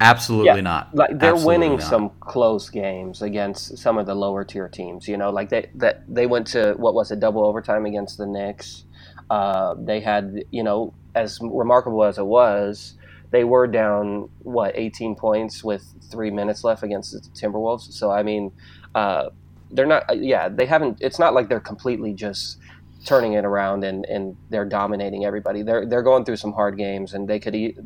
Absolutely 0.00 0.56
yeah, 0.56 0.60
not. 0.60 0.94
Like 0.94 1.18
they're 1.18 1.32
Absolutely 1.32 1.58
winning 1.58 1.78
not. 1.78 1.88
some 1.88 2.10
close 2.20 2.68
games 2.68 3.22
against 3.22 3.78
some 3.78 3.96
of 3.96 4.06
the 4.06 4.14
lower 4.14 4.44
tier 4.44 4.68
teams. 4.68 5.08
You 5.08 5.16
know, 5.16 5.30
like 5.30 5.48
they 5.48 5.70
that 5.76 6.02
they 6.12 6.26
went 6.26 6.46
to 6.48 6.74
what 6.76 6.94
was 6.94 7.10
it 7.10 7.20
double 7.20 7.44
overtime 7.44 7.86
against 7.86 8.18
the 8.18 8.26
Knicks. 8.26 8.84
Uh, 9.30 9.74
they 9.78 10.00
had 10.00 10.44
you 10.50 10.62
know 10.62 10.92
as 11.14 11.38
remarkable 11.40 12.04
as 12.04 12.18
it 12.18 12.26
was, 12.26 12.94
they 13.30 13.44
were 13.44 13.66
down 13.66 14.28
what 14.40 14.72
18 14.76 15.16
points 15.16 15.64
with 15.64 15.84
three 16.10 16.30
minutes 16.30 16.64
left 16.64 16.82
against 16.82 17.12
the 17.12 17.20
Timberwolves. 17.30 17.92
So 17.92 18.10
I 18.10 18.22
mean, 18.22 18.52
uh, 18.94 19.30
they're 19.70 19.86
not. 19.86 20.08
Uh, 20.08 20.14
yeah, 20.14 20.48
they 20.48 20.66
haven't. 20.66 20.98
It's 21.00 21.18
not 21.18 21.34
like 21.34 21.48
they're 21.48 21.60
completely 21.60 22.14
just 22.14 22.58
turning 23.04 23.34
it 23.34 23.44
around 23.44 23.84
and, 23.84 24.06
and 24.06 24.36
they're 24.50 24.64
dominating 24.64 25.24
everybody. 25.24 25.62
They're 25.62 25.86
they're 25.86 26.02
going 26.02 26.24
through 26.24 26.36
some 26.36 26.52
hard 26.52 26.76
games, 26.78 27.14
and 27.14 27.28
they 27.28 27.40
could. 27.40 27.54
Eat, 27.54 27.78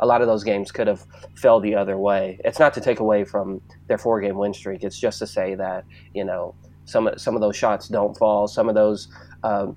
a 0.00 0.06
lot 0.06 0.20
of 0.20 0.28
those 0.28 0.44
games 0.44 0.70
could 0.70 0.86
have 0.86 1.04
fell 1.34 1.60
the 1.60 1.74
other 1.74 1.98
way. 1.98 2.40
It's 2.44 2.60
not 2.60 2.72
to 2.74 2.80
take 2.80 3.00
away 3.00 3.24
from 3.24 3.60
their 3.88 3.98
four 3.98 4.20
game 4.20 4.36
win 4.36 4.54
streak. 4.54 4.84
It's 4.84 4.98
just 4.98 5.18
to 5.20 5.26
say 5.26 5.54
that 5.54 5.84
you 6.14 6.24
know 6.24 6.54
some 6.84 7.08
some 7.16 7.34
of 7.34 7.40
those 7.40 7.56
shots 7.56 7.88
don't 7.88 8.16
fall. 8.16 8.48
Some 8.48 8.68
of 8.68 8.74
those 8.74 9.08
um, 9.42 9.76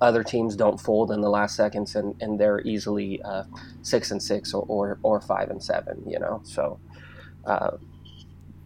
other 0.00 0.22
teams 0.24 0.56
don't 0.56 0.80
fold 0.80 1.10
in 1.10 1.20
the 1.20 1.28
last 1.28 1.56
seconds 1.56 1.94
and, 1.94 2.14
and 2.20 2.38
they're 2.40 2.60
easily 2.62 3.20
uh, 3.22 3.44
six 3.82 4.10
and 4.10 4.22
six 4.22 4.54
or, 4.54 4.64
or, 4.68 4.98
or, 5.02 5.20
five 5.20 5.50
and 5.50 5.62
seven, 5.62 6.02
you 6.06 6.18
know? 6.18 6.40
So, 6.42 6.78
uh, 7.44 7.72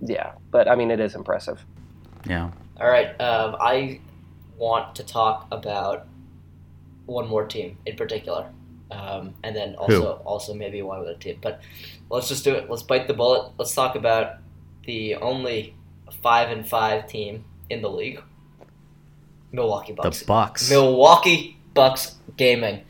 yeah, 0.00 0.32
but 0.50 0.68
I 0.68 0.76
mean, 0.76 0.90
it 0.90 1.00
is 1.00 1.14
impressive. 1.14 1.64
Yeah. 2.28 2.50
All 2.80 2.88
right. 2.88 3.20
Um, 3.20 3.56
I 3.58 4.00
want 4.56 4.94
to 4.96 5.04
talk 5.04 5.48
about 5.50 6.06
one 7.06 7.28
more 7.28 7.46
team 7.46 7.78
in 7.86 7.96
particular. 7.96 8.48
Um, 8.90 9.34
and 9.42 9.56
then 9.56 9.74
also, 9.74 10.16
Who? 10.18 10.24
also 10.24 10.54
maybe 10.54 10.82
one 10.82 11.00
other 11.00 11.14
team, 11.14 11.38
but 11.42 11.60
let's 12.10 12.28
just 12.28 12.44
do 12.44 12.54
it. 12.54 12.70
Let's 12.70 12.82
bite 12.82 13.08
the 13.08 13.14
bullet. 13.14 13.52
Let's 13.58 13.74
talk 13.74 13.96
about 13.96 14.36
the 14.86 15.16
only 15.16 15.74
five 16.22 16.50
and 16.50 16.68
five 16.68 17.08
team 17.08 17.44
in 17.70 17.82
the 17.82 17.90
league 17.90 18.22
Milwaukee 19.54 19.92
Bucks. 19.92 20.20
The 20.20 20.24
Bucks. 20.26 20.70
Milwaukee 20.70 21.56
Bucks 21.72 22.16
gaming. 22.36 22.82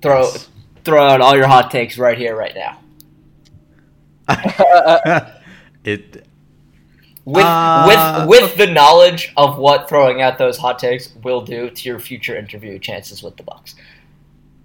Throw 0.00 0.22
yes. 0.22 0.48
throw 0.84 1.06
out 1.06 1.20
all 1.20 1.36
your 1.36 1.46
hot 1.46 1.70
takes 1.70 1.98
right 1.98 2.18
here, 2.18 2.34
right 2.34 2.54
now. 2.54 2.78
it 5.84 6.26
with 7.24 7.44
uh, 7.44 8.26
with 8.26 8.28
with 8.28 8.56
the 8.56 8.66
knowledge 8.66 9.32
of 9.36 9.58
what 9.58 9.88
throwing 9.88 10.22
out 10.22 10.38
those 10.38 10.58
hot 10.58 10.78
takes 10.78 11.14
will 11.22 11.42
do 11.42 11.70
to 11.70 11.88
your 11.88 11.98
future 11.98 12.36
interview 12.36 12.78
chances 12.78 13.22
with 13.22 13.36
the 13.36 13.42
Bucks. 13.42 13.74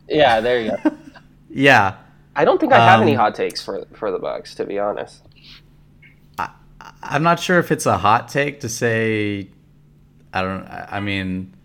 Yeah, 0.09 0.39
there 0.39 0.61
you 0.61 0.71
go. 0.83 0.97
yeah. 1.49 1.97
I 2.35 2.45
don't 2.45 2.59
think 2.59 2.71
I 2.71 2.77
have 2.77 2.99
um, 2.99 3.07
any 3.07 3.13
hot 3.15 3.35
takes 3.35 3.63
for 3.63 3.85
for 3.93 4.11
the 4.11 4.19
Bucks, 4.19 4.55
to 4.55 4.65
be 4.65 4.79
honest. 4.79 5.23
I, 6.37 6.49
I'm 7.03 7.23
not 7.23 7.39
sure 7.39 7.59
if 7.59 7.71
it's 7.71 7.85
a 7.85 7.97
hot 7.97 8.27
take 8.29 8.59
to 8.61 8.69
say 8.69 9.49
I 10.37 10.41
don't. 10.41 10.67
I 10.67 10.99
mean, 10.99 11.55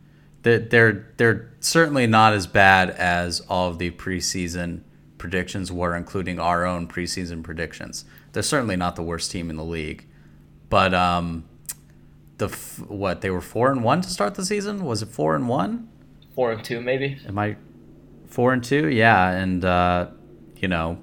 they're 0.43 0.59
they're 0.59 1.07
they're 1.17 1.51
certainly 1.61 2.07
not 2.07 2.33
as 2.33 2.47
bad 2.47 2.91
as 2.91 3.41
all 3.49 3.69
of 3.69 3.79
the 3.79 3.91
preseason 3.91 4.83
predictions 5.19 5.71
were, 5.71 5.97
including 5.97 6.41
our 6.41 6.65
own 6.67 6.89
preseason 6.89 7.43
predictions. 7.43 8.05
They're 8.33 8.43
certainly 8.43 8.77
not 8.77 8.97
the 8.97 9.03
worst 9.03 9.31
team 9.31 9.51
in 9.51 9.57
the 9.57 9.65
league, 9.65 10.07
but 10.69 10.93
um, 10.95 11.45
the 12.39 12.49
what 12.89 13.21
they 13.21 13.31
were 13.31 13.41
four 13.41 13.71
and 13.71 13.85
one 13.85 14.01
to 14.01 14.11
start 14.11 14.35
the 14.35 14.45
season. 14.45 14.85
Was 14.85 15.03
it 15.03 15.09
four 15.09 15.37
and 15.37 15.49
one? 15.49 15.89
Four 16.35 16.53
and 16.53 16.65
two, 16.65 16.81
maybe. 16.81 17.19
Am 17.27 17.39
I 17.39 17.57
four 18.27 18.53
and 18.53 18.65
two? 18.65 18.89
Yeah, 18.89 19.31
and 19.31 19.65
uh, 19.65 20.09
you 20.57 20.69
know, 20.69 20.99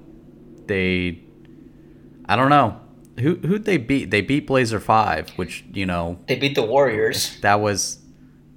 they. 0.66 1.20
I 2.26 2.36
don't 2.36 2.50
know. 2.50 2.80
Who 3.20 3.36
who'd 3.36 3.64
they 3.64 3.76
beat? 3.76 4.10
They 4.10 4.20
beat 4.20 4.46
Blazer5, 4.46 5.30
which 5.36 5.64
you 5.72 5.86
know 5.86 6.18
they 6.26 6.36
beat 6.36 6.54
the 6.54 6.62
Warriors. 6.62 7.38
That 7.40 7.60
was 7.60 7.98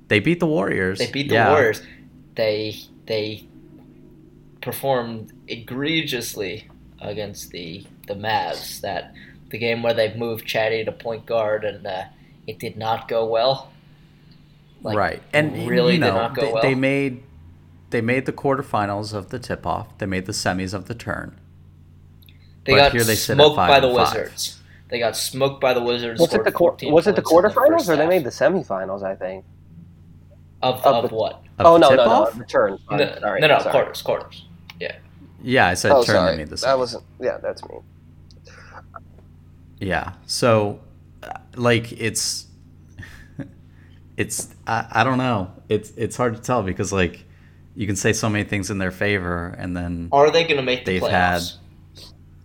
they 0.08 0.20
beat 0.20 0.40
the 0.40 0.46
Warriors. 0.46 1.00
They 1.00 1.12
beat 1.12 1.30
the 1.30 1.36
yeah. 1.36 1.52
Warriors. 1.52 1.82
They 2.36 2.76
they 3.06 3.48
performed 4.62 5.34
egregiously 5.48 6.70
against 7.02 7.52
the 7.52 7.86
the 8.08 8.16
Mavs. 8.16 8.82
That 8.82 9.14
the 9.50 9.58
game 9.58 9.84
where 9.84 9.94
they 9.94 10.14
moved 10.16 10.46
Chatty 10.46 10.84
to 10.86 10.92
point 10.92 11.26
guard 11.26 11.64
and 11.64 11.86
uh, 11.86 12.06
it 12.48 12.60
did 12.60 12.78
not 12.78 13.08
go 13.08 13.26
well. 13.26 13.72
Like, 14.82 14.98
right, 14.98 15.24
and 15.32 15.70
really 15.70 15.94
you 15.94 16.00
know, 16.00 16.34
they, 16.36 16.52
well. 16.52 16.62
they 16.62 16.76
made 16.76 17.24
they 17.92 18.02
made 18.02 18.26
the 18.26 18.34
quarterfinals 18.34 19.14
of 19.14 19.30
the 19.30 19.40
tip 19.40 19.66
off. 19.66 19.98
They 19.98 20.06
made 20.06 20.26
the 20.26 20.34
semis 20.34 20.74
of 20.74 20.88
the 20.88 20.96
turn. 20.96 21.40
They 22.66 22.74
But 22.74 22.78
got 22.78 22.92
here 22.92 23.04
they 23.04 23.16
sit 23.16 23.34
at 23.34 23.44
smoked 23.44 23.56
by 23.56 23.80
the 23.80 23.94
five. 23.94 24.14
Wizards. 24.14 24.60
They 24.94 25.00
got 25.00 25.18
smoked 25.18 25.60
by 25.60 25.74
the 25.74 25.82
Wizards. 25.82 26.22
Was 26.22 26.36
it 26.36 26.44
the 26.44 26.52
quar- 26.52 26.74
14 26.74 26.94
was 26.94 27.08
it 27.08 27.16
the 27.16 27.24
points 27.24 27.32
in 27.32 27.42
the 27.42 27.50
quarterfinals 27.50 27.90
or 27.90 27.96
they 27.96 28.06
made 28.06 28.24
the 28.24 28.30
semifinals? 28.30 29.02
I 29.02 29.16
think. 29.16 29.44
of, 30.62 30.86
of 30.86 31.06
of 31.06 31.10
the- 31.10 31.16
what? 31.16 31.42
Of 31.58 31.66
oh 31.66 31.74
the 31.74 31.80
no, 31.80 31.90
no, 31.90 32.06
no, 32.06 32.32
return. 32.38 32.78
No, 32.92 32.98
Sorry, 33.00 33.20
sorry, 33.20 33.42
no, 33.42 33.48
no, 33.48 33.58
sorry. 33.58 33.72
quarters, 33.72 34.02
quarters. 34.04 34.46
Yeah, 34.80 34.96
Yeah, 35.42 35.66
I 35.68 35.74
said 35.74 35.94
Oh, 35.94 36.04
turn 36.04 36.16
sorry. 36.18 36.32
to 36.34 36.38
me 36.38 36.44
the 36.44 36.58
That 36.58 36.78
wasn't. 36.78 37.04
Yeah, 37.20 37.40
that's 37.40 37.64
me. 37.68 37.80
Yeah. 39.80 40.14
So, 40.28 40.80
uh, 41.24 41.40
like, 41.56 41.92
it's, 41.94 42.46
it's, 44.18 44.54
I, 44.68 44.86
I 44.92 45.04
don't 45.04 45.18
know. 45.18 45.52
It's, 45.70 45.90
it's 45.98 46.16
hard 46.16 46.36
to 46.36 46.42
tell 46.42 46.62
because, 46.62 46.94
like, 46.94 47.24
you 47.76 47.88
can 47.88 47.96
say 47.96 48.14
so 48.14 48.30
many 48.30 48.44
things 48.44 48.70
in 48.70 48.78
their 48.78 48.92
favor, 48.92 49.56
and 49.58 49.76
then 49.76 50.10
Are 50.12 50.30
they 50.30 50.44
going 50.44 50.58
to 50.58 50.62
make 50.64 50.86
the 50.86 51.00
They've 51.00 51.02
playoffs? 51.02 51.58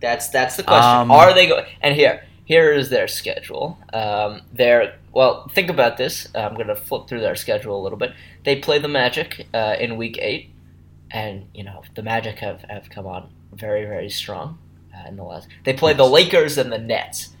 That's 0.01 0.29
that's 0.29 0.55
the 0.55 0.63
question. 0.63 0.83
Um, 0.83 1.11
Are 1.11 1.31
they 1.33 1.45
going? 1.47 1.65
And 1.81 1.93
here, 1.93 2.23
here 2.49 2.73
is 2.73 2.89
their 2.89 3.07
schedule. 3.07 3.77
Um, 3.93 4.41
they're 4.51 4.97
well. 5.13 5.47
Think 5.49 5.69
about 5.69 5.97
this. 5.97 6.27
I'm 6.33 6.55
going 6.55 6.67
to 6.67 6.75
flip 6.75 7.07
through 7.07 7.21
their 7.21 7.35
schedule 7.35 7.79
a 7.79 7.83
little 7.83 7.97
bit. 7.97 8.11
They 8.43 8.55
play 8.55 8.79
the 8.79 8.87
Magic 8.87 9.45
uh, 9.53 9.75
in 9.79 9.97
Week 9.97 10.17
Eight, 10.19 10.49
and 11.11 11.45
you 11.53 11.63
know 11.63 11.83
the 11.95 12.01
Magic 12.01 12.39
have, 12.39 12.63
have 12.63 12.89
come 12.89 13.05
on 13.05 13.29
very 13.53 13.85
very 13.85 14.09
strong 14.09 14.57
uh, 14.93 15.07
in 15.07 15.15
the 15.15 15.23
last. 15.23 15.47
They 15.63 15.73
play 15.73 15.93
the 15.93 16.07
Lakers 16.07 16.57
and 16.57 16.71
the 16.71 16.79
Nets 16.79 17.35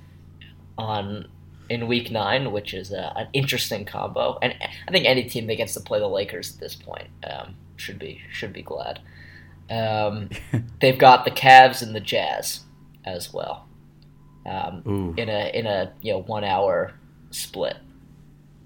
on 0.77 1.27
in 1.69 1.87
Week 1.87 2.11
Nine, 2.11 2.51
which 2.51 2.75
is 2.75 2.93
uh, 2.93 3.11
an 3.15 3.29
interesting 3.33 3.85
combo. 3.85 4.37
And 4.43 4.53
I 4.87 4.91
think 4.91 5.07
any 5.07 5.23
team 5.23 5.47
that 5.47 5.55
gets 5.55 5.73
to 5.73 5.79
play 5.79 5.97
the 5.97 6.07
Lakers 6.07 6.53
at 6.53 6.59
this 6.59 6.75
point 6.75 7.07
um, 7.27 7.55
should 7.77 7.97
be 7.97 8.21
should 8.31 8.53
be 8.53 8.61
glad. 8.61 8.99
Um, 9.71 10.29
they've 10.81 10.99
got 10.99 11.25
the 11.25 11.31
Cavs 11.31 11.81
and 11.81 11.95
the 11.95 11.99
Jazz 11.99 12.61
as 13.05 13.33
well 13.33 13.65
um, 14.49 15.13
in 15.17 15.29
a 15.29 15.51
in 15.57 15.65
a 15.67 15.93
you 16.01 16.13
know 16.13 16.19
one 16.21 16.43
hour 16.43 16.93
split, 17.31 17.77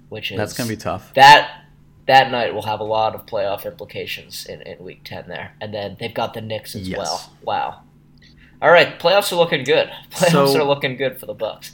which 0.09 0.31
is 0.31 0.37
that's 0.37 0.53
gonna 0.53 0.69
be 0.69 0.77
tough. 0.77 1.13
that 1.15 1.59
that 2.05 2.31
night 2.31 2.53
will 2.53 2.63
have 2.63 2.79
a 2.79 2.83
lot 2.83 3.15
of 3.15 3.25
playoff 3.25 3.65
implications 3.65 4.45
in, 4.45 4.61
in 4.63 4.77
week 4.83 5.01
10 5.05 5.25
there 5.29 5.53
and 5.61 5.73
then 5.73 5.95
they've 6.01 6.13
got 6.13 6.33
the 6.33 6.41
Knicks 6.41 6.75
as 6.75 6.87
Yes. 6.89 6.97
well 6.97 7.33
wow 7.43 7.81
all 8.61 8.69
right 8.71 8.99
playoffs 8.99 9.31
are 9.31 9.37
looking 9.37 9.63
good 9.63 9.89
playoffs 10.11 10.51
So- 10.53 10.59
are 10.59 10.65
looking 10.65 10.97
good 10.97 11.17
for 11.19 11.25
the 11.27 11.33
bucks 11.33 11.71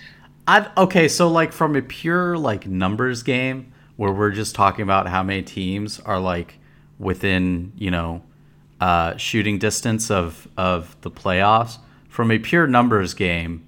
I 0.47 0.67
okay, 0.77 1.07
so 1.07 1.27
like 1.27 1.51
from 1.51 1.75
a 1.75 1.81
pure 1.81 2.35
like 2.37 2.65
numbers 2.67 3.21
game 3.23 3.71
where 3.97 4.11
we're 4.11 4.31
just 4.31 4.55
talking 4.55 4.81
about 4.83 5.07
how 5.07 5.21
many 5.23 5.41
teams 5.43 5.99
are 5.99 6.19
like 6.19 6.57
within 6.97 7.71
you 7.75 7.91
know 7.91 8.23
uh, 8.81 9.15
shooting 9.17 9.59
distance 9.59 10.09
of 10.09 10.47
of 10.57 10.95
the 11.01 11.11
playoffs. 11.11 11.77
From 12.07 12.31
a 12.31 12.39
pure 12.39 12.65
numbers 12.65 13.13
game, 13.13 13.63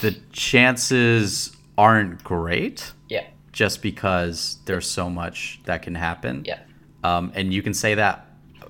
the 0.00 0.12
chances 0.32 1.56
aren't 1.78 2.22
great. 2.24 2.92
yeah 3.08 3.26
just 3.52 3.82
because 3.82 4.58
there's 4.66 4.88
so 4.88 5.10
much 5.10 5.60
that 5.64 5.82
can 5.82 5.94
happen. 5.96 6.42
yeah 6.46 6.60
Um, 7.02 7.32
and 7.34 7.52
you 7.52 7.62
can 7.62 7.74
say 7.74 7.94
that 7.94 8.26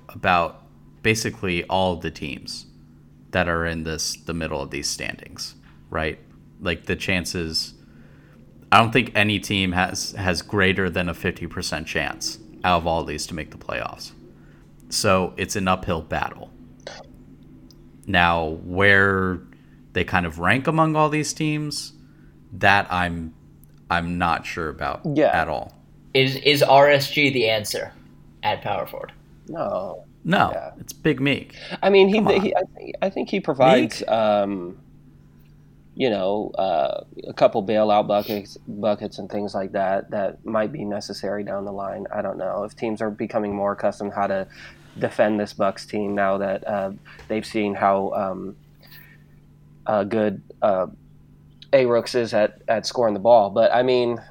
about 0.09 0.63
basically 1.03 1.63
all 1.65 1.95
the 1.97 2.09
teams 2.11 2.65
that 3.31 3.47
are 3.47 3.65
in 3.65 3.83
this 3.83 4.15
the 4.25 4.33
middle 4.33 4.61
of 4.61 4.71
these 4.71 4.89
standings, 4.89 5.55
right? 5.89 6.19
Like 6.59 6.85
the 6.85 6.95
chances 6.95 7.75
I 8.71 8.79
don't 8.79 8.91
think 8.91 9.11
any 9.15 9.39
team 9.39 9.73
has 9.73 10.11
has 10.13 10.41
greater 10.41 10.89
than 10.89 11.09
a 11.09 11.13
50% 11.13 11.85
chance 11.85 12.39
out 12.63 12.77
of 12.79 12.87
all 12.87 13.03
these 13.03 13.27
to 13.27 13.33
make 13.33 13.51
the 13.51 13.57
playoffs. 13.57 14.11
So 14.89 15.33
it's 15.37 15.55
an 15.55 15.67
uphill 15.67 16.01
battle. 16.01 16.51
Now, 18.07 18.45
where 18.63 19.41
they 19.93 20.03
kind 20.03 20.25
of 20.25 20.39
rank 20.39 20.67
among 20.67 20.95
all 20.95 21.09
these 21.09 21.33
teams, 21.33 21.93
that 22.53 22.87
I'm 22.91 23.33
I'm 23.89 24.17
not 24.17 24.45
sure 24.45 24.69
about 24.69 25.01
Yeah. 25.05 25.31
at 25.41 25.47
all. 25.47 25.73
is 26.13 26.35
is 26.37 26.61
RSG 26.61 27.31
the 27.33 27.49
answer 27.49 27.93
at 28.43 28.61
power 28.61 28.85
forward 28.85 29.11
No, 29.47 30.03
No, 30.23 30.51
Yeah. 30.53 30.71
it's 30.79 30.93
Big 30.93 31.19
Meek. 31.21 31.55
I 31.81 31.89
mean 31.89 32.07
he. 32.09 32.15
He 32.39 32.55
I, 32.55 32.61
think, 32.75 32.95
I 33.01 33.09
think 33.09 33.29
he 33.29 33.39
provides. 33.39 34.03
Um, 34.07 34.77
you 35.93 36.09
know, 36.09 36.51
uh, 36.57 37.03
a 37.27 37.33
couple 37.33 37.61
bailout 37.63 38.07
buckets, 38.07 38.57
buckets, 38.65 39.19
and 39.19 39.29
things 39.29 39.53
like 39.53 39.73
that 39.73 40.09
that 40.11 40.43
might 40.45 40.71
be 40.71 40.85
necessary 40.85 41.43
down 41.43 41.65
the 41.65 41.71
line. 41.73 42.07
I 42.15 42.21
don't 42.21 42.37
know 42.37 42.63
if 42.63 42.75
teams 42.77 43.01
are 43.01 43.09
becoming 43.11 43.53
more 43.53 43.73
accustomed 43.73 44.13
how 44.13 44.27
to 44.27 44.47
defend 44.97 45.37
this 45.37 45.51
Bucks 45.51 45.85
team 45.85 46.15
now 46.15 46.37
that 46.37 46.65
uh, 46.65 46.91
they've 47.27 47.45
seen 47.45 47.75
how 47.75 48.13
um, 48.13 48.55
uh, 49.91 50.05
good 50.05 50.41
uh, 50.61 50.87
A 51.73 51.85
Rooks 51.85 52.15
is 52.15 52.33
at, 52.33 52.61
at 52.69 52.85
scoring 52.85 53.13
the 53.13 53.19
ball. 53.19 53.49
But 53.49 53.73
I 53.73 53.83
mean, 53.83 54.21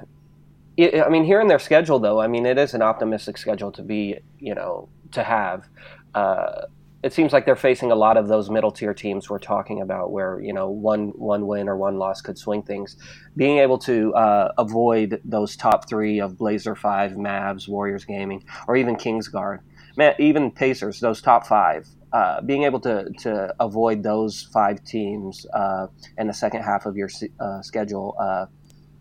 it, 0.75 1.03
I 1.03 1.09
mean, 1.09 1.23
here 1.23 1.39
in 1.39 1.47
their 1.47 1.59
schedule, 1.59 1.99
though, 1.99 2.19
I 2.19 2.27
mean, 2.27 2.47
it 2.47 2.57
is 2.57 2.73
an 2.73 2.81
optimistic 2.81 3.37
schedule 3.37 3.71
to 3.73 3.83
be, 3.83 4.17
you 4.39 4.55
know, 4.55 4.89
to 5.11 5.23
have. 5.23 5.67
Uh, 6.15 6.63
it 7.03 7.13
seems 7.13 7.31
like 7.31 7.45
they're 7.45 7.55
facing 7.55 7.91
a 7.91 7.95
lot 7.95 8.17
of 8.17 8.27
those 8.27 8.49
middle 8.49 8.71
tier 8.71 8.93
teams 8.93 9.29
we're 9.29 9.39
talking 9.39 9.81
about, 9.81 10.11
where 10.11 10.39
you 10.39 10.53
know 10.53 10.69
one 10.69 11.09
one 11.09 11.45
win 11.45 11.69
or 11.69 11.77
one 11.77 11.97
loss 11.97 12.21
could 12.21 12.39
swing 12.39 12.63
things. 12.63 12.97
Being 13.35 13.59
able 13.59 13.77
to 13.79 14.13
uh, 14.15 14.53
avoid 14.57 15.21
those 15.23 15.55
top 15.55 15.87
three 15.87 16.19
of 16.19 16.33
Blazer5, 16.33 17.17
Mavs, 17.17 17.67
Warriors 17.67 18.05
Gaming, 18.05 18.43
or 18.67 18.75
even 18.75 18.95
Kingsguard, 18.95 19.59
man, 19.95 20.15
even 20.17 20.49
Pacers, 20.49 20.99
those 20.99 21.21
top 21.21 21.45
five. 21.45 21.87
Uh, 22.13 22.41
being 22.41 22.63
able 22.63 22.79
to, 22.79 23.09
to 23.17 23.53
avoid 23.61 24.03
those 24.03 24.49
five 24.51 24.83
teams 24.83 25.45
uh, 25.53 25.87
in 26.17 26.27
the 26.27 26.33
second 26.33 26.61
half 26.61 26.85
of 26.85 26.97
your 26.97 27.09
uh, 27.39 27.61
schedule, 27.61 28.15
uh, 28.19 28.45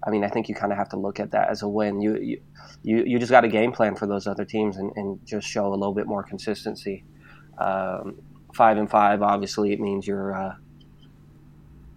I 0.06 0.10
mean, 0.10 0.22
I 0.22 0.28
think 0.28 0.48
you 0.48 0.54
kind 0.54 0.72
of 0.72 0.78
have 0.78 0.88
to 0.90 0.96
look 0.96 1.18
at 1.18 1.32
that 1.32 1.48
as 1.50 1.62
a 1.62 1.68
win. 1.68 2.00
You 2.00 2.40
you, 2.82 3.04
you, 3.04 3.18
just 3.18 3.30
got 3.30 3.44
a 3.44 3.48
game 3.48 3.72
plan 3.72 3.94
for 3.96 4.06
those 4.06 4.26
other 4.26 4.44
teams 4.44 4.76
and, 4.76 4.92
and 4.96 5.18
just 5.26 5.46
show 5.46 5.66
a 5.66 5.76
little 5.76 5.92
bit 5.92 6.06
more 6.06 6.22
consistency. 6.22 7.04
Um, 7.58 8.22
five 8.54 8.78
and 8.78 8.88
five, 8.88 9.22
obviously, 9.22 9.72
it 9.72 9.80
means 9.80 10.06
you're 10.06 10.34
uh, 10.34 10.54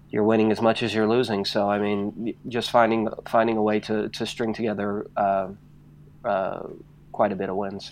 you're 0.09 0.23
winning 0.23 0.51
as 0.51 0.61
much 0.61 0.83
as 0.83 0.93
you're 0.93 1.07
losing. 1.07 1.45
So 1.45 1.69
I 1.69 1.79
mean, 1.79 2.35
just 2.47 2.71
finding 2.71 3.07
finding 3.27 3.55
a 3.57 3.61
way 3.61 3.79
to, 3.81 4.09
to 4.09 4.25
string 4.25 4.53
together 4.53 5.07
uh, 5.15 6.63
quite 7.11 7.31
a 7.31 7.35
bit 7.35 7.49
of 7.49 7.55
wins. 7.55 7.91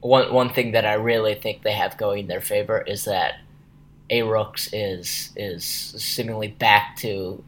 One 0.00 0.32
one 0.32 0.50
thing 0.50 0.72
that 0.72 0.84
I 0.84 0.94
really 0.94 1.34
think 1.34 1.62
they 1.62 1.72
have 1.72 1.96
going 1.96 2.20
in 2.20 2.26
their 2.26 2.40
favor 2.40 2.80
is 2.80 3.04
that 3.04 3.40
A 4.10 4.22
Rooks 4.22 4.72
is 4.72 5.32
is 5.36 5.64
seemingly 5.64 6.48
back 6.48 6.96
to 6.98 7.42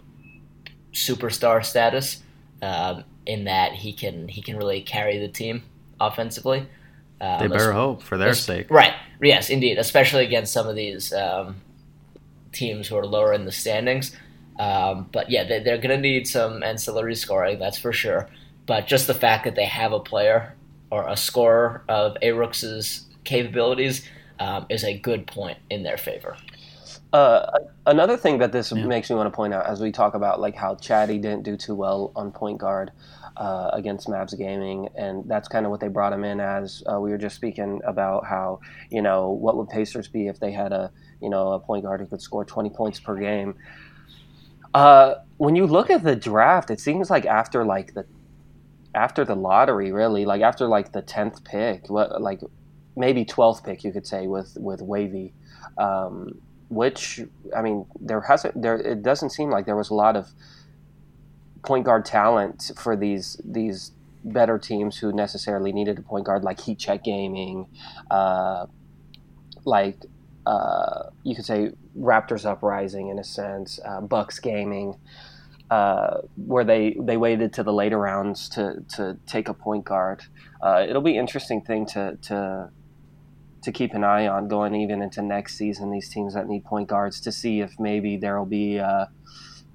superstar 0.92 1.64
status, 1.64 2.22
um, 2.62 3.04
in 3.26 3.44
that 3.44 3.72
he 3.72 3.92
can 3.92 4.28
he 4.28 4.42
can 4.42 4.56
really 4.56 4.80
carry 4.80 5.18
the 5.18 5.28
team 5.28 5.62
offensively. 6.00 6.66
Um, 7.20 7.40
They 7.40 7.48
better 7.48 7.72
hope 7.72 8.02
for 8.02 8.16
their 8.16 8.34
sake. 8.34 8.70
Right. 8.70 8.94
Yes, 9.20 9.50
indeed. 9.50 9.78
Especially 9.78 10.24
against 10.24 10.52
some 10.52 10.68
of 10.68 10.76
these 10.76 11.12
um, 11.12 11.56
teams 12.52 12.88
who 12.88 12.96
are 12.96 13.06
lower 13.06 13.32
in 13.32 13.44
the 13.44 13.52
standings. 13.52 14.16
Um, 14.58 15.08
but 15.12 15.30
yeah, 15.30 15.44
they, 15.44 15.60
they're 15.60 15.78
going 15.78 15.94
to 15.94 16.00
need 16.00 16.26
some 16.26 16.62
ancillary 16.62 17.14
scoring, 17.14 17.58
that's 17.58 17.78
for 17.78 17.92
sure. 17.92 18.28
But 18.66 18.86
just 18.86 19.06
the 19.06 19.14
fact 19.14 19.44
that 19.44 19.54
they 19.54 19.64
have 19.64 19.92
a 19.92 20.00
player 20.00 20.54
or 20.90 21.06
a 21.08 21.16
scorer 21.16 21.84
of 21.88 22.16
A 22.22 22.32
capabilities 23.24 24.08
um, 24.40 24.66
is 24.68 24.84
a 24.84 24.98
good 24.98 25.26
point 25.26 25.58
in 25.70 25.82
their 25.82 25.98
favor. 25.98 26.36
Uh, 27.12 27.50
another 27.86 28.16
thing 28.16 28.38
that 28.38 28.52
this 28.52 28.70
Yeah. 28.70 28.84
makes 28.84 29.08
me 29.08 29.16
want 29.16 29.32
to 29.32 29.34
point 29.36 29.54
out 29.54 29.66
as 29.66 29.80
we 29.80 29.90
talk 29.90 30.14
about 30.14 30.40
like 30.40 30.54
how 30.54 30.74
Chatty 30.74 31.18
didn't 31.18 31.42
do 31.42 31.56
too 31.56 31.74
well 31.74 32.12
on 32.14 32.30
point 32.32 32.58
guard 32.58 32.92
uh, 33.38 33.70
against 33.72 34.08
Mavs 34.08 34.36
Gaming, 34.36 34.88
and 34.94 35.24
that's 35.26 35.48
kind 35.48 35.64
of 35.64 35.70
what 35.70 35.80
they 35.80 35.88
brought 35.88 36.12
him 36.12 36.24
in 36.24 36.40
as. 36.40 36.82
Uh, 36.90 37.00
we 37.00 37.10
were 37.10 37.18
just 37.18 37.36
speaking 37.36 37.80
about 37.86 38.26
how 38.26 38.60
you 38.90 39.00
know 39.00 39.30
what 39.30 39.56
would 39.56 39.68
Pacers 39.68 40.08
be 40.08 40.26
if 40.26 40.38
they 40.40 40.50
had 40.52 40.72
a 40.72 40.90
you 41.22 41.30
know 41.30 41.52
a 41.52 41.60
point 41.60 41.84
guard 41.84 42.00
who 42.00 42.06
could 42.06 42.20
score 42.20 42.44
20 42.44 42.70
points 42.70 43.00
per 43.00 43.16
game. 43.16 43.54
Uh, 44.74 45.14
when 45.38 45.56
you 45.56 45.66
look 45.66 45.88
at 45.88 46.02
the 46.02 46.16
draft, 46.16 46.70
it 46.70 46.80
seems 46.80 47.10
like 47.10 47.24
after 47.26 47.64
like 47.64 47.94
the 47.94 48.04
after 48.98 49.24
the 49.24 49.36
lottery, 49.36 49.92
really, 49.92 50.24
like 50.24 50.42
after 50.42 50.66
like 50.66 50.92
the 50.92 51.02
tenth 51.02 51.44
pick, 51.44 51.88
what 51.88 52.20
like 52.20 52.40
maybe 52.96 53.24
twelfth 53.24 53.64
pick, 53.64 53.84
you 53.84 53.92
could 53.92 54.06
say 54.06 54.26
with 54.26 54.56
with 54.60 54.82
Wavy. 54.82 55.32
Um, 55.78 56.40
which 56.68 57.20
I 57.56 57.62
mean, 57.62 57.86
there 58.00 58.20
hasn't 58.20 58.60
there. 58.60 58.76
It 58.76 59.02
doesn't 59.02 59.30
seem 59.30 59.50
like 59.50 59.64
there 59.66 59.76
was 59.76 59.90
a 59.90 59.94
lot 59.94 60.16
of 60.16 60.28
point 61.62 61.84
guard 61.84 62.04
talent 62.04 62.72
for 62.76 62.96
these 62.96 63.40
these 63.44 63.92
better 64.24 64.58
teams 64.58 64.98
who 64.98 65.12
necessarily 65.12 65.72
needed 65.72 65.98
a 65.98 66.02
point 66.02 66.26
guard, 66.26 66.42
like 66.42 66.60
Heat 66.60 66.78
Check 66.78 67.04
Gaming, 67.04 67.66
uh, 68.10 68.66
like 69.64 69.98
uh, 70.44 71.04
you 71.22 71.34
could 71.36 71.44
say 71.44 71.72
Raptors 71.96 72.44
Uprising 72.44 73.08
in 73.08 73.18
a 73.18 73.24
sense, 73.24 73.78
uh, 73.84 74.00
Bucks 74.00 74.40
Gaming. 74.40 74.96
Uh, 75.70 76.22
where 76.46 76.64
they, 76.64 76.96
they 76.98 77.18
waited 77.18 77.52
to 77.52 77.62
the 77.62 77.72
later 77.72 77.98
rounds 77.98 78.48
to, 78.48 78.82
to 78.88 79.18
take 79.26 79.50
a 79.50 79.54
point 79.54 79.84
guard. 79.84 80.22
Uh, 80.62 80.82
it'll 80.88 81.02
be 81.02 81.18
interesting 81.18 81.60
thing 81.60 81.84
to, 81.84 82.16
to 82.22 82.70
to 83.60 83.72
keep 83.72 83.92
an 83.92 84.04
eye 84.04 84.26
on 84.26 84.48
going 84.48 84.74
even 84.74 85.02
into 85.02 85.20
next 85.20 85.58
season. 85.58 85.90
These 85.90 86.08
teams 86.08 86.34
that 86.34 86.48
need 86.48 86.64
point 86.64 86.88
guards 86.88 87.20
to 87.20 87.32
see 87.32 87.60
if 87.60 87.78
maybe 87.78 88.16
there 88.16 88.38
will 88.38 88.46
be 88.46 88.78
uh, 88.78 89.06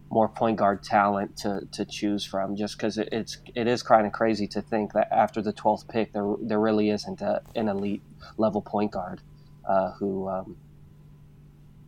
more 0.09 0.29
point 0.29 0.57
guard 0.57 0.83
talent 0.83 1.37
to, 1.37 1.67
to 1.71 1.85
choose 1.85 2.25
from. 2.25 2.55
Just 2.55 2.77
because 2.77 2.97
it, 2.97 3.09
it's 3.11 3.37
it 3.55 3.67
is 3.67 3.83
kind 3.83 4.07
of 4.07 4.13
crazy 4.13 4.47
to 4.47 4.61
think 4.61 4.93
that 4.93 5.09
after 5.11 5.41
the 5.41 5.53
twelfth 5.53 5.87
pick, 5.87 6.13
there 6.13 6.33
there 6.41 6.59
really 6.59 6.89
isn't 6.89 7.21
a, 7.21 7.41
an 7.55 7.67
elite 7.67 8.01
level 8.37 8.61
point 8.61 8.91
guard 8.91 9.21
uh, 9.67 9.91
who 9.91 10.29
um, 10.29 10.57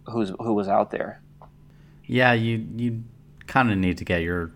who's 0.07 0.31
who 0.39 0.53
was 0.53 0.67
out 0.67 0.91
there. 0.91 1.21
Yeah, 2.05 2.33
you 2.33 2.67
you 2.75 3.03
kind 3.55 3.71
of 3.71 3.77
need 3.77 3.97
to 3.97 4.03
get 4.03 4.21
your 4.21 4.51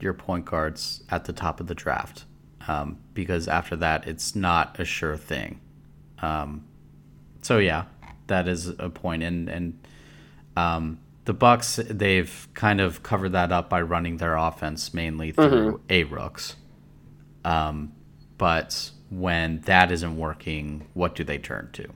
your 0.00 0.14
point 0.14 0.46
guards 0.46 1.04
at 1.10 1.26
the 1.26 1.32
top 1.32 1.60
of 1.60 1.66
the 1.66 1.74
draft 1.74 2.24
um, 2.66 2.96
because 3.12 3.46
after 3.46 3.76
that, 3.76 4.08
it's 4.08 4.34
not 4.34 4.80
a 4.80 4.84
sure 4.86 5.18
thing. 5.18 5.60
Um, 6.22 6.64
so 7.42 7.58
yeah, 7.58 7.84
that 8.28 8.48
is 8.48 8.68
a 8.68 8.88
point, 8.88 9.22
and 9.22 9.50
and 9.50 9.86
um, 10.56 11.00
the 11.26 11.34
Bucks 11.34 11.78
they've 11.84 12.48
kind 12.54 12.80
of 12.80 13.02
covered 13.02 13.32
that 13.32 13.52
up 13.52 13.68
by 13.68 13.82
running 13.82 14.16
their 14.16 14.36
offense 14.36 14.94
mainly 14.94 15.32
through 15.32 15.72
mm-hmm. 15.72 15.82
a 15.90 16.04
rooks. 16.04 16.56
Um, 17.44 17.92
but 18.38 18.90
when 19.10 19.60
that 19.66 19.92
isn't 19.92 20.16
working, 20.16 20.86
what 20.94 21.14
do 21.14 21.24
they 21.24 21.36
turn 21.36 21.68
to? 21.74 21.88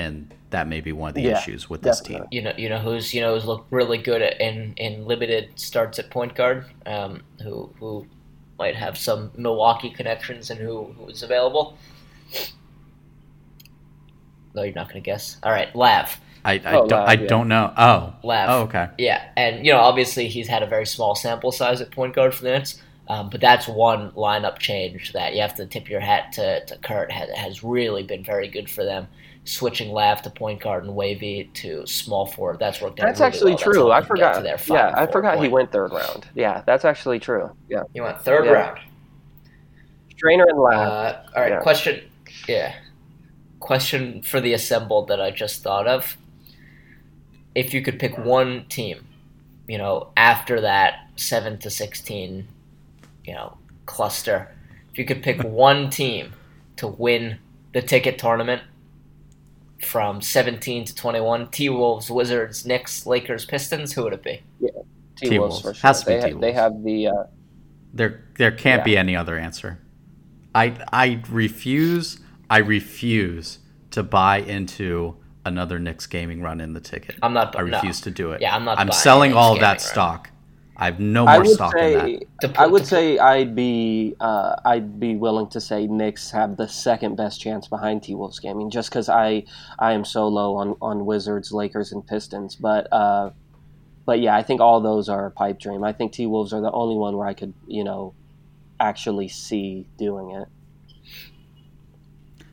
And 0.00 0.34
that 0.50 0.68
may 0.68 0.80
be 0.80 0.92
one 0.92 1.10
of 1.10 1.14
the 1.14 1.22
yeah, 1.22 1.38
issues 1.38 1.70
with 1.70 1.82
definitely. 1.82 2.14
this 2.14 2.22
team. 2.22 2.28
You 2.30 2.42
know, 2.42 2.52
you 2.56 2.68
know 2.68 2.78
who's 2.78 3.14
you 3.14 3.20
know 3.20 3.34
who's 3.34 3.44
looked 3.44 3.72
really 3.72 3.98
good 3.98 4.22
at, 4.22 4.40
in 4.40 4.74
in 4.76 5.06
limited 5.06 5.50
starts 5.58 5.98
at 5.98 6.10
point 6.10 6.34
guard. 6.34 6.66
Um, 6.86 7.22
who 7.42 7.72
who 7.78 8.06
might 8.58 8.76
have 8.76 8.98
some 8.98 9.30
Milwaukee 9.36 9.90
connections 9.90 10.50
and 10.50 10.60
who 10.60 10.94
who 10.98 11.08
is 11.08 11.22
available. 11.22 11.78
No, 14.54 14.62
you're 14.62 14.74
not 14.74 14.88
going 14.88 15.00
to 15.00 15.04
guess. 15.04 15.36
All 15.42 15.52
right, 15.52 15.74
Lav. 15.76 16.18
I, 16.44 16.54
I, 16.54 16.58
oh, 16.72 16.88
don't, 16.88 16.90
Lav, 16.90 17.08
I 17.08 17.12
yeah. 17.12 17.26
don't 17.26 17.48
know. 17.48 17.72
Oh. 17.76 18.14
Lav. 18.24 18.48
Oh, 18.50 18.62
okay. 18.62 18.88
Yeah, 18.98 19.28
and, 19.36 19.64
you 19.64 19.72
know, 19.72 19.78
obviously 19.78 20.28
he's 20.28 20.48
had 20.48 20.62
a 20.62 20.66
very 20.66 20.86
small 20.86 21.14
sample 21.14 21.52
size 21.52 21.80
at 21.80 21.90
point 21.90 22.14
guard 22.14 22.34
for 22.34 22.42
the 22.42 22.50
Nets, 22.50 22.82
um, 23.08 23.30
but 23.30 23.40
that's 23.40 23.68
one 23.68 24.10
lineup 24.12 24.58
change 24.58 25.12
that 25.12 25.34
you 25.34 25.40
have 25.40 25.54
to 25.56 25.66
tip 25.66 25.88
your 25.88 26.00
hat 26.00 26.32
to, 26.32 26.64
to 26.64 26.76
Kurt. 26.78 27.12
Has, 27.12 27.30
has 27.30 27.62
really 27.62 28.02
been 28.02 28.24
very 28.24 28.48
good 28.48 28.68
for 28.68 28.84
them. 28.84 29.06
Switching 29.44 29.90
Lav 29.90 30.22
to 30.22 30.30
point 30.30 30.60
guard 30.60 30.84
and 30.84 30.94
Wavy 30.94 31.50
to 31.54 31.86
small 31.86 32.26
forward. 32.26 32.58
That's 32.58 32.80
worked 32.80 33.00
out. 33.00 33.06
That's 33.06 33.20
really 33.20 33.28
actually 33.28 33.50
well. 33.52 33.58
true. 33.58 33.88
That's 33.88 34.04
I 34.04 34.08
forgot. 34.08 34.68
yeah, 34.68 34.92
I 34.94 35.06
forgot 35.06 35.36
point. 35.36 35.46
he 35.46 35.52
went 35.52 35.72
third 35.72 35.92
round. 35.92 36.28
Yeah, 36.34 36.62
that's 36.66 36.84
actually 36.84 37.20
true. 37.20 37.50
Yeah, 37.68 37.84
he 37.94 38.00
went 38.00 38.20
third 38.20 38.44
yeah. 38.44 38.50
round. 38.52 38.78
Strainer 40.16 40.44
and 40.46 40.58
Lav. 40.58 40.74
Uh, 40.74 41.22
all 41.34 41.42
right, 41.42 41.52
yeah. 41.52 41.60
question. 41.60 42.02
Yeah, 42.46 42.74
question 43.60 44.22
for 44.22 44.40
the 44.40 44.52
assembled 44.52 45.08
that 45.08 45.20
I 45.20 45.30
just 45.30 45.62
thought 45.62 45.86
of. 45.86 46.18
If 47.54 47.72
you 47.72 47.82
could 47.82 47.98
pick 47.98 48.18
one 48.18 48.66
team, 48.68 49.06
you 49.66 49.78
know, 49.78 50.12
after 50.16 50.60
that 50.60 51.08
seven 51.16 51.58
to 51.60 51.70
sixteen, 51.70 52.46
you 53.24 53.32
know, 53.32 53.56
cluster, 53.86 54.54
if 54.92 54.98
you 54.98 55.06
could 55.06 55.22
pick 55.22 55.42
one 55.42 55.88
team 55.88 56.34
to 56.76 56.86
win 56.86 57.38
the 57.72 57.80
ticket 57.80 58.18
tournament 58.18 58.62
from 59.82 60.20
17 60.20 60.84
to 60.86 60.94
21, 60.94 61.50
T 61.50 61.68
Wolves, 61.68 62.10
Wizards, 62.10 62.66
Knicks, 62.66 63.06
Lakers, 63.06 63.44
Pistons, 63.44 63.92
who 63.92 64.04
would 64.04 64.12
it 64.12 64.22
be? 64.22 64.42
Yeah, 64.60 64.70
T 65.16 65.38
Wolves 65.38 65.60
for 65.60 65.74
sure. 65.74 65.82
Has 65.82 66.00
to 66.04 66.06
be 66.06 66.12
they, 66.14 66.32
ha- 66.32 66.38
they 66.38 66.52
have 66.52 66.84
the. 66.84 67.06
Uh, 67.08 67.24
there, 67.92 68.24
there 68.38 68.52
can't 68.52 68.80
yeah. 68.80 68.84
be 68.84 68.96
any 68.96 69.16
other 69.16 69.36
answer. 69.38 69.78
I, 70.54 70.76
I 70.92 71.22
refuse 71.30 72.20
I 72.50 72.58
refuse 72.58 73.60
to 73.92 74.02
buy 74.02 74.38
into 74.38 75.16
another 75.46 75.78
Knicks 75.78 76.06
gaming 76.06 76.42
run 76.42 76.60
in 76.60 76.74
the 76.74 76.80
ticket. 76.80 77.16
I'm 77.22 77.32
not. 77.32 77.56
I 77.56 77.60
refuse 77.60 78.00
no. 78.00 78.04
to 78.04 78.10
do 78.10 78.32
it. 78.32 78.42
Yeah, 78.42 78.54
I'm 78.54 78.64
not. 78.64 78.78
I'm 78.78 78.90
selling 78.90 79.32
all 79.32 79.54
that 79.54 79.62
run. 79.62 79.78
stock. 79.78 80.30
I 80.80 80.86
have 80.86 80.98
no 80.98 81.26
more 81.26 81.44
stock 81.44 81.74
say, 81.74 82.14
in 82.14 82.22
that. 82.40 82.58
I 82.58 82.66
would 82.66 82.86
say 82.86 83.18
I'd 83.18 83.54
be 83.54 84.16
uh, 84.18 84.56
I'd 84.64 84.98
be 84.98 85.14
willing 85.14 85.46
to 85.48 85.60
say 85.60 85.86
Knicks 85.86 86.30
have 86.30 86.56
the 86.56 86.66
second 86.66 87.16
best 87.16 87.38
chance 87.38 87.68
behind 87.68 88.02
T 88.02 88.14
Wolves 88.14 88.38
gaming, 88.38 88.70
just 88.70 88.88
because 88.88 89.10
I 89.10 89.44
I 89.78 89.92
am 89.92 90.06
so 90.06 90.26
low 90.26 90.56
on, 90.56 90.76
on 90.80 91.04
Wizards, 91.04 91.52
Lakers, 91.52 91.92
and 91.92 92.04
Pistons. 92.06 92.56
But 92.56 92.90
uh, 92.90 93.30
but 94.06 94.20
yeah, 94.20 94.34
I 94.34 94.42
think 94.42 94.62
all 94.62 94.80
those 94.80 95.10
are 95.10 95.26
a 95.26 95.30
pipe 95.30 95.58
dream. 95.58 95.84
I 95.84 95.92
think 95.92 96.12
T 96.12 96.24
Wolves 96.24 96.54
are 96.54 96.62
the 96.62 96.72
only 96.72 96.96
one 96.96 97.14
where 97.18 97.28
I 97.28 97.34
could 97.34 97.52
you 97.66 97.84
know 97.84 98.14
actually 98.80 99.28
see 99.28 99.86
doing 99.98 100.30
it. 100.30 100.48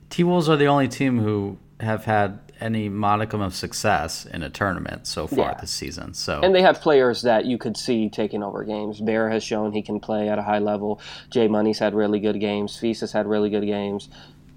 T 0.10 0.26
Wolves 0.26 0.50
are 0.50 0.58
the 0.58 0.68
only 0.68 0.90
team 0.90 1.20
who 1.20 1.58
have 1.80 2.04
had 2.04 2.40
any 2.60 2.90
modicum 2.90 3.42
of 3.42 3.56
success 3.56 4.26
in 4.26 4.44
a 4.44 4.50
tournament 4.50 5.08
so 5.08 5.28
far 5.28 5.52
yeah. 5.52 5.58
this 5.60 5.72
season. 5.72 6.14
So 6.14 6.42
and 6.42 6.54
they 6.54 6.62
have 6.62 6.82
players 6.82 7.22
that 7.24 7.46
you 7.46 7.58
could 7.58 7.78
see 7.78 8.10
taking 8.10 8.44
over 8.44 8.64
games. 8.64 9.00
Bear 9.00 9.30
has 9.30 9.44
shown 9.44 9.72
he 9.72 9.82
can 9.82 10.00
play 10.00 10.30
at 10.30 10.40
a 10.40 10.44
high 10.44 10.60
level. 10.60 11.02
Jay 11.30 11.48
Money's 11.48 11.80
had 11.80 11.94
really 11.94 12.20
good 12.20 12.40
games. 12.40 12.78
Feast 12.78 13.02
has 13.02 13.12
had 13.12 13.28
really 13.28 13.50
good 13.50 13.66
games. 13.66 14.10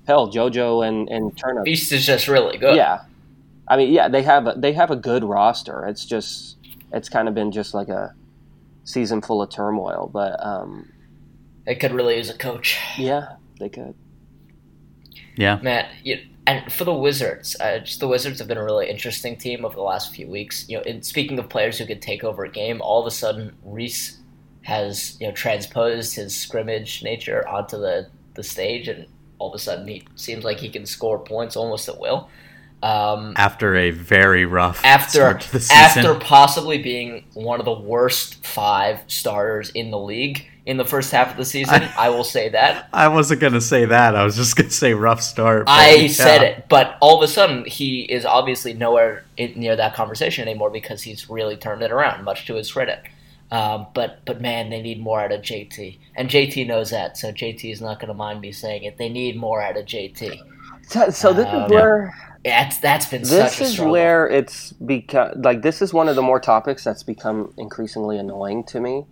Hell, 0.07 0.33
JoJo 0.33 0.87
and 0.87 1.09
and 1.09 1.37
Turner. 1.37 1.65
Feast 1.65 1.93
is 1.93 2.07
just 2.07 2.29
really 2.29 2.59
good. 2.59 2.77
Yeah, 2.77 3.03
I 3.69 3.77
mean, 3.77 3.93
yeah, 3.93 4.09
they 4.09 4.23
have 4.23 4.47
a, 4.49 4.55
they 4.57 4.73
have 4.73 4.91
a 4.91 4.97
good 4.97 5.23
roster. 5.23 5.87
It's 5.87 6.05
just 6.05 6.57
it's 6.93 7.09
kind 7.09 7.29
of 7.29 7.35
been 7.35 7.53
just 7.53 7.73
like 7.75 7.89
a 7.89 8.15
season 8.85 9.21
full 9.23 9.41
of 9.41 9.51
turmoil, 9.51 10.11
but 10.13 10.45
um, 10.45 10.91
they 11.65 11.77
could 11.77 11.93
really 11.93 12.17
use 12.17 12.31
a 12.31 12.37
coach. 12.37 12.79
Yeah, 12.99 13.37
they 13.61 13.69
could. 13.69 13.95
Yeah, 15.37 15.61
Matt. 15.63 15.91
You, 16.03 16.19
and 16.51 16.73
for 16.73 16.83
the 16.83 16.93
Wizards, 16.93 17.55
uh, 17.61 17.79
the 18.01 18.09
Wizards 18.09 18.41
have 18.41 18.49
been 18.49 18.59
a 18.59 18.65
really 18.65 18.91
interesting 18.91 19.37
team 19.37 19.65
over 19.65 19.77
the 19.77 19.83
last 19.83 20.13
few 20.13 20.27
weeks. 20.27 20.69
You 20.69 20.79
know, 20.79 20.83
in, 20.83 21.01
speaking 21.01 21.39
of 21.39 21.49
players 21.49 21.79
who 21.79 21.87
could 21.87 22.03
take 22.03 22.25
over 22.25 22.43
a 22.43 22.51
game, 22.51 22.83
all 22.83 23.01
of 23.01 23.07
a 23.07 23.13
sudden 23.13 23.55
Reese 23.63 24.19
has 24.63 25.17
you 25.21 25.29
know 25.29 25.33
transposed 25.33 26.17
his 26.17 26.35
scrimmage 26.35 27.05
nature 27.05 27.47
onto 27.47 27.79
the 27.79 28.09
the 28.35 28.43
stage, 28.43 28.89
and 28.89 29.07
all 29.39 29.51
of 29.51 29.55
a 29.55 29.61
sudden 29.61 29.87
he 29.87 30.03
seems 30.17 30.43
like 30.43 30.59
he 30.59 30.69
can 30.69 30.87
score 30.87 31.21
points 31.21 31.55
almost 31.55 31.89
at 31.89 32.01
will. 32.01 32.29
Um, 32.83 33.35
after 33.37 33.77
a 33.77 33.91
very 33.91 34.47
rough 34.47 34.83
after 34.87 35.39
after 35.71 36.15
possibly 36.15 36.79
being 36.79 37.25
one 37.35 37.59
of 37.59 37.67
the 37.67 37.79
worst 37.79 38.47
five 38.47 39.03
starters 39.07 39.69
in 39.71 39.91
the 39.91 39.99
league 39.99 40.47
in 40.65 40.77
the 40.77 40.85
first 40.85 41.11
half 41.11 41.31
of 41.31 41.37
the 41.37 41.45
season, 41.45 41.83
I, 41.83 42.07
I 42.07 42.09
will 42.11 42.25
say 42.25 42.49
that. 42.51 42.89
I 42.93 43.09
wasn't 43.09 43.41
gonna 43.41 43.61
say 43.61 43.85
that. 43.87 44.15
I 44.15 44.25
was 44.25 44.37
just 44.37 44.57
gonna 44.57 44.71
say 44.71 44.95
rough 44.95 45.21
start. 45.21 45.65
I 45.67 45.95
yeah. 45.95 46.09
said 46.09 46.43
it, 46.43 46.69
but 46.69 46.97
all 47.01 47.23
of 47.23 47.29
a 47.29 47.33
sudden 47.33 47.65
he 47.65 48.03
is 48.03 48.25
obviously 48.25 48.73
nowhere 48.73 49.25
near 49.37 49.77
that 49.77 49.95
conversation 49.95 50.49
anymore 50.49 50.71
because 50.71 51.03
he's 51.03 51.29
really 51.29 51.57
turned 51.57 51.83
it 51.83 51.91
around, 51.91 52.25
much 52.25 52.47
to 52.47 52.55
his 52.55 52.71
credit. 52.73 53.01
Um, 53.51 53.89
but 53.95 54.25
but 54.25 54.41
man, 54.41 54.71
they 54.71 54.81
need 54.81 55.01
more 55.01 55.21
out 55.21 55.33
of 55.33 55.43
JT, 55.43 55.99
and 56.15 56.29
JT 56.29 56.67
knows 56.67 56.91
that, 56.91 57.17
so 57.17 57.33
JT 57.33 57.73
is 57.73 57.81
not 57.81 57.99
going 57.99 58.09
to 58.09 58.15
mind 58.15 58.41
me 58.41 58.53
saying 58.53 58.85
it. 58.85 58.97
They 58.97 59.09
need 59.09 59.37
more 59.37 59.61
out 59.61 59.77
of 59.77 59.87
JT. 59.87 60.39
So, 60.87 61.11
so 61.11 61.33
this 61.33 61.47
um, 61.47 61.65
is 61.65 61.71
where 61.71 62.15
that's 62.45 62.79
that's 62.79 63.07
been 63.07 63.23
this 63.23 63.61
is 63.61 63.79
where 63.79 64.27
it's 64.29 64.73
become 64.73 65.33
like 65.43 65.63
this 65.63 65.83
is 65.83 65.93
one 65.93 66.09
of 66.09 66.17
the 66.17 66.23
more 66.23 66.41
topics 66.41 66.85
that's 66.85 67.03
become 67.03 67.53
increasingly 67.59 68.19
annoying 68.19 68.65
to 68.65 68.81
me. 68.81 69.05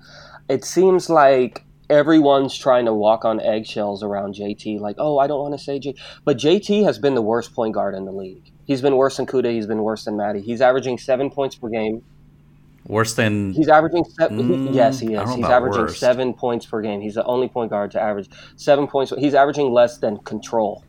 It 0.48 0.64
seems 0.64 1.10
like 1.10 1.64
everyone's 1.90 2.56
trying 2.56 2.86
to 2.86 2.94
walk 2.94 3.24
on 3.24 3.40
eggshells 3.40 4.02
around 4.02 4.34
JT. 4.34 4.80
Like, 4.80 4.96
oh, 4.98 5.18
I 5.18 5.26
don't 5.26 5.40
want 5.40 5.58
to 5.58 5.62
say 5.62 5.78
JT, 5.78 5.98
but 6.24 6.38
JT 6.38 6.84
has 6.84 6.98
been 6.98 7.14
the 7.14 7.22
worst 7.22 7.54
point 7.54 7.74
guard 7.74 7.94
in 7.94 8.04
the 8.04 8.12
league. 8.12 8.50
He's 8.64 8.82
been 8.82 8.96
worse 8.96 9.16
than 9.16 9.26
Kuda. 9.26 9.52
He's 9.52 9.66
been 9.66 9.82
worse 9.82 10.04
than 10.04 10.16
Maddie. 10.16 10.40
He's 10.40 10.60
averaging 10.60 10.98
seven 10.98 11.30
points 11.30 11.56
per 11.56 11.68
game. 11.68 12.02
Worse 12.86 13.14
than 13.14 13.52
he's 13.52 13.68
averaging. 13.68 14.04
seven. 14.04 14.38
mm, 14.38 14.74
yes, 14.74 14.98
he 14.98 15.14
is. 15.14 15.34
He's 15.34 15.44
averaging 15.44 15.82
worst. 15.82 16.00
seven 16.00 16.32
points 16.32 16.64
per 16.64 16.80
game. 16.80 17.00
He's 17.02 17.14
the 17.14 17.24
only 17.24 17.48
point 17.48 17.70
guard 17.70 17.90
to 17.92 18.00
average 18.00 18.30
seven 18.56 18.86
points. 18.86 19.12
He's 19.18 19.34
averaging 19.34 19.72
less 19.72 19.98
than 19.98 20.18
control. 20.18 20.84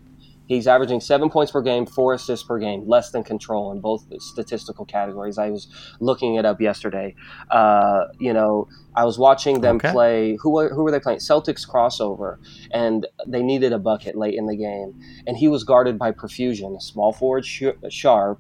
He's 0.49 0.65
averaging 0.67 0.99
seven 0.99 1.29
points 1.29 1.51
per 1.51 1.61
game, 1.61 1.85
four 1.85 2.15
assists 2.15 2.45
per 2.45 2.57
game, 2.57 2.87
less 2.87 3.11
than 3.11 3.23
control 3.23 3.71
in 3.71 3.81
both 3.81 4.03
statistical 4.19 4.83
categories. 4.83 5.37
I 5.37 5.51
was 5.51 5.67
looking 5.99 6.35
it 6.35 6.43
up 6.43 6.59
yesterday. 6.59 7.13
Uh, 7.51 8.05
you 8.19 8.33
know, 8.33 8.67
I 8.95 9.05
was 9.05 9.19
watching 9.19 9.61
them 9.61 9.75
okay. 9.75 9.91
play. 9.91 10.37
Who 10.41 10.49
were, 10.51 10.69
who 10.73 10.83
were 10.83 10.89
they 10.89 10.99
playing? 10.99 11.19
Celtics 11.19 11.69
crossover, 11.69 12.37
and 12.71 13.05
they 13.27 13.43
needed 13.43 13.73
a 13.73 13.77
bucket 13.77 14.15
late 14.15 14.33
in 14.33 14.47
the 14.47 14.57
game, 14.57 14.99
and 15.27 15.37
he 15.37 15.47
was 15.47 15.63
guarded 15.63 15.99
by 15.99 16.11
Perfusion, 16.11 16.75
a 16.75 16.81
small 16.81 17.13
forward 17.13 17.45
sharp. 17.45 18.39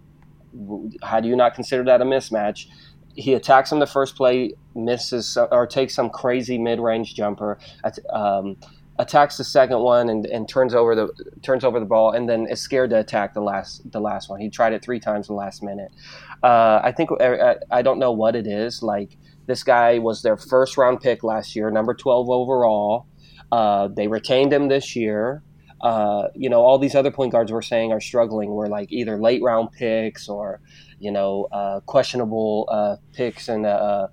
How 1.03 1.19
do 1.19 1.27
you 1.27 1.35
not 1.35 1.53
consider 1.53 1.83
that 1.83 2.01
a 2.01 2.05
mismatch? 2.05 2.65
He 3.13 3.35
attacks 3.35 3.71
him 3.71 3.77
the 3.77 3.85
first 3.85 4.15
play, 4.15 4.53
misses 4.73 5.37
or 5.51 5.67
takes 5.67 5.93
some 5.93 6.09
crazy 6.09 6.57
mid-range 6.57 7.13
jumper. 7.13 7.59
Um, 8.11 8.57
attacks 8.99 9.37
the 9.37 9.43
second 9.43 9.79
one 9.79 10.09
and, 10.09 10.25
and 10.27 10.47
turns 10.47 10.75
over 10.75 10.93
the 10.93 11.07
turns 11.41 11.63
over 11.63 11.79
the 11.79 11.85
ball 11.85 12.11
and 12.11 12.29
then 12.29 12.45
is 12.47 12.61
scared 12.61 12.89
to 12.91 12.99
attack 12.99 13.33
the 13.33 13.41
last 13.41 13.89
the 13.91 13.99
last 13.99 14.29
one. 14.29 14.39
He 14.41 14.49
tried 14.49 14.73
it 14.73 14.83
three 14.83 14.99
times 14.99 15.29
in 15.29 15.35
the 15.35 15.39
last 15.39 15.63
minute. 15.63 15.91
Uh, 16.43 16.79
I 16.83 16.91
think 16.91 17.09
I, 17.21 17.55
I 17.71 17.81
don't 17.81 17.97
know 17.97 18.11
what 18.11 18.35
it 18.35 18.45
is. 18.45 18.83
Like 18.83 19.17
this 19.47 19.63
guy 19.63 19.99
was 19.99 20.21
their 20.21 20.37
first 20.37 20.77
round 20.77 21.01
pick 21.01 21.23
last 21.23 21.55
year, 21.55 21.71
number 21.71 21.93
twelve 21.95 22.29
overall. 22.29 23.07
Uh, 23.51 23.87
they 23.87 24.07
retained 24.07 24.53
him 24.53 24.67
this 24.67 24.95
year. 24.95 25.41
uh, 25.81 26.27
you 26.35 26.49
know, 26.49 26.61
all 26.61 26.77
these 26.77 26.95
other 26.95 27.11
point 27.11 27.31
guards 27.31 27.51
we're 27.51 27.61
saying 27.61 27.91
are 27.91 28.01
struggling 28.01 28.49
were 28.51 28.67
like 28.67 28.91
either 28.91 29.17
late 29.17 29.41
round 29.41 29.71
picks 29.71 30.27
or, 30.27 30.59
you 30.99 31.11
know, 31.11 31.47
uh, 31.51 31.79
questionable 31.81 32.67
uh, 32.69 32.97
picks 33.13 33.47
and 33.47 33.65
uh, 33.65 34.07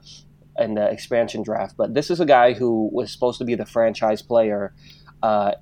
in 0.58 0.74
the 0.74 0.90
expansion 0.90 1.42
draft. 1.42 1.76
But 1.76 1.94
this 1.94 2.10
is 2.10 2.20
a 2.20 2.26
guy 2.26 2.52
who 2.52 2.88
was 2.92 3.12
supposed 3.12 3.38
to 3.38 3.44
be 3.44 3.54
the 3.54 3.66
franchise 3.66 4.22
player, 4.22 4.74
uh, 5.22 5.52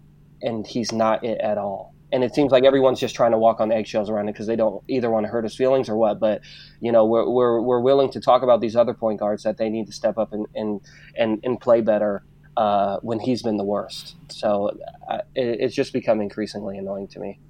and 0.42 0.66
he's 0.66 0.92
not 0.92 1.24
it 1.24 1.40
at 1.40 1.59
all. 1.59 1.95
And 2.12 2.22
it 2.22 2.34
seems 2.34 2.53
like 2.53 2.64
everyone's 2.64 3.01
just 3.01 3.16
trying 3.16 3.32
to 3.32 3.38
walk 3.38 3.61
on 3.61 3.72
eggshells 3.72 4.09
around 4.09 4.28
it 4.28 4.32
because 4.32 4.47
they 4.47 4.55
don't 4.55 4.84
either 4.86 5.11
want 5.11 5.26
to 5.26 5.32
hurt 5.32 5.42
his 5.42 5.57
feelings 5.57 5.88
or 5.88 5.97
what. 5.97 6.20
But 6.20 6.42
you 6.80 6.92
know, 6.92 7.05
we're, 7.05 7.28
we're, 7.28 7.61
we're 7.61 7.80
willing 7.80 8.11
to 8.12 8.20
talk 8.20 8.42
about 8.42 8.61
these 8.61 8.76
other 8.76 8.95
point 8.95 9.18
guards 9.18 9.42
that 9.42 9.57
they 9.57 9.68
need 9.68 9.86
to 9.86 9.92
step 9.92 10.16
up 10.18 10.32
and 10.32 10.47
and 10.55 10.80
and, 11.16 11.40
and 11.42 11.61
play 11.61 11.80
better 11.80 12.22
uh, 12.57 12.99
when 13.03 13.18
he's 13.18 13.42
been 13.42 13.57
the 13.57 13.64
worst. 13.64 14.14
So 14.28 14.78
uh, 15.09 15.18
it, 15.34 15.61
it's 15.61 15.74
just 15.74 15.92
become 15.92 16.20
increasingly 16.20 16.78
annoying 16.78 17.09
to 17.09 17.18
me. 17.18 17.40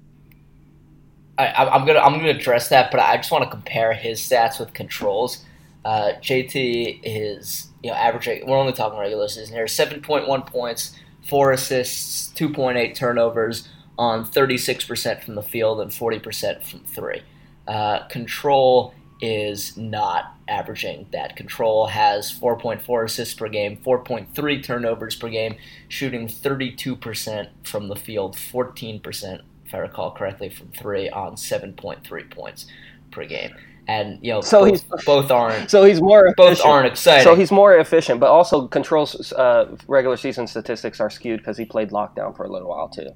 I, 1.37 1.75
am 1.75 1.85
gonna 1.85 1.99
I'm 1.99 2.13
gonna 2.13 2.29
address 2.29 2.69
that, 2.69 2.91
but 2.91 2.99
I 2.99 3.17
just 3.17 3.31
want 3.31 3.43
to 3.43 3.49
compare 3.49 3.93
his 3.93 4.21
stats 4.21 4.59
with 4.59 4.73
controls. 4.73 5.43
Uh, 5.85 6.13
JT 6.19 7.01
is 7.03 7.67
you 7.83 7.91
know 7.91 7.95
averaging. 7.95 8.47
We're 8.47 8.57
only 8.57 8.73
talking 8.73 8.99
regular 8.99 9.27
season 9.27 9.55
here. 9.55 9.67
Seven 9.67 10.01
point 10.01 10.27
one 10.27 10.41
points, 10.41 10.97
four 11.29 11.51
assists, 11.51 12.27
two 12.29 12.49
point 12.49 12.77
eight 12.77 12.95
turnovers 12.95 13.69
on 13.97 14.25
36% 14.25 15.23
from 15.23 15.35
the 15.35 15.41
field 15.41 15.79
and 15.79 15.91
40% 15.91 16.63
from 16.63 16.81
three. 16.81 17.21
Uh, 17.67 18.05
control 18.07 18.93
is 19.21 19.77
not 19.77 20.35
averaging 20.47 21.07
that. 21.11 21.35
Control 21.35 21.87
has 21.87 22.31
4.4 22.31 23.05
assists 23.05 23.33
per 23.33 23.47
game, 23.47 23.77
4.3 23.77 24.63
turnovers 24.63 25.15
per 25.15 25.29
game, 25.29 25.55
shooting 25.87 26.27
32% 26.27 27.47
from 27.63 27.87
the 27.87 27.95
field, 27.95 28.35
14%, 28.35 29.41
if 29.65 29.73
I 29.73 29.77
recall 29.77 30.11
correctly, 30.11 30.49
from 30.49 30.67
three 30.69 31.09
on 31.09 31.35
7.3 31.35 32.29
points 32.29 32.65
per 33.11 33.25
game. 33.25 33.55
And 33.87 34.19
you 34.23 34.31
know, 34.31 34.41
so 34.41 34.61
both, 34.61 34.69
he's, 34.69 34.83
both 35.05 35.31
aren't. 35.31 35.69
So 35.69 35.83
he's 35.83 36.01
more 36.01 36.33
both 36.35 36.53
efficient. 36.53 36.67
aren't 36.67 36.87
exciting. 36.87 37.23
So 37.23 37.35
he's 37.35 37.51
more 37.51 37.77
efficient, 37.77 38.19
but 38.19 38.29
also 38.29 38.67
controls 38.67 39.31
uh, 39.33 39.77
regular 39.87 40.17
season 40.17 40.47
statistics 40.47 40.99
are 40.99 41.09
skewed 41.09 41.39
because 41.39 41.57
he 41.57 41.65
played 41.65 41.91
lockdown 41.91 42.35
for 42.35 42.45
a 42.45 42.51
little 42.51 42.69
while 42.69 42.89
too. 42.89 43.09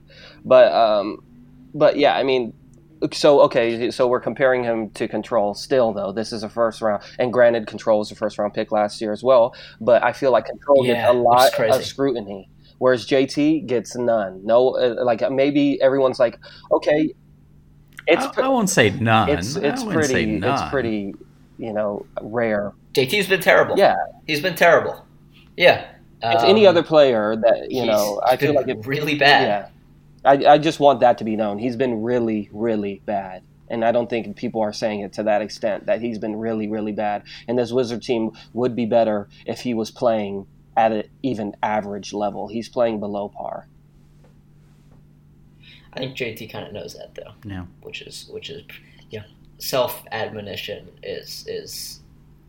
But 0.46 0.72
um, 0.72 1.24
but 1.74 1.98
yeah, 1.98 2.16
I 2.16 2.24
mean, 2.24 2.54
so 3.14 3.42
okay, 3.42 3.92
so 3.92 4.08
we're 4.08 4.20
comparing 4.20 4.64
him 4.64 4.90
to 4.92 5.08
Control. 5.08 5.54
Still, 5.54 5.94
though, 5.94 6.12
this 6.12 6.34
is 6.34 6.44
a 6.44 6.50
first 6.50 6.82
round, 6.82 7.04
and 7.18 7.32
granted, 7.32 7.68
Control 7.68 8.00
was 8.00 8.12
a 8.12 8.16
first 8.16 8.38
round 8.38 8.54
pick 8.54 8.72
last 8.72 9.02
year 9.02 9.12
as 9.12 9.24
well. 9.24 9.56
But 9.80 10.04
I 10.04 10.14
feel 10.14 10.32
like 10.32 10.46
Control 10.46 10.86
yeah, 10.86 10.94
gets 10.94 11.10
a 11.10 11.14
lot 11.14 11.60
of 11.60 11.86
scrutiny, 11.86 12.50
whereas 12.78 13.08
JT 13.08 13.68
gets 13.68 13.96
none. 13.96 14.46
No, 14.46 14.76
uh, 14.78 15.04
like 15.04 15.22
maybe 15.32 15.82
everyone's 15.82 16.20
like, 16.20 16.38
okay, 16.72 17.14
it's 18.10 18.38
I, 18.38 18.44
I 18.44 18.48
won't 18.48 18.70
say 18.70 18.90
none. 18.92 19.30
It's 19.30 19.56
it's 19.56 19.84
pretty 19.84 20.38
it's 20.38 20.70
pretty 20.70 21.14
you 21.58 21.74
know 21.74 22.06
rare. 22.22 22.74
JT's 22.94 23.28
been 23.28 23.42
terrible. 23.42 23.78
Yeah, 23.78 23.96
he's 24.28 24.42
been 24.42 24.56
terrible. 24.56 25.06
Yeah. 25.56 25.92
If 26.22 26.42
um, 26.42 26.50
any 26.50 26.68
other 26.68 26.84
player 26.84 27.36
that 27.38 27.72
you 27.72 27.86
know, 27.86 28.22
I 28.26 28.36
feel 28.36 28.54
like 28.54 28.68
it 28.68 28.86
really 28.86 29.16
bad. 29.16 29.44
Yeah, 29.44 29.70
I, 30.26 30.54
I 30.54 30.58
just 30.58 30.80
want 30.80 31.00
that 31.00 31.18
to 31.20 31.24
be 31.24 31.36
known. 31.36 31.60
He's 31.60 31.76
been 31.76 32.02
really, 32.02 32.50
really 32.52 33.02
bad. 33.06 33.44
And 33.70 33.86
I 33.86 33.92
don't 33.92 34.10
think 34.10 34.36
people 34.36 34.62
are 34.62 34.74
saying 34.74 35.02
it 35.02 35.14
to 35.14 35.24
that 35.24 35.42
extent 35.42 35.86
that 35.86 36.02
he's 36.02 36.18
been 36.18 36.36
really, 36.36 36.68
really 36.68 36.92
bad. 36.92 37.24
And 37.48 37.58
this 37.58 37.72
Wizard 37.72 38.02
team 38.02 38.32
would 38.54 38.76
be 38.76 38.86
better 38.86 39.30
if 39.46 39.62
he 39.62 39.74
was 39.74 39.92
playing 39.92 40.48
at 40.76 40.92
an 40.92 41.04
even 41.22 41.56
average 41.62 42.14
level. 42.14 42.48
He's 42.48 42.68
playing 42.68 43.00
below 43.00 43.30
par. 43.30 43.68
I 45.94 46.00
think 46.00 46.16
JT 46.16 46.52
kind 46.52 46.66
of 46.68 46.74
knows 46.74 46.96
that 46.96 47.16
though. 47.16 47.34
Yeah. 47.44 47.66
Which 47.82 48.02
is 48.02 48.30
which 48.32 48.50
is 48.50 48.64
yeah, 49.10 49.24
self 49.58 50.04
admonition 50.12 50.90
is 51.04 51.46
is 51.48 52.00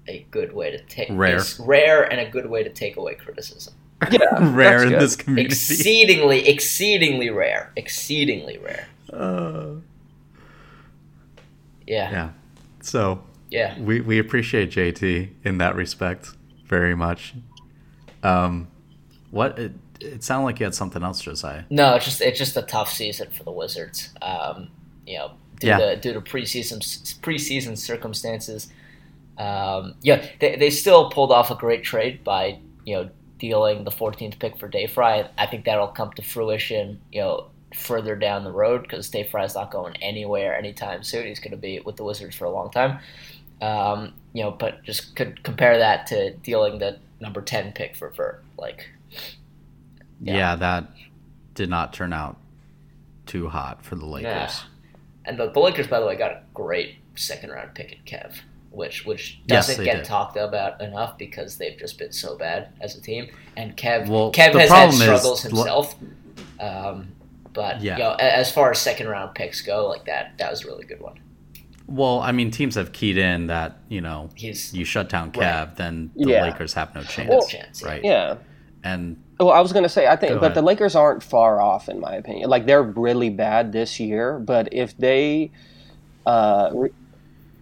a 0.09 0.27
good 0.31 0.53
way 0.53 0.71
to 0.71 0.79
take 0.85 1.09
rare 1.11 1.41
rare 1.61 2.03
and 2.05 2.21
a 2.21 2.29
good 2.29 2.49
way 2.49 2.63
to 2.63 2.71
take 2.71 2.97
away 2.97 3.15
criticism. 3.15 3.75
Yeah, 4.11 4.21
rare 4.55 4.85
in 4.85 4.93
this 4.93 5.17
community. 5.17 5.47
Exceedingly, 5.47 6.49
exceedingly 6.49 7.31
rare. 7.31 7.73
Exceedingly 7.77 8.59
rare. 8.59 8.89
Uh, 9.13 9.81
yeah. 11.87 12.11
Yeah. 12.11 12.31
So. 12.81 13.23
Yeah. 13.51 13.79
We 13.81 14.01
we 14.01 14.19
appreciate 14.19 14.71
JT 14.71 15.31
in 15.45 15.59
that 15.59 15.75
respect 15.75 16.31
very 16.65 16.95
much. 16.95 17.35
Um, 18.23 18.69
what 19.31 19.59
it, 20.01 20.23
sounded 20.23 20.45
like 20.45 20.61
you 20.61 20.65
had 20.65 20.75
something 20.75 21.03
else, 21.03 21.21
Josiah. 21.21 21.65
No, 21.71 21.95
it's 21.95 22.05
just 22.05 22.21
it's 22.21 22.39
just 22.39 22.57
a 22.57 22.63
tough 22.63 22.93
season 22.93 23.29
for 23.31 23.45
the 23.45 23.53
Wizards. 23.53 24.11
Um, 24.23 24.69
you 25.07 25.19
know, 25.19 25.33
due 25.59 25.69
yeah. 25.69 25.79
to 25.79 25.97
due 25.97 26.13
to 26.13 26.21
preseason 26.21 26.79
preseason 27.21 27.77
circumstances. 27.77 28.69
Um, 29.39 29.95
yeah, 30.03 30.27
they, 30.39 30.57
they 30.57 30.71
still 30.71 31.11
pulled 31.11 31.33
off 31.33 31.51
a 31.51 31.55
great 31.55 31.83
trade 31.83 32.23
by 32.25 32.59
you 32.85 32.95
know 32.97 33.11
dealing 33.39 33.85
the 33.85 33.91
14th 33.91 34.39
pick 34.39 34.59
for 34.59 34.69
Dayfry. 34.69 35.29
I 35.37 35.47
think 35.47 35.65
that'll 35.65 35.89
come 35.89 36.13
to 36.13 36.23
fruition, 36.23 37.01
you 37.11 37.23
know, 37.23 37.47
further 37.75 38.15
down 38.15 38.45
the 38.45 38.53
road 38.53 38.83
because 38.83 39.11
Dayfry's 39.11 39.55
not 39.55 39.71
going 39.71 39.97
anywhere 39.97 40.57
anytime 40.57 41.03
soon. 41.03 41.27
He's 41.27 41.41
going 41.41 41.53
to 41.53 41.57
be 41.57 41.81
with 41.81 41.97
the 41.97 42.05
Wizards 42.05 42.37
for 42.37 42.45
a 42.45 42.51
long 42.51 42.71
time. 42.71 42.99
Um, 43.63 44.13
you 44.33 44.43
know, 44.43 44.51
but 44.51 44.83
just 44.85 45.17
could 45.17 45.43
compare 45.43 45.79
that 45.79 46.07
to 46.09 46.35
dealing 46.35 46.79
the 46.79 46.99
number 47.21 47.41
10 47.41 47.73
pick 47.73 47.97
for 47.97 48.11
Vert. 48.11 48.45
Like, 48.59 48.91
yeah, 50.21 50.37
yeah 50.37 50.57
that 50.57 50.93
did 51.55 51.71
not 51.71 51.93
turn 51.93 52.13
out 52.13 52.37
too 53.27 53.49
hot 53.49 53.85
for 53.85 53.97
the 53.97 54.07
Lakers. 54.07 54.25
Yeah. 54.25 54.53
And 55.27 55.39
the, 55.39 55.51
the 55.51 55.61
Lakers, 55.61 55.87
by 55.87 56.01
the 56.01 56.07
way, 56.07 56.17
got 56.17 56.33
a 56.33 56.43
great 56.55 56.97
second 57.15 57.51
round 57.51 57.75
pick 57.75 57.93
in 57.93 57.99
Kev 58.05 58.41
which 58.71 59.05
which 59.05 59.41
doesn't 59.47 59.85
yes, 59.85 59.85
get 59.85 59.97
did. 59.99 60.05
talked 60.05 60.37
about 60.37 60.81
enough 60.81 61.19
because 61.19 61.59
they've 61.59 61.79
just 61.79 61.99
been 61.99 62.13
so 62.13 62.37
bad 62.37 62.69
as 62.81 62.97
a 62.97 63.01
team. 63.01 63.29
And 63.57 63.77
Kev 63.77 64.09
well, 64.09 64.33
Kev 64.33 64.53
has 64.55 64.71
had 64.71 64.93
struggles 64.93 65.45
is, 65.45 65.51
himself. 65.51 65.97
Um, 66.61 67.13
but 67.53 67.81
yeah. 67.81 67.97
you 67.97 68.03
know, 68.05 68.15
as 68.15 68.53
far 68.53 68.71
as 68.71 68.79
second 68.79 69.09
round 69.09 69.35
picks 69.35 69.61
go, 69.61 69.89
like 69.89 70.05
that, 70.05 70.39
that 70.39 70.51
was 70.51 70.65
a 70.65 70.69
really 70.69 70.85
good 70.85 71.01
one. 71.01 71.19
Well, 71.89 72.21
I 72.21 72.31
mean, 72.31 72.53
teams 72.53 72.77
have 72.77 72.93
keyed 72.93 73.19
in 73.19 73.49
that 73.49 73.79
you 73.89 74.01
know 74.01 74.31
He's, 74.37 74.73
you 74.73 74.85
shut 74.85 75.09
down 75.09 75.33
Kev, 75.33 75.41
right. 75.41 75.77
then 75.77 76.13
the 76.15 76.31
yeah. 76.31 76.45
Lakers 76.45 76.75
have 76.75 76.95
no 76.95 77.03
chance, 77.03 77.29
well, 77.29 77.47
chance 77.47 77.83
right? 77.83 78.05
Yeah, 78.05 78.37
and 78.83 79.23
well, 79.39 79.51
I 79.51 79.61
was 79.61 79.73
gonna 79.73 79.89
say 79.89 80.07
I 80.07 80.17
think, 80.17 80.41
but 80.41 80.55
the 80.55 80.63
Lakers 80.63 80.95
aren't 80.95 81.23
far 81.23 81.61
off 81.61 81.89
in 81.89 82.01
my 82.01 82.15
opinion. 82.15 82.49
Like 82.51 82.67
they're 82.67 82.83
really 82.83 83.31
bad 83.31 83.73
this 83.73 83.99
year, 84.01 84.39
but 84.39 84.73
if 84.73 84.97
they 84.97 85.51
uh, 86.27 86.71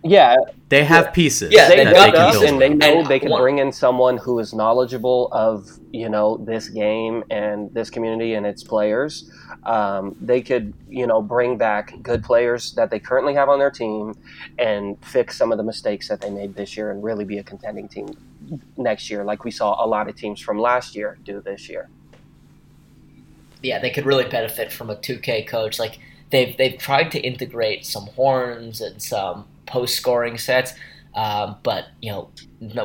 yeah, 0.03 0.37
they 0.69 0.85
have 0.85 1.07
yeah. 1.07 1.11
pieces. 1.13 1.53
Yeah, 1.53 1.69
they 1.69 1.85
got 1.85 2.15
us, 2.15 2.43
and 2.43 2.61
they 2.61 2.69
know 2.69 3.01
and 3.01 3.07
they 3.07 3.19
can 3.19 3.31
one, 3.31 3.41
bring 3.41 3.59
in 3.59 3.73
someone 3.73 4.19
who 4.19 4.39
is 4.39 4.53
knowledgeable 4.53 5.29
of 5.33 5.79
you 5.93 6.09
know 6.09 6.37
this 6.39 6.69
game 6.69 7.25
and 7.31 7.73
this 7.73 7.89
community 7.89 8.35
and 8.35 8.45
its 8.45 8.63
players. 8.63 9.31
Um, 9.65 10.15
they 10.21 10.43
could 10.43 10.75
you 10.89 11.07
know 11.07 11.23
bring 11.23 11.57
back 11.57 11.95
good 12.03 12.23
players 12.23 12.73
that 12.75 12.91
they 12.91 12.99
currently 12.99 13.35
have 13.35 13.49
on 13.49 13.59
their 13.59 13.71
team 13.71 14.15
and 14.59 15.03
fix 15.05 15.39
some 15.39 15.53
of 15.53 15.59
the 15.59 15.65
mistakes 15.65 16.09
that 16.09 16.21
they 16.21 16.31
made 16.31 16.55
this 16.55 16.77
year 16.77 16.91
and 16.91 17.03
really 17.03 17.25
be 17.25 17.39
a 17.39 17.43
contending 17.43 17.89
team 17.89 18.09
next 18.77 19.11
year, 19.11 19.25
like 19.25 19.45
we 19.45 19.51
saw 19.51 19.83
a 19.85 19.87
lot 19.87 20.09
of 20.09 20.17
teams 20.17 20.41
from 20.41 20.59
last 20.59 20.95
year 20.95 21.19
do 21.25 21.41
this 21.41 21.69
year. 21.69 21.89
Yeah, 23.63 23.79
they 23.81 23.91
could 23.91 24.07
really 24.07 24.29
benefit 24.29 24.73
from 24.73 24.91
a 24.91 24.97
2K 24.97 25.47
coach. 25.47 25.79
Like 25.79 25.99
they've 26.31 26.57
they've 26.57 26.79
tried 26.79 27.11
to 27.13 27.21
integrate 27.21 27.87
some 27.87 28.07
horns 28.09 28.81
and 28.81 29.03
some 29.03 29.47
post 29.69 29.95
scoring 29.95 30.39
sets. 30.39 30.75
Um, 31.15 31.57
but 31.63 31.87
you 32.01 32.13
know, 32.13 32.31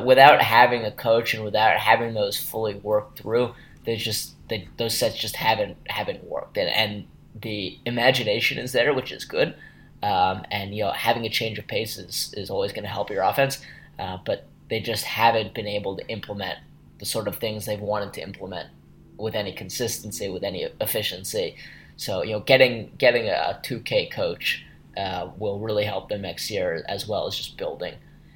without 0.00 0.40
having 0.40 0.84
a 0.84 0.90
coach 0.90 1.34
and 1.34 1.44
without 1.44 1.76
having 1.78 2.14
those 2.14 2.38
fully 2.38 2.74
worked 2.74 3.18
through, 3.18 3.54
they 3.84 3.96
just 3.96 4.34
they, 4.48 4.68
those 4.76 4.96
sets 4.96 5.16
just 5.16 5.36
haven't 5.36 5.76
haven't 5.88 6.24
worked. 6.24 6.56
And, 6.56 6.68
and 6.68 7.06
the 7.40 7.78
imagination 7.84 8.58
is 8.58 8.72
there, 8.72 8.94
which 8.94 9.12
is 9.12 9.24
good. 9.24 9.54
Um, 10.02 10.44
and 10.50 10.74
you 10.74 10.84
know, 10.84 10.92
having 10.92 11.24
a 11.24 11.30
change 11.30 11.58
of 11.58 11.66
pace 11.66 11.96
is, 11.96 12.34
is 12.36 12.50
always 12.50 12.72
going 12.72 12.84
to 12.84 12.90
help 12.90 13.10
your 13.10 13.22
offense. 13.22 13.60
Uh, 13.98 14.18
but 14.24 14.46
they 14.68 14.80
just 14.80 15.04
haven't 15.04 15.54
been 15.54 15.66
able 15.66 15.96
to 15.96 16.06
implement 16.08 16.58
the 16.98 17.06
sort 17.06 17.28
of 17.28 17.36
things 17.36 17.66
they've 17.66 17.80
wanted 17.80 18.12
to 18.14 18.22
implement 18.22 18.68
with 19.16 19.34
any 19.34 19.52
consistency, 19.52 20.28
with 20.28 20.42
any 20.42 20.66
efficiency. 20.80 21.56
So 21.96 22.22
you 22.22 22.32
know, 22.32 22.40
getting 22.40 22.92
getting 22.98 23.28
a 23.28 23.60
2K 23.62 24.10
coach 24.10 24.63
uh, 24.96 25.30
will 25.38 25.58
really 25.58 25.84
help 25.84 26.08
them 26.08 26.22
next 26.22 26.50
year 26.50 26.84
as 26.88 27.06
well 27.06 27.26
as 27.26 27.36
just 27.36 27.56
building. 27.56 27.94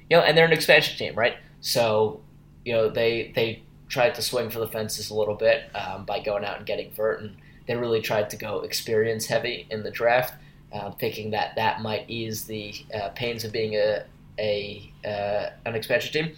You 0.09 0.17
know, 0.17 0.23
and 0.23 0.37
they're 0.37 0.45
an 0.45 0.53
expansion 0.53 0.97
team, 0.97 1.15
right? 1.15 1.37
So, 1.61 2.21
you 2.65 2.73
know, 2.73 2.89
they 2.89 3.31
they 3.35 3.63
tried 3.87 4.15
to 4.15 4.21
swing 4.21 4.49
for 4.49 4.59
the 4.59 4.67
fences 4.67 5.09
a 5.09 5.15
little 5.15 5.35
bit 5.35 5.63
um, 5.75 6.05
by 6.05 6.19
going 6.19 6.45
out 6.45 6.57
and 6.57 6.65
getting 6.65 6.91
Vert, 6.91 7.21
and 7.21 7.35
they 7.67 7.75
really 7.75 8.01
tried 8.01 8.29
to 8.29 8.37
go 8.37 8.61
experience 8.61 9.25
heavy 9.25 9.67
in 9.69 9.83
the 9.83 9.91
draft, 9.91 10.33
uh, 10.71 10.91
thinking 10.91 11.31
that 11.31 11.55
that 11.55 11.81
might 11.81 12.09
ease 12.09 12.45
the 12.45 12.73
uh, 12.93 13.09
pains 13.09 13.43
of 13.43 13.51
being 13.51 13.73
a 13.75 14.03
a 14.39 14.91
uh, 15.05 15.49
an 15.65 15.75
expansion 15.75 16.11
team. 16.13 16.35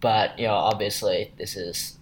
But 0.00 0.38
you 0.38 0.46
know, 0.46 0.54
obviously, 0.54 1.32
this 1.38 1.56
is 1.56 1.98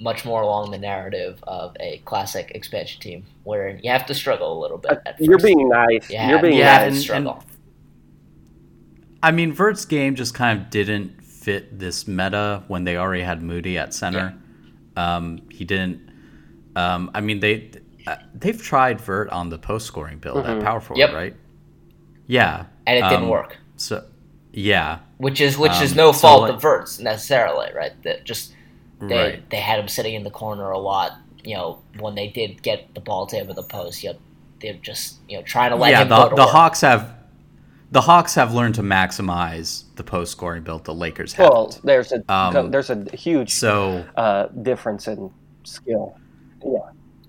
much 0.00 0.24
more 0.24 0.42
along 0.42 0.70
the 0.70 0.78
narrative 0.78 1.42
of 1.44 1.74
a 1.80 1.98
classic 2.04 2.52
expansion 2.54 3.00
team, 3.00 3.24
where 3.44 3.78
you 3.82 3.90
have 3.90 4.04
to 4.06 4.14
struggle 4.14 4.58
a 4.58 4.60
little 4.60 4.78
bit. 4.78 5.00
At 5.06 5.20
You're 5.20 5.38
being 5.38 5.68
nice. 5.68 6.10
Yeah, 6.10 6.28
You're 6.30 6.42
being 6.42 6.54
you 6.54 6.60
yeah, 6.60 6.72
have 6.74 6.82
to 6.82 6.86
and- 6.88 6.96
struggle. 6.96 7.42
I 9.22 9.30
mean, 9.32 9.52
Vert's 9.52 9.84
game 9.84 10.14
just 10.14 10.34
kind 10.34 10.60
of 10.60 10.70
didn't 10.70 11.24
fit 11.24 11.78
this 11.78 12.06
meta 12.06 12.62
when 12.68 12.84
they 12.84 12.96
already 12.96 13.22
had 13.22 13.42
Moody 13.42 13.78
at 13.78 13.94
center. 13.94 14.34
Um, 14.96 15.42
he 15.50 15.64
didn't. 15.64 16.10
Um, 16.76 17.10
I 17.14 17.20
mean, 17.22 17.40
they 17.40 17.70
uh, 18.06 18.16
they've 18.34 18.60
tried 18.60 19.00
Vert 19.00 19.30
on 19.30 19.48
the 19.48 19.58
post 19.58 19.86
scoring 19.86 20.18
build 20.18 20.46
at 20.46 20.62
power 20.62 20.80
forward, 20.80 21.00
Yep. 21.00 21.12
right? 21.14 21.34
Yeah, 22.26 22.66
and 22.86 22.98
it 22.98 23.08
didn't 23.08 23.24
um, 23.24 23.28
work. 23.28 23.56
So, 23.76 24.04
yeah, 24.52 24.98
which 25.18 25.40
is 25.40 25.56
which 25.58 25.80
is 25.80 25.92
Um, 25.92 25.96
no 25.96 26.12
so, 26.12 26.18
fault 26.18 26.42
like- 26.42 26.52
of 26.54 26.62
Verts 26.62 26.98
necessarily, 27.00 27.70
right? 27.74 28.00
That 28.02 28.24
just 28.24 28.52
they 29.00 29.16
right. 29.16 29.50
they 29.50 29.58
had 29.58 29.78
him 29.78 29.88
sitting 29.88 30.14
in 30.14 30.22
the 30.24 30.30
corner 30.30 30.70
a 30.70 30.78
lot. 30.78 31.12
You 31.44 31.54
know, 31.54 31.78
when 31.98 32.14
they 32.14 32.28
did 32.28 32.62
get 32.62 32.94
the 32.94 33.00
ball 33.00 33.26
to 33.26 33.36
him 33.36 33.48
at 33.50 33.56
the 33.56 33.62
post, 33.62 34.02
you 34.02 34.10
know, 34.12 34.18
they're 34.60 34.74
just 34.74 35.16
you 35.28 35.36
know 35.36 35.42
trying 35.42 35.70
to 35.70 35.76
let 35.76 35.90
yeah. 35.90 36.02
him 36.02 36.08
The 36.08 36.16
go 36.16 36.28
to 36.30 36.34
the 36.34 36.42
work. 36.42 36.50
Hawks 36.50 36.80
have 36.80 37.14
the 37.92 38.00
Hawks 38.00 38.34
have 38.34 38.52
learned 38.52 38.74
to 38.76 38.82
maximize 38.82 39.84
the 39.94 40.02
post 40.02 40.32
scoring 40.32 40.62
build. 40.64 40.84
The 40.84 40.94
Lakers 40.94 41.32
haven't. 41.34 41.52
Well, 41.52 41.80
there's 41.84 42.12
a 42.12 42.32
Um, 42.32 42.70
there's 42.70 42.90
a 42.90 43.04
huge 43.16 43.50
so, 43.54 44.04
uh, 44.16 44.46
difference 44.62 45.06
in 45.06 45.30
skill. 45.64 46.18
Yeah. 46.64 46.78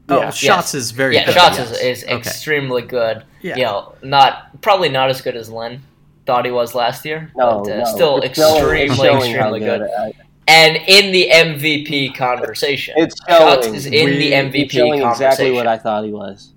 oh, 0.09 0.19
Yeah. 0.21 0.29
shots 0.31 0.73
is 0.73 0.91
very 0.91 1.15
yeah, 1.15 1.25
good. 1.25 1.33
shots 1.35 1.57
yes. 1.59 1.71
is, 1.73 1.79
is 1.81 2.03
Okay. 2.05 2.15
extremely 2.15 2.81
good. 2.81 3.23
Yeah. 3.41 3.55
You 3.55 3.63
know, 3.63 3.95
not 4.01 4.61
probably 4.61 4.89
not 4.89 5.09
as 5.11 5.21
good 5.21 5.35
as 5.35 5.49
Len 5.51 5.83
thought 6.25 6.43
he 6.45 6.51
was 6.51 6.73
last 6.73 7.05
year, 7.05 7.31
No, 7.35 7.61
but 7.63 7.71
uh, 7.71 7.77
no. 7.79 7.85
still 7.85 8.17
It's 8.21 8.39
extremely 8.39 8.81
it's 8.81 9.25
extremely 9.25 9.59
good. 9.59 9.81
uh, 9.81 10.09
And 10.47 10.77
in 10.87 11.11
the 11.11 11.29
MVP 11.29 12.15
conversation, 12.15 12.93
It's 12.97 13.15
shots 13.27 13.65
showing. 13.65 13.75
is 13.75 13.85
in 13.85 14.05
We- 14.05 14.17
the 14.17 14.33
MVP 14.33 14.63
He's 14.63 14.71
showing 14.71 15.01
conversation. 15.01 15.27
exactly 15.31 15.51
what 15.51 15.67
I 15.67 15.77
thought 15.77 16.05
he 16.05 16.11
was. 16.13 16.53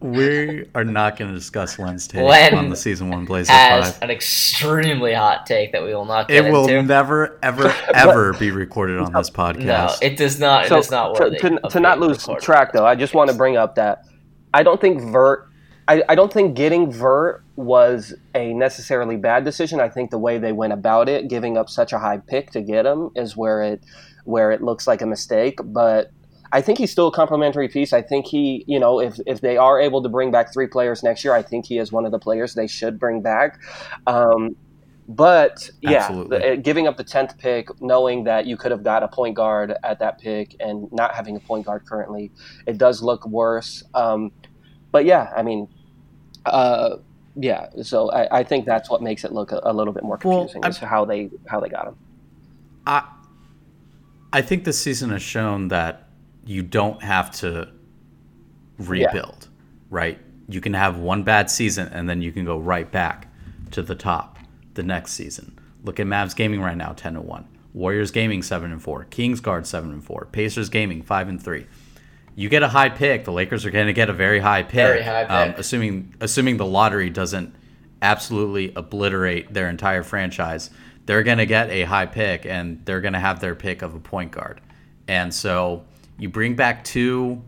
We 0.00 0.64
are 0.74 0.82
not 0.84 1.16
going 1.16 1.30
to 1.30 1.34
discuss 1.36 1.78
Len's 1.78 2.08
take 2.08 2.22
Len 2.24 2.54
on 2.56 2.68
the 2.70 2.76
season 2.76 3.08
one 3.08 3.24
Blazer 3.24 3.52
has 3.52 3.92
five. 3.92 4.02
an 4.02 4.10
extremely 4.10 5.14
hot 5.14 5.46
take 5.46 5.70
that 5.72 5.82
we 5.84 5.94
will 5.94 6.04
not 6.04 6.26
get 6.26 6.44
It 6.44 6.50
will 6.52 6.66
into. 6.66 6.82
never, 6.82 7.38
ever, 7.40 7.72
ever 7.94 8.32
be 8.32 8.50
recorded 8.50 8.98
on 8.98 9.12
this 9.12 9.30
podcast. 9.30 9.58
No, 9.64 9.72
podcast. 9.74 9.98
it 10.02 10.16
does 10.16 10.40
not. 10.40 10.66
So 10.66 10.76
it 10.76 10.80
is 10.80 10.90
not 10.90 11.14
to, 11.14 11.22
worthy. 11.22 11.38
to, 11.38 11.60
of 11.64 11.72
to 11.72 11.78
not 11.80 12.00
lose 12.00 12.18
recorded. 12.18 12.42
track, 12.42 12.72
though, 12.72 12.84
I 12.84 12.96
just 12.96 13.14
want 13.14 13.30
to 13.30 13.36
bring 13.36 13.56
up 13.56 13.76
that 13.76 14.04
I 14.52 14.64
don't 14.64 14.80
think 14.80 15.00
Vert. 15.12 15.48
I, 15.88 16.02
I 16.08 16.14
don't 16.14 16.32
think 16.32 16.54
getting 16.54 16.90
Vert 16.90 17.42
was 17.56 18.14
a 18.34 18.52
necessarily 18.54 19.16
bad 19.16 19.44
decision. 19.44 19.80
I 19.80 19.88
think 19.88 20.10
the 20.10 20.18
way 20.18 20.38
they 20.38 20.52
went 20.52 20.72
about 20.72 21.08
it, 21.08 21.28
giving 21.28 21.56
up 21.56 21.68
such 21.68 21.92
a 21.92 21.98
high 21.98 22.18
pick 22.18 22.50
to 22.52 22.60
get 22.60 22.86
him, 22.86 23.10
is 23.16 23.36
where 23.36 23.62
it 23.62 23.82
where 24.24 24.52
it 24.52 24.62
looks 24.62 24.86
like 24.86 25.02
a 25.02 25.06
mistake. 25.06 25.58
But 25.64 26.10
I 26.52 26.60
think 26.60 26.78
he's 26.78 26.92
still 26.92 27.08
a 27.08 27.12
complimentary 27.12 27.68
piece. 27.68 27.92
I 27.92 28.02
think 28.02 28.26
he, 28.26 28.64
you 28.68 28.78
know, 28.78 29.00
if 29.00 29.18
if 29.26 29.40
they 29.40 29.56
are 29.56 29.80
able 29.80 30.02
to 30.02 30.08
bring 30.08 30.30
back 30.30 30.52
three 30.52 30.66
players 30.66 31.02
next 31.02 31.24
year, 31.24 31.34
I 31.34 31.42
think 31.42 31.66
he 31.66 31.78
is 31.78 31.90
one 31.90 32.04
of 32.06 32.12
the 32.12 32.18
players 32.18 32.54
they 32.54 32.66
should 32.68 32.98
bring 32.98 33.20
back. 33.22 33.58
Um, 34.06 34.54
but 35.08 35.68
yeah, 35.80 36.06
the- 36.28 36.52
uh, 36.52 36.56
giving 36.56 36.86
up 36.86 36.96
the 36.96 37.04
tenth 37.04 37.36
pick, 37.38 37.68
knowing 37.80 38.24
that 38.24 38.46
you 38.46 38.56
could 38.56 38.70
have 38.70 38.84
got 38.84 39.02
a 39.02 39.08
point 39.08 39.34
guard 39.34 39.74
at 39.82 39.98
that 39.98 40.20
pick, 40.20 40.54
and 40.60 40.90
not 40.92 41.14
having 41.14 41.34
a 41.36 41.40
point 41.40 41.66
guard 41.66 41.84
currently, 41.86 42.30
it 42.66 42.78
does 42.78 43.02
look 43.02 43.26
worse. 43.26 43.82
Um, 43.94 44.30
but 44.92 45.04
yeah, 45.04 45.32
I 45.34 45.42
mean, 45.42 45.66
uh, 46.46 46.96
yeah. 47.34 47.68
So 47.82 48.10
I, 48.12 48.40
I 48.40 48.42
think 48.44 48.66
that's 48.66 48.88
what 48.88 49.02
makes 49.02 49.24
it 49.24 49.32
look 49.32 49.52
a, 49.52 49.60
a 49.64 49.72
little 49.72 49.92
bit 49.92 50.04
more 50.04 50.18
confusing 50.18 50.64
as 50.64 50.78
to 50.78 50.86
how 50.86 51.04
they 51.04 51.30
how 51.48 51.58
they 51.58 51.68
got 51.68 51.88
him. 51.88 51.96
I, 52.86 53.08
I 54.32 54.42
think 54.42 54.64
this 54.64 54.80
season 54.80 55.10
has 55.10 55.22
shown 55.22 55.68
that 55.68 56.08
you 56.44 56.62
don't 56.62 57.02
have 57.02 57.30
to 57.36 57.68
rebuild, 58.78 59.48
right? 59.90 60.18
You 60.48 60.60
can 60.60 60.74
have 60.74 60.98
one 60.98 61.22
bad 61.22 61.50
season 61.50 61.88
and 61.88 62.08
then 62.08 62.20
you 62.20 62.32
can 62.32 62.44
go 62.44 62.58
right 62.58 62.90
back 62.90 63.28
to 63.70 63.82
the 63.82 63.94
top 63.94 64.38
the 64.74 64.82
next 64.82 65.12
season. 65.12 65.58
Look 65.84 66.00
at 66.00 66.06
Mavs 66.06 66.36
Gaming 66.36 66.60
right 66.60 66.76
now, 66.76 66.92
ten 66.92 67.16
and 67.16 67.26
one. 67.26 67.48
Warriors 67.72 68.10
Gaming 68.10 68.42
seven 68.42 68.72
and 68.72 68.82
four. 68.82 69.04
Kings 69.04 69.40
Guard 69.40 69.66
seven 69.66 69.90
and 69.92 70.04
four. 70.04 70.28
Pacers 70.32 70.68
Gaming 70.68 71.02
five 71.02 71.28
and 71.28 71.42
three. 71.42 71.66
You 72.34 72.48
get 72.48 72.62
a 72.62 72.68
high 72.68 72.88
pick. 72.88 73.24
The 73.24 73.32
Lakers 73.32 73.66
are 73.66 73.70
going 73.70 73.86
to 73.86 73.92
get 73.92 74.08
a 74.08 74.12
very 74.12 74.40
high 74.40 74.62
pick. 74.62 74.86
Very 74.86 75.02
high 75.02 75.24
Um, 75.24 75.54
assuming 75.56 76.14
assuming 76.20 76.56
the 76.56 76.66
lottery 76.66 77.10
doesn't 77.10 77.54
absolutely 78.00 78.72
obliterate 78.74 79.52
their 79.52 79.68
entire 79.68 80.02
franchise, 80.02 80.70
they're 81.06 81.22
going 81.22 81.38
to 81.38 81.46
get 81.46 81.70
a 81.70 81.82
high 81.82 82.06
pick 82.06 82.46
and 82.46 82.84
they're 82.84 83.00
going 83.00 83.12
to 83.12 83.20
have 83.20 83.40
their 83.40 83.54
pick 83.54 83.82
of 83.82 83.94
a 83.94 84.00
point 84.00 84.32
guard. 84.32 84.60
And 85.08 85.32
so 85.32 85.84
you 86.18 86.28
bring 86.28 86.54
back 86.56 86.84
two. 86.84 87.42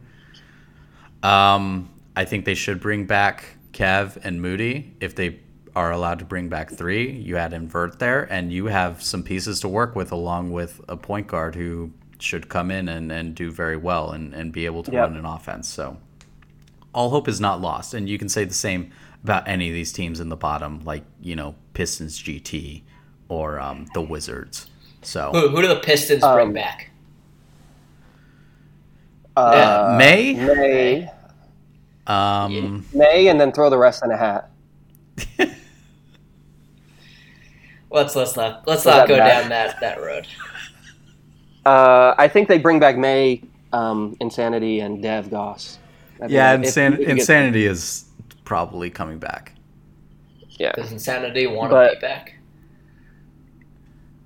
Um, 1.22 1.90
I 2.16 2.24
think 2.24 2.44
they 2.44 2.54
should 2.54 2.80
bring 2.80 3.06
back 3.06 3.56
Kev 3.72 4.18
and 4.22 4.40
Moody 4.40 4.94
if 5.00 5.14
they 5.14 5.40
are 5.74 5.90
allowed 5.90 6.20
to 6.20 6.24
bring 6.24 6.48
back 6.48 6.70
three. 6.70 7.10
You 7.10 7.36
add 7.36 7.52
invert 7.52 7.98
there, 7.98 8.22
and 8.32 8.52
you 8.52 8.66
have 8.66 9.02
some 9.02 9.22
pieces 9.22 9.60
to 9.60 9.68
work 9.68 9.96
with, 9.96 10.12
along 10.12 10.52
with 10.52 10.80
a 10.88 10.96
point 10.96 11.26
guard 11.26 11.54
who 11.56 11.92
should 12.24 12.48
come 12.48 12.70
in 12.70 12.88
and, 12.88 13.12
and 13.12 13.34
do 13.34 13.50
very 13.52 13.76
well 13.76 14.10
and, 14.12 14.34
and 14.34 14.52
be 14.52 14.66
able 14.66 14.82
to 14.84 14.90
Yep. 14.92 15.08
run 15.10 15.16
an 15.16 15.24
offense. 15.24 15.68
So 15.68 15.98
all 16.92 17.10
hope 17.10 17.28
is 17.28 17.40
not 17.40 17.60
lost. 17.60 17.94
And 17.94 18.08
you 18.08 18.18
can 18.18 18.28
say 18.28 18.44
the 18.44 18.54
same 18.54 18.90
about 19.22 19.46
any 19.48 19.68
of 19.68 19.74
these 19.74 19.92
teams 19.92 20.20
in 20.20 20.28
the 20.28 20.36
bottom, 20.36 20.80
like, 20.84 21.04
you 21.20 21.36
know, 21.36 21.54
Pistons 21.74 22.20
GT 22.22 22.82
or 23.28 23.58
um, 23.60 23.86
the 23.94 24.00
Wizards. 24.02 24.66
So 25.02 25.30
Who, 25.32 25.48
who 25.48 25.62
do 25.62 25.68
the 25.68 25.76
Pistons 25.80 26.20
bring 26.22 26.48
Um, 26.48 26.52
back? 26.52 26.90
Uh, 29.36 29.96
May? 29.98 30.34
May, 30.34 31.10
um, 32.06 32.84
May, 32.94 33.26
and 33.28 33.40
then 33.40 33.50
throw 33.50 33.68
the 33.70 33.78
rest 33.78 34.04
in 34.04 34.10
a 34.12 34.16
hat. 34.16 34.50
Let's 37.90 38.16
let's 38.16 38.36
not 38.36 38.66
let's 38.66 38.82
Is 38.82 38.86
not 38.86 39.08
go 39.08 39.16
bad? 39.16 39.40
down 39.42 39.48
that 39.50 39.80
that 39.80 40.00
road. 40.00 40.26
Uh, 41.66 42.14
I 42.18 42.28
think 42.28 42.48
they 42.48 42.58
bring 42.58 42.78
back 42.78 42.96
May, 42.96 43.42
um, 43.72 44.16
Insanity, 44.20 44.80
and 44.80 45.02
Dev 45.02 45.30
Goss. 45.30 45.78
I 46.22 46.26
yeah, 46.26 46.52
think 46.52 46.66
if- 46.66 46.74
Insan- 46.74 46.92
if 46.94 46.98
you 47.00 47.06
get- 47.06 47.18
Insanity 47.18 47.66
is 47.66 48.04
probably 48.44 48.90
coming 48.90 49.18
back. 49.18 49.52
Yeah, 50.50 50.72
Does 50.72 50.92
Insanity 50.92 51.46
want 51.46 51.70
to 51.70 51.74
But- 51.74 51.94
be 51.94 52.06
back? 52.06 52.34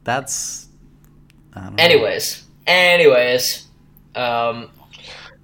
That's. 0.04 0.68
I 1.54 1.60
don't 1.62 1.76
know. 1.76 1.82
Anyways, 1.84 2.44
anyways, 2.66 3.66
um, 4.14 4.70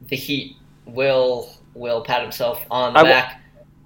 the 0.09 0.17
Heat 0.17 0.57
will 0.87 1.51
will 1.75 2.03
pat 2.03 2.23
himself 2.23 2.65
on 2.71 2.93
the 2.93 3.01
I 3.01 3.03
w- 3.03 3.15
back, 3.15 3.41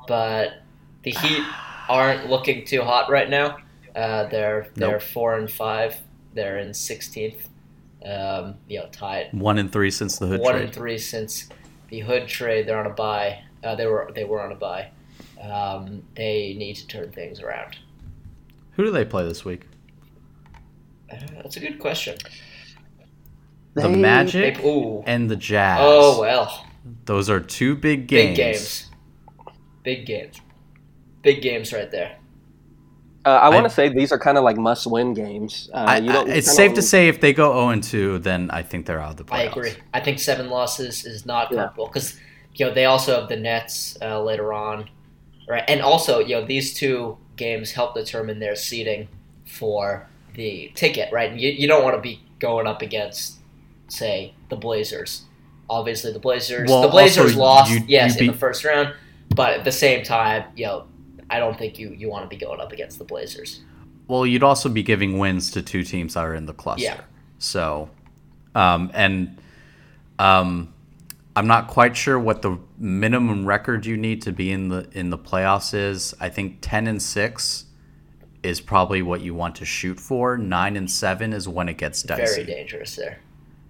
but 0.07 0.63
the 1.05 1.11
Heat 1.13 1.43
aren't 1.89 2.29
looking 2.29 2.65
too 2.67 2.83
hot 2.83 3.11
right 3.11 3.31
now. 3.31 3.59
Uh, 3.97 4.25
they're 4.25 4.69
they're 4.75 4.93
Nope. 4.93 5.03
four 5.03 5.37
and 5.39 5.51
five. 5.51 5.97
They're 6.35 6.59
in 6.59 6.75
sixteenth. 6.75 7.49
Um, 8.05 8.55
you 8.69 8.79
know, 8.79 8.87
tied 8.93 9.31
one 9.33 9.59
and 9.59 9.73
three 9.73 9.91
since 9.91 10.19
the 10.19 10.27
hood 10.27 10.41
one 10.41 10.53
trade. 10.55 10.65
and 10.67 10.73
three 10.75 10.99
since 10.99 11.49
the 11.91 12.01
Hood 12.01 12.29
trade. 12.29 12.67
They're 12.69 12.79
on 12.79 12.87
a 12.87 12.95
buy. 12.95 13.43
Uh, 13.65 13.75
they 13.75 13.87
were 13.87 14.11
they 14.15 14.25
were 14.25 14.41
on 14.41 14.53
a 14.53 14.55
buy. 14.55 14.91
Um, 15.41 16.03
they 16.15 16.55
need 16.57 16.75
to 16.77 16.87
turn 16.87 17.11
things 17.13 17.41
around. 17.41 17.77
Who 18.73 18.85
do 18.85 18.91
they 18.93 19.05
play 19.05 19.25
this 19.27 19.45
week? 19.45 19.63
Uh, 21.13 21.17
that's 21.43 21.57
a 21.57 21.61
good 21.61 21.79
question. 21.79 22.17
The 23.75 23.83
They- 23.83 23.97
Magic 23.97 24.57
They- 24.59 24.65
ooh. 24.69 25.03
and 25.07 25.29
the 25.31 25.37
Jazz. 25.37 25.79
Oh 25.83 26.21
well. 26.21 26.67
Those 27.05 27.29
are 27.29 27.41
two 27.41 27.75
big 27.75 28.07
games. 28.07 28.29
Big 28.29 28.37
games. 28.37 28.91
Big 29.83 30.07
games. 30.07 30.41
Big 31.23 31.43
games 31.43 31.73
right 31.73 31.91
there. 31.91 32.17
Uh, 33.29 33.41
I 33.41 33.49
want 33.51 33.65
to 33.65 33.71
say 33.71 33.89
these 33.91 34.11
are 34.11 34.19
kind 34.19 34.39
of 34.39 34.45
like 34.45 34.57
must-win 34.57 35.13
games. 35.13 35.69
Uh, 35.75 35.77
I, 35.87 35.97
you 35.99 36.11
don't, 36.13 36.31
I- 36.31 36.35
it's 36.37 36.51
safe 36.55 36.73
to 36.75 36.83
say 36.83 37.09
if 37.09 37.21
they 37.21 37.33
go 37.35 37.53
0 37.53 37.69
and 37.71 37.83
2, 37.85 38.21
then 38.21 38.51
I 38.51 38.63
think 38.63 38.87
they're 38.87 39.01
out 39.01 39.11
of 39.11 39.17
the 39.19 39.25
playoffs. 39.25 39.39
I 39.39 39.43
agree. 39.43 39.73
I 39.93 40.01
think 40.01 40.19
seven 40.19 40.49
losses 40.49 41.05
is 41.05 41.27
not 41.27 41.51
Yeah. 41.53 41.59
comfortable 41.59 41.89
because 41.89 42.19
you 42.55 42.65
know 42.67 42.73
they 42.73 42.87
also 42.87 43.21
have 43.21 43.29
the 43.29 43.37
Nets 43.37 43.99
uh, 44.01 44.23
later 44.23 44.53
on, 44.53 44.89
right? 45.47 45.63
And 45.69 45.83
also 45.83 46.21
you 46.21 46.37
know 46.37 46.45
these 46.47 46.73
two 46.75 47.19
games 47.37 47.73
help 47.73 47.95
determine 47.95 48.39
their 48.39 48.57
seeding 48.57 49.09
for 49.45 50.09
the 50.35 50.73
ticket, 50.75 51.13
right? 51.13 51.33
You, 51.33 51.51
you 51.51 51.69
don't 51.69 51.85
want 51.85 51.97
to 51.97 52.01
be 52.03 52.23
going 52.39 52.67
up 52.67 52.81
against, 52.83 53.39
say, 53.89 54.33
the 54.49 54.57
Blazers. 54.57 55.23
Obviously, 55.69 56.13
the 56.13 56.19
Blazers. 56.19 56.69
Well, 56.71 56.81
the 56.83 56.89
Blazers 56.89 57.33
also, 57.33 57.39
lost, 57.39 57.71
you- 57.73 57.85
yes, 57.89 58.15
you 58.17 58.23
in 58.23 58.27
the 58.33 58.39
first 58.39 58.65
round, 58.65 58.95
but 59.35 59.51
at 59.53 59.65
the 59.65 59.73
same 59.73 60.03
time, 60.03 60.45
you 60.57 60.65
know, 60.67 60.87
I 61.31 61.39
don't 61.39 61.59
think 61.59 61.79
you 61.79 61.91
you 61.91 62.09
want 62.09 62.25
to 62.25 62.29
be 62.29 62.37
going 62.37 62.61
up 62.61 62.73
against 62.73 62.99
the 62.99 63.05
Blazers. 63.05 63.61
Well, 64.07 64.27
you'd 64.27 64.43
also 64.43 64.69
be 64.69 64.83
giving 64.83 65.19
wins 65.19 65.51
to 65.53 65.63
two 65.63 65.83
teams 65.83 66.15
that 66.15 66.25
are 66.25 66.35
in 66.35 66.47
the 66.47 66.55
cluster. 66.55 66.85
Yeah. 66.85 67.01
So, 67.39 67.91
um, 68.55 68.91
and 68.95 69.39
um, 70.19 70.73
I'm 71.37 71.47
not 71.47 71.69
quite 71.69 71.97
sure 71.97 72.19
what 72.19 72.41
the 72.43 72.59
minimum 72.79 73.45
record 73.45 73.85
you 73.85 73.97
need 73.97 74.23
to 74.23 74.33
be 74.33 74.51
in 74.51 74.71
the 74.71 74.89
in 74.93 75.11
the 75.11 75.19
playoffs 75.19 75.75
is. 75.75 76.15
I 76.21 76.31
think 76.31 76.59
10 76.63 76.87
and 76.87 77.03
6 77.03 77.65
is 78.43 78.61
probably 78.61 79.03
what 79.03 79.21
you 79.21 79.35
want 79.35 79.57
to 79.57 79.65
shoot 79.65 80.01
for. 80.01 80.37
Nine 80.37 80.77
and 80.77 80.91
seven 80.91 81.33
is 81.33 81.49
when 81.49 81.69
it 81.69 81.77
gets 81.77 82.03
dicey. 82.03 82.43
Very 82.43 82.47
dangerous 82.47 82.97
there. 82.97 83.21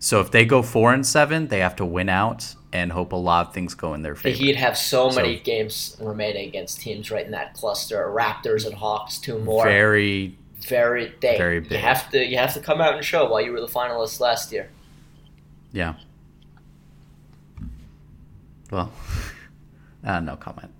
So 0.01 0.21
if 0.21 0.31
they 0.31 0.45
go 0.45 0.63
four 0.63 0.93
and 0.93 1.05
seven, 1.05 1.49
they 1.49 1.59
have 1.61 1.77
to 1.77 1.85
win 1.85 2.09
out 2.09 2.55
and 2.73 2.93
hope 2.93 3.13
a 3.13 3.17
lot 3.17 3.49
of 3.49 3.55
things 3.55 3.75
go 3.75 3.95
in 3.95 4.03
their 4.03 4.15
favor. 4.15 4.29
The 4.29 4.35
favor. 4.39 4.47
Heat 4.47 4.57
have 4.57 4.77
so 4.79 5.11
So- 5.11 5.21
many 5.21 5.39
games 5.41 5.97
remaining 6.01 6.49
against 6.49 6.81
teams 6.81 7.11
right 7.11 7.25
in 7.25 7.33
that 7.33 7.55
cluster. 7.55 8.07
Raptors 8.07 8.65
and 8.67 8.75
Hawks, 8.75 9.19
two 9.19 9.39
more. 9.39 9.65
Very 9.65 10.37
very 10.67 11.13
they, 11.21 11.39
very 11.39 11.65
You 11.71 11.77
have 11.79 12.11
to 12.11 12.25
you 12.25 12.37
have 12.37 12.53
to 12.55 12.61
come 12.61 12.81
out 12.81 12.95
and 12.95 13.05
show 13.05 13.31
why 13.31 13.41
you 13.41 13.53
were 13.53 13.61
the 13.61 13.69
finalists 13.69 14.19
last 14.21 14.53
year. 14.53 14.69
yeah. 15.73 15.95
Well, 18.71 18.93
uh, 20.05 20.21
no 20.21 20.37
comment. 20.37 20.71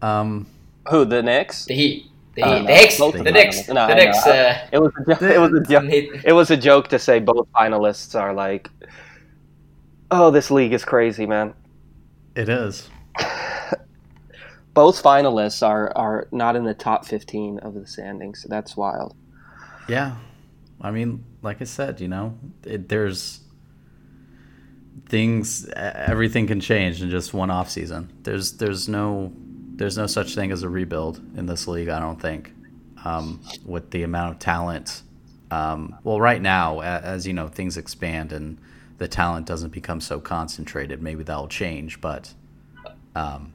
Um, 0.00 0.46
Who 0.90 1.04
the 1.04 1.22
Knicks? 1.22 1.66
The 1.66 1.74
Heat. 1.74 2.06
The 2.36 2.42
Uh, 2.44 2.58
Heat. 2.58 2.66
the 2.66 2.72
Knicks. 2.72 2.98
both 2.98 3.12
The 3.14 3.18
of 3.20 3.24
them. 3.24 3.34
Knicks. 3.34 3.68
No, 3.68 3.74
the 3.74 3.80
I 3.92 3.94
Knicks. 3.94 4.26
Uh, 4.26 4.68
It 4.72 4.78
was 4.80 4.92
a, 4.96 5.14
jo- 5.14 5.26
it 5.26 5.38
was 5.40 5.52
a 5.54 5.60
joke. 5.64 5.84
It 6.24 6.32
was 6.32 6.50
a 6.50 6.56
joke 6.56 6.88
to 6.88 6.98
say 6.98 7.18
both 7.18 7.48
finalists 7.54 8.18
are 8.18 8.32
like, 8.34 8.70
oh, 10.10 10.30
this 10.30 10.50
league 10.50 10.72
is 10.72 10.84
crazy, 10.84 11.26
man. 11.26 11.54
it 12.34 12.48
is. 12.48 12.88
Both 14.74 15.02
finalists 15.02 15.66
are 15.66 15.90
are 15.96 16.28
not 16.32 16.54
in 16.54 16.64
the 16.64 16.74
top 16.74 17.06
fifteen 17.06 17.58
of 17.60 17.72
the 17.72 17.86
standings. 17.86 18.44
That's 18.46 18.76
wild. 18.76 19.16
Yeah. 19.88 20.16
I 20.82 20.90
mean, 20.90 21.24
like 21.40 21.62
I 21.62 21.64
said, 21.64 21.98
you 21.98 22.08
know, 22.08 22.38
it, 22.62 22.90
there's 22.90 23.40
things 25.08 25.66
everything 25.74 26.46
can 26.46 26.60
change 26.60 27.00
in 27.02 27.08
just 27.08 27.32
one 27.32 27.50
off 27.50 27.70
season. 27.70 28.12
There's 28.22 28.58
there's 28.58 28.86
no 28.86 29.32
there's 29.76 29.96
no 29.96 30.06
such 30.06 30.34
thing 30.34 30.50
as 30.52 30.62
a 30.62 30.68
rebuild 30.68 31.20
in 31.36 31.46
this 31.46 31.68
league, 31.68 31.88
I 31.88 32.00
don't 32.00 32.20
think. 32.20 32.52
Um, 33.04 33.40
with 33.64 33.90
the 33.92 34.02
amount 34.02 34.32
of 34.34 34.38
talent 34.40 35.02
um, 35.50 35.96
well, 36.02 36.20
right 36.20 36.42
now, 36.42 36.80
as 36.80 37.26
you 37.26 37.32
know, 37.32 37.48
things 37.48 37.76
expand 37.76 38.32
and 38.32 38.58
the 38.98 39.06
talent 39.06 39.46
doesn't 39.46 39.70
become 39.70 40.00
so 40.00 40.18
concentrated. 40.18 41.00
Maybe 41.00 41.22
that'll 41.22 41.48
change, 41.48 42.00
but 42.00 42.34
um, 43.14 43.52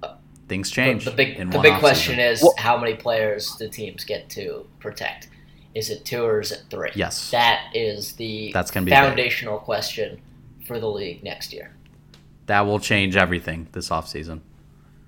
things 0.48 0.70
change. 0.72 1.06
the 1.06 1.12
big 1.12 1.38
in 1.38 1.50
the 1.50 1.60
big 1.60 1.80
question 1.80 2.20
is 2.20 2.42
Well- 2.42 2.54
how 2.58 2.78
many 2.78 2.96
players 2.96 3.56
do 3.58 3.68
teams 3.68 4.04
get 4.04 4.30
to 4.32 4.68
protect? 4.80 5.30
Is 5.74 5.90
it 5.90 6.04
two 6.06 6.24
or 6.24 6.40
is 6.42 6.52
it 6.52 6.64
three? 6.70 6.92
Yes. 6.96 7.32
That 7.32 7.62
is 7.74 8.14
the 8.14 8.52
That's 8.54 8.72
gonna 8.72 8.86
be 8.86 8.92
big. 8.92 9.00
foundational 9.00 9.58
question 9.60 10.22
for 10.66 10.80
the 10.80 10.88
league 10.90 11.24
next 11.24 11.54
year. 11.54 11.76
that 12.48 12.62
will 12.62 12.80
change 12.80 13.16
everything 13.16 13.68
this 13.72 13.90
offseason. 13.90 14.42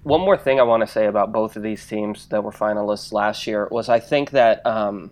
One 0.04 0.20
more 0.20 0.38
thing 0.38 0.60
I 0.60 0.64
want 0.64 0.82
to 0.82 0.88
say 0.88 1.06
about 1.06 1.32
both 1.32 1.56
of 1.56 1.64
these 1.64 1.86
teams 1.88 2.28
that 2.28 2.44
were 2.44 2.52
finalists 2.52 3.14
last 3.14 3.48
year 3.48 3.70
was 3.72 3.88
I 3.88 4.00
think 4.00 4.32
that 4.32 4.66
um, 4.66 5.12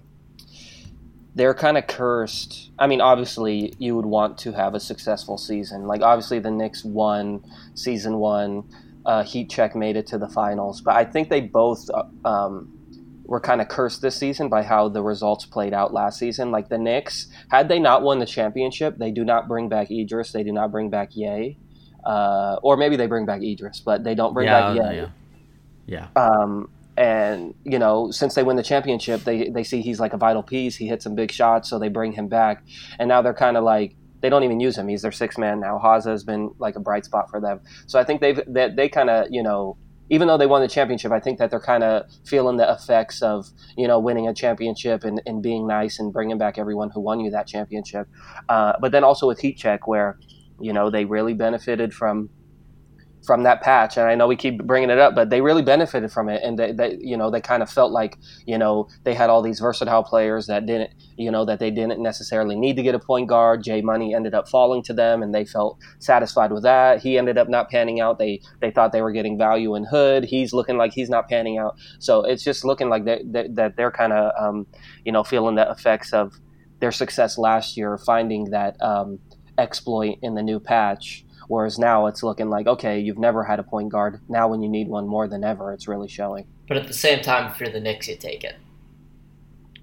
they're 1.33 1.53
kind 1.53 1.77
of 1.77 1.87
cursed. 1.87 2.71
I 2.77 2.87
mean, 2.87 2.99
obviously, 2.99 3.73
you 3.77 3.95
would 3.95 4.05
want 4.05 4.37
to 4.39 4.51
have 4.51 4.75
a 4.75 4.81
successful 4.81 5.37
season. 5.37 5.87
Like, 5.87 6.01
obviously, 6.01 6.39
the 6.39 6.51
Knicks 6.51 6.83
won 6.83 7.43
season 7.73 8.17
one. 8.17 8.63
Uh, 9.05 9.23
Heat 9.23 9.49
Check 9.49 9.75
made 9.75 9.95
it 9.95 10.07
to 10.07 10.17
the 10.17 10.27
finals, 10.27 10.81
but 10.81 10.95
I 10.95 11.05
think 11.05 11.29
they 11.29 11.41
both 11.41 11.89
uh, 11.89 12.03
um, 12.27 12.77
were 13.23 13.39
kind 13.39 13.61
of 13.61 13.69
cursed 13.69 14.01
this 14.01 14.15
season 14.15 14.49
by 14.49 14.61
how 14.61 14.89
the 14.89 15.01
results 15.01 15.45
played 15.45 15.73
out 15.73 15.93
last 15.93 16.19
season. 16.19 16.51
Like 16.51 16.67
the 16.67 16.77
Knicks, 16.77 17.27
had 17.49 17.69
they 17.69 17.79
not 17.79 18.03
won 18.03 18.19
the 18.19 18.25
championship, 18.25 18.97
they 18.97 19.09
do 19.09 19.23
not 19.23 19.47
bring 19.47 19.69
back 19.69 19.89
Idris. 19.89 20.33
They 20.33 20.43
do 20.43 20.51
not 20.51 20.69
bring 20.69 20.89
back 20.89 21.15
Ye. 21.15 21.57
Uh, 22.03 22.57
or 22.63 22.77
maybe 22.77 22.95
they 22.95 23.07
bring 23.07 23.25
back 23.25 23.41
Idris, 23.41 23.79
but 23.79 24.03
they 24.03 24.15
don't 24.15 24.33
bring 24.33 24.47
yeah, 24.47 24.73
back 24.73 24.75
Ye. 24.75 24.95
yeah, 24.97 25.09
yeah. 25.85 26.07
Um, 26.15 26.69
and 26.97 27.55
you 27.63 27.79
know, 27.79 28.11
since 28.11 28.35
they 28.35 28.43
win 28.43 28.57
the 28.57 28.63
championship, 28.63 29.23
they 29.23 29.49
they 29.49 29.63
see 29.63 29.81
he's 29.81 29.99
like 29.99 30.13
a 30.13 30.17
vital 30.17 30.43
piece. 30.43 30.75
He 30.75 30.87
hits 30.87 31.03
some 31.03 31.15
big 31.15 31.31
shots, 31.31 31.69
so 31.69 31.79
they 31.79 31.89
bring 31.89 32.11
him 32.11 32.27
back. 32.27 32.63
And 32.99 33.07
now 33.07 33.21
they're 33.21 33.33
kind 33.33 33.57
of 33.57 33.63
like 33.63 33.95
they 34.21 34.29
don't 34.29 34.43
even 34.43 34.59
use 34.59 34.77
him. 34.77 34.87
He's 34.87 35.01
their 35.01 35.11
sixth 35.11 35.37
man 35.39 35.59
now. 35.59 35.79
Haza 35.83 36.11
has 36.11 36.23
been 36.23 36.53
like 36.59 36.75
a 36.75 36.79
bright 36.79 37.05
spot 37.05 37.29
for 37.29 37.39
them. 37.39 37.59
So 37.87 37.99
I 37.99 38.03
think 38.03 38.21
they've 38.21 38.39
that 38.47 38.75
they 38.75 38.89
kind 38.89 39.09
of 39.09 39.27
you 39.29 39.43
know. 39.43 39.77
Even 40.09 40.27
though 40.27 40.37
they 40.37 40.45
won 40.45 40.61
the 40.61 40.67
championship, 40.67 41.13
I 41.13 41.21
think 41.21 41.39
that 41.39 41.51
they're 41.51 41.61
kind 41.61 41.85
of 41.85 42.03
feeling 42.25 42.57
the 42.57 42.69
effects 42.69 43.21
of 43.21 43.47
you 43.77 43.87
know 43.87 43.97
winning 43.97 44.27
a 44.27 44.33
championship 44.33 45.05
and, 45.05 45.21
and 45.25 45.41
being 45.41 45.65
nice 45.65 45.99
and 45.99 46.11
bringing 46.11 46.37
back 46.37 46.57
everyone 46.57 46.89
who 46.89 46.99
won 46.99 47.21
you 47.21 47.31
that 47.31 47.47
championship. 47.47 48.09
Uh, 48.49 48.73
but 48.81 48.91
then 48.91 49.05
also 49.05 49.25
with 49.25 49.39
Heat 49.39 49.57
Check, 49.57 49.87
where 49.87 50.19
you 50.61 50.73
know 50.73 50.89
they 50.89 51.05
really 51.05 51.33
benefited 51.33 51.93
from 51.93 52.29
from 53.25 53.43
that 53.43 53.61
patch. 53.61 53.97
And 53.97 54.07
i 54.07 54.15
know 54.15 54.27
we 54.27 54.35
keep 54.35 54.63
bringing 54.63 54.89
it 54.89 54.97
up 54.97 55.15
but 55.15 55.29
they 55.29 55.41
really 55.41 55.61
benefited 55.61 56.11
from 56.11 56.29
it. 56.29 56.41
And 56.43 56.57
they, 56.57 56.71
they 56.71 56.97
you 56.99 57.17
know 57.17 57.29
they 57.29 57.41
kind 57.41 57.63
of 57.63 57.69
felt 57.69 57.91
like 57.91 58.17
you 58.45 58.57
know 58.57 58.87
they 59.03 59.13
had 59.13 59.29
all 59.29 59.41
these 59.41 59.59
versatile 59.59 60.03
players 60.03 60.47
that 60.47 60.65
didn't 60.65 60.91
you 61.17 61.31
know 61.31 61.45
that 61.45 61.59
they 61.59 61.71
didn't 61.71 62.01
necessarily 62.01 62.55
need 62.55 62.75
to 62.77 62.83
get 62.83 62.95
a 62.95 62.99
point 62.99 63.27
guard. 63.27 63.63
Jay 63.63 63.81
money 63.81 64.15
ended 64.15 64.33
up 64.33 64.47
falling 64.47 64.83
to 64.83 64.93
them 64.93 65.21
and 65.21 65.33
they 65.33 65.45
felt 65.45 65.79
satisfied 65.99 66.51
with 66.51 66.63
that. 66.63 67.01
He 67.01 67.17
ended 67.17 67.37
up 67.37 67.49
not 67.49 67.69
panning 67.69 67.99
out. 67.99 68.17
They 68.17 68.41
they 68.59 68.71
thought 68.71 68.91
they 68.91 69.01
were 69.01 69.11
getting 69.11 69.37
value 69.37 69.75
in 69.75 69.85
hood. 69.85 70.25
He's 70.25 70.53
looking 70.53 70.77
like 70.77 70.93
he's 70.93 71.09
not 71.09 71.29
panning 71.29 71.57
out. 71.57 71.77
So 71.99 72.23
it's 72.23 72.43
just 72.43 72.65
looking 72.65 72.89
like 72.89 73.05
they, 73.05 73.21
that, 73.31 73.55
that 73.55 73.77
they're 73.77 73.91
kind 73.91 74.13
of 74.13 74.31
um, 74.39 74.65
you 75.05 75.11
know 75.11 75.23
feeling 75.23 75.55
the 75.55 75.69
effects 75.69 76.13
of 76.13 76.33
their 76.79 76.91
success 76.91 77.37
last 77.37 77.77
year 77.77 77.97
finding 77.99 78.45
that 78.45 78.75
um, 78.81 79.19
exploit 79.61 80.17
in 80.21 80.35
the 80.35 80.43
new 80.43 80.59
patch 80.59 81.25
Whereas 81.47 81.77
now 81.77 82.05
it's 82.07 82.23
looking 82.23 82.49
like, 82.49 82.65
okay, 82.65 82.97
you've 83.01 83.17
never 83.17 83.43
had 83.43 83.59
a 83.59 83.63
point 83.63 83.89
guard. 83.89 84.21
Now 84.29 84.47
when 84.47 84.61
you 84.61 84.69
need 84.69 84.87
one 84.87 85.05
more 85.05 85.27
than 85.27 85.43
ever, 85.43 85.73
it's 85.73 85.85
really 85.85 86.07
showing. 86.07 86.45
But 86.65 86.77
at 86.77 86.87
the 86.87 86.93
same 86.93 87.21
time, 87.21 87.51
if 87.51 87.59
you're 87.59 87.69
the 87.69 87.81
Knicks, 87.81 88.07
you 88.07 88.15
take 88.15 88.45
it. 88.45 88.55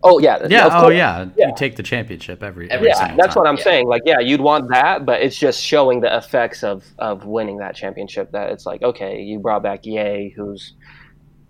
Oh 0.02 0.18
yeah, 0.18 0.46
Yeah. 0.48 0.64
of 0.66 0.72
Oh, 0.72 0.80
course. 0.82 0.94
yeah. 0.94 1.26
Yeah. 1.36 1.48
You 1.48 1.54
take 1.56 1.76
the 1.76 1.82
championship 1.82 2.42
every. 2.42 2.70
Every 2.70 2.74
every 2.76 2.88
Yeah, 2.88 2.94
single 2.94 3.16
that's 3.18 3.34
time. 3.34 3.42
what 3.42 3.48
I'm 3.50 3.56
Yeah. 3.58 3.64
saying. 3.64 3.86
Like, 3.86 4.02
yeah, 4.06 4.18
you'd 4.20 4.40
want 4.40 4.70
that, 4.70 5.04
but 5.04 5.20
it's 5.20 5.36
just 5.36 5.60
showing 5.62 6.00
the 6.00 6.16
effects 6.16 6.64
of 6.64 6.84
of 6.98 7.26
winning 7.26 7.58
that 7.58 7.74
championship. 7.74 8.30
That 8.30 8.50
it's 8.50 8.64
like, 8.64 8.80
okay, 8.82 9.20
you 9.20 9.38
brought 9.38 9.62
back 9.62 9.84
Yay, 9.84 10.30
who's 10.36 10.72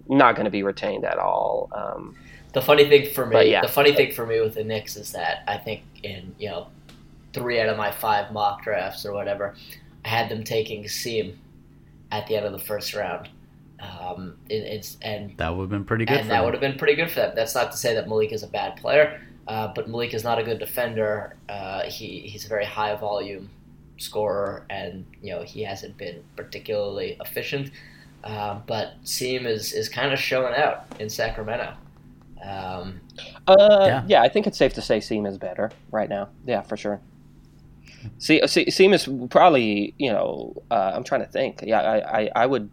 not 0.09 0.35
going 0.35 0.47
to 0.47 0.51
be 0.51 0.65
retained 0.65 1.05
at 1.05 1.19
all. 1.19 1.69
Um, 1.73 2.17
The 2.55 2.63
funny 2.63 2.89
thing 2.89 3.13
for 3.13 3.25
me, 3.27 3.53
yeah. 3.53 3.61
the 3.61 3.69
funny 3.69 3.93
thing 3.95 4.11
for 4.11 4.27
me 4.27 4.41
with 4.41 4.55
the 4.55 4.65
Knicks 4.65 4.97
is 4.97 5.13
that 5.13 5.45
I 5.47 5.59
think 5.59 5.83
in 6.03 6.35
you 6.41 6.49
know 6.49 6.67
three 7.39 7.61
out 7.61 7.69
of 7.69 7.77
my 7.77 7.91
five 7.91 8.33
mock 8.33 8.63
drafts 8.63 9.05
or 9.07 9.13
whatever, 9.13 9.55
I 10.05 10.09
had 10.09 10.29
them 10.29 10.45
taking 10.45 10.87
Seam 10.89 11.39
at 12.11 12.27
the 12.27 12.37
end 12.37 12.47
of 12.47 12.53
the 12.53 12.59
first 12.59 12.95
round. 12.95 13.29
Um, 13.81 14.37
it, 14.49 14.55
it's 14.65 14.97
and 15.03 15.37
That 15.37 15.55
would 15.55 15.63
have 15.63 15.71
been 15.71 15.85
pretty 15.85 16.05
good. 16.05 16.17
and 16.19 16.27
for 16.27 16.29
that 16.31 16.45
would 16.45 16.55
have 16.55 16.61
been 16.61 16.77
pretty 16.79 16.95
good 16.97 17.11
for 17.11 17.21
them. 17.21 17.33
That's 17.37 17.55
not 17.55 17.71
to 17.73 17.79
say 17.79 17.95
that 17.95 18.09
Malik 18.09 18.33
is 18.33 18.43
a 18.43 18.49
bad 18.49 18.77
player, 18.77 19.21
uh, 19.47 19.69
but 19.75 19.89
Malik 19.89 20.15
is 20.15 20.25
not 20.25 20.39
a 20.39 20.43
good 20.43 20.59
defender. 20.59 21.37
Uh, 21.49 21.83
he 21.85 22.21
he's 22.21 22.45
a 22.45 22.49
very 22.49 22.65
high 22.65 22.97
volume 22.97 23.49
scorer, 23.99 24.65
and 24.71 25.05
you 25.23 25.33
know 25.33 25.43
he 25.43 25.63
hasn't 25.63 25.97
been 25.97 26.23
particularly 26.37 27.17
efficient. 27.21 27.71
Uh, 28.25 28.59
but 28.67 28.95
Seam 29.05 29.47
is 29.47 29.73
is 29.73 29.89
kind 29.89 30.13
of 30.13 30.19
showing 30.19 30.55
out 30.55 30.85
in 30.99 31.09
Sacramento. 31.09 31.73
Um, 32.45 33.01
uh, 33.47 33.57
Yeah. 33.87 34.05
yeah. 34.09 34.23
I 34.23 34.29
think 34.29 34.47
it's 34.47 34.59
safe 34.59 34.75
to 34.75 34.83
say 34.83 35.01
Seam 35.01 35.25
is 35.27 35.39
better 35.39 35.71
right 35.93 36.09
now. 36.09 36.29
Yeah, 36.47 36.63
for 36.63 36.77
sure. 36.77 37.01
See, 38.19 38.47
see 38.47 38.71
Seam 38.71 38.93
is 38.93 39.09
probably 39.31 39.95
you 39.99 40.11
know 40.11 40.55
uh, 40.71 40.93
I'm 40.95 41.05
trying 41.05 41.23
to 41.23 41.27
think. 41.27 41.63
Yeah, 41.63 41.81
I, 41.81 42.21
I, 42.21 42.31
I 42.37 42.47
would 42.47 42.71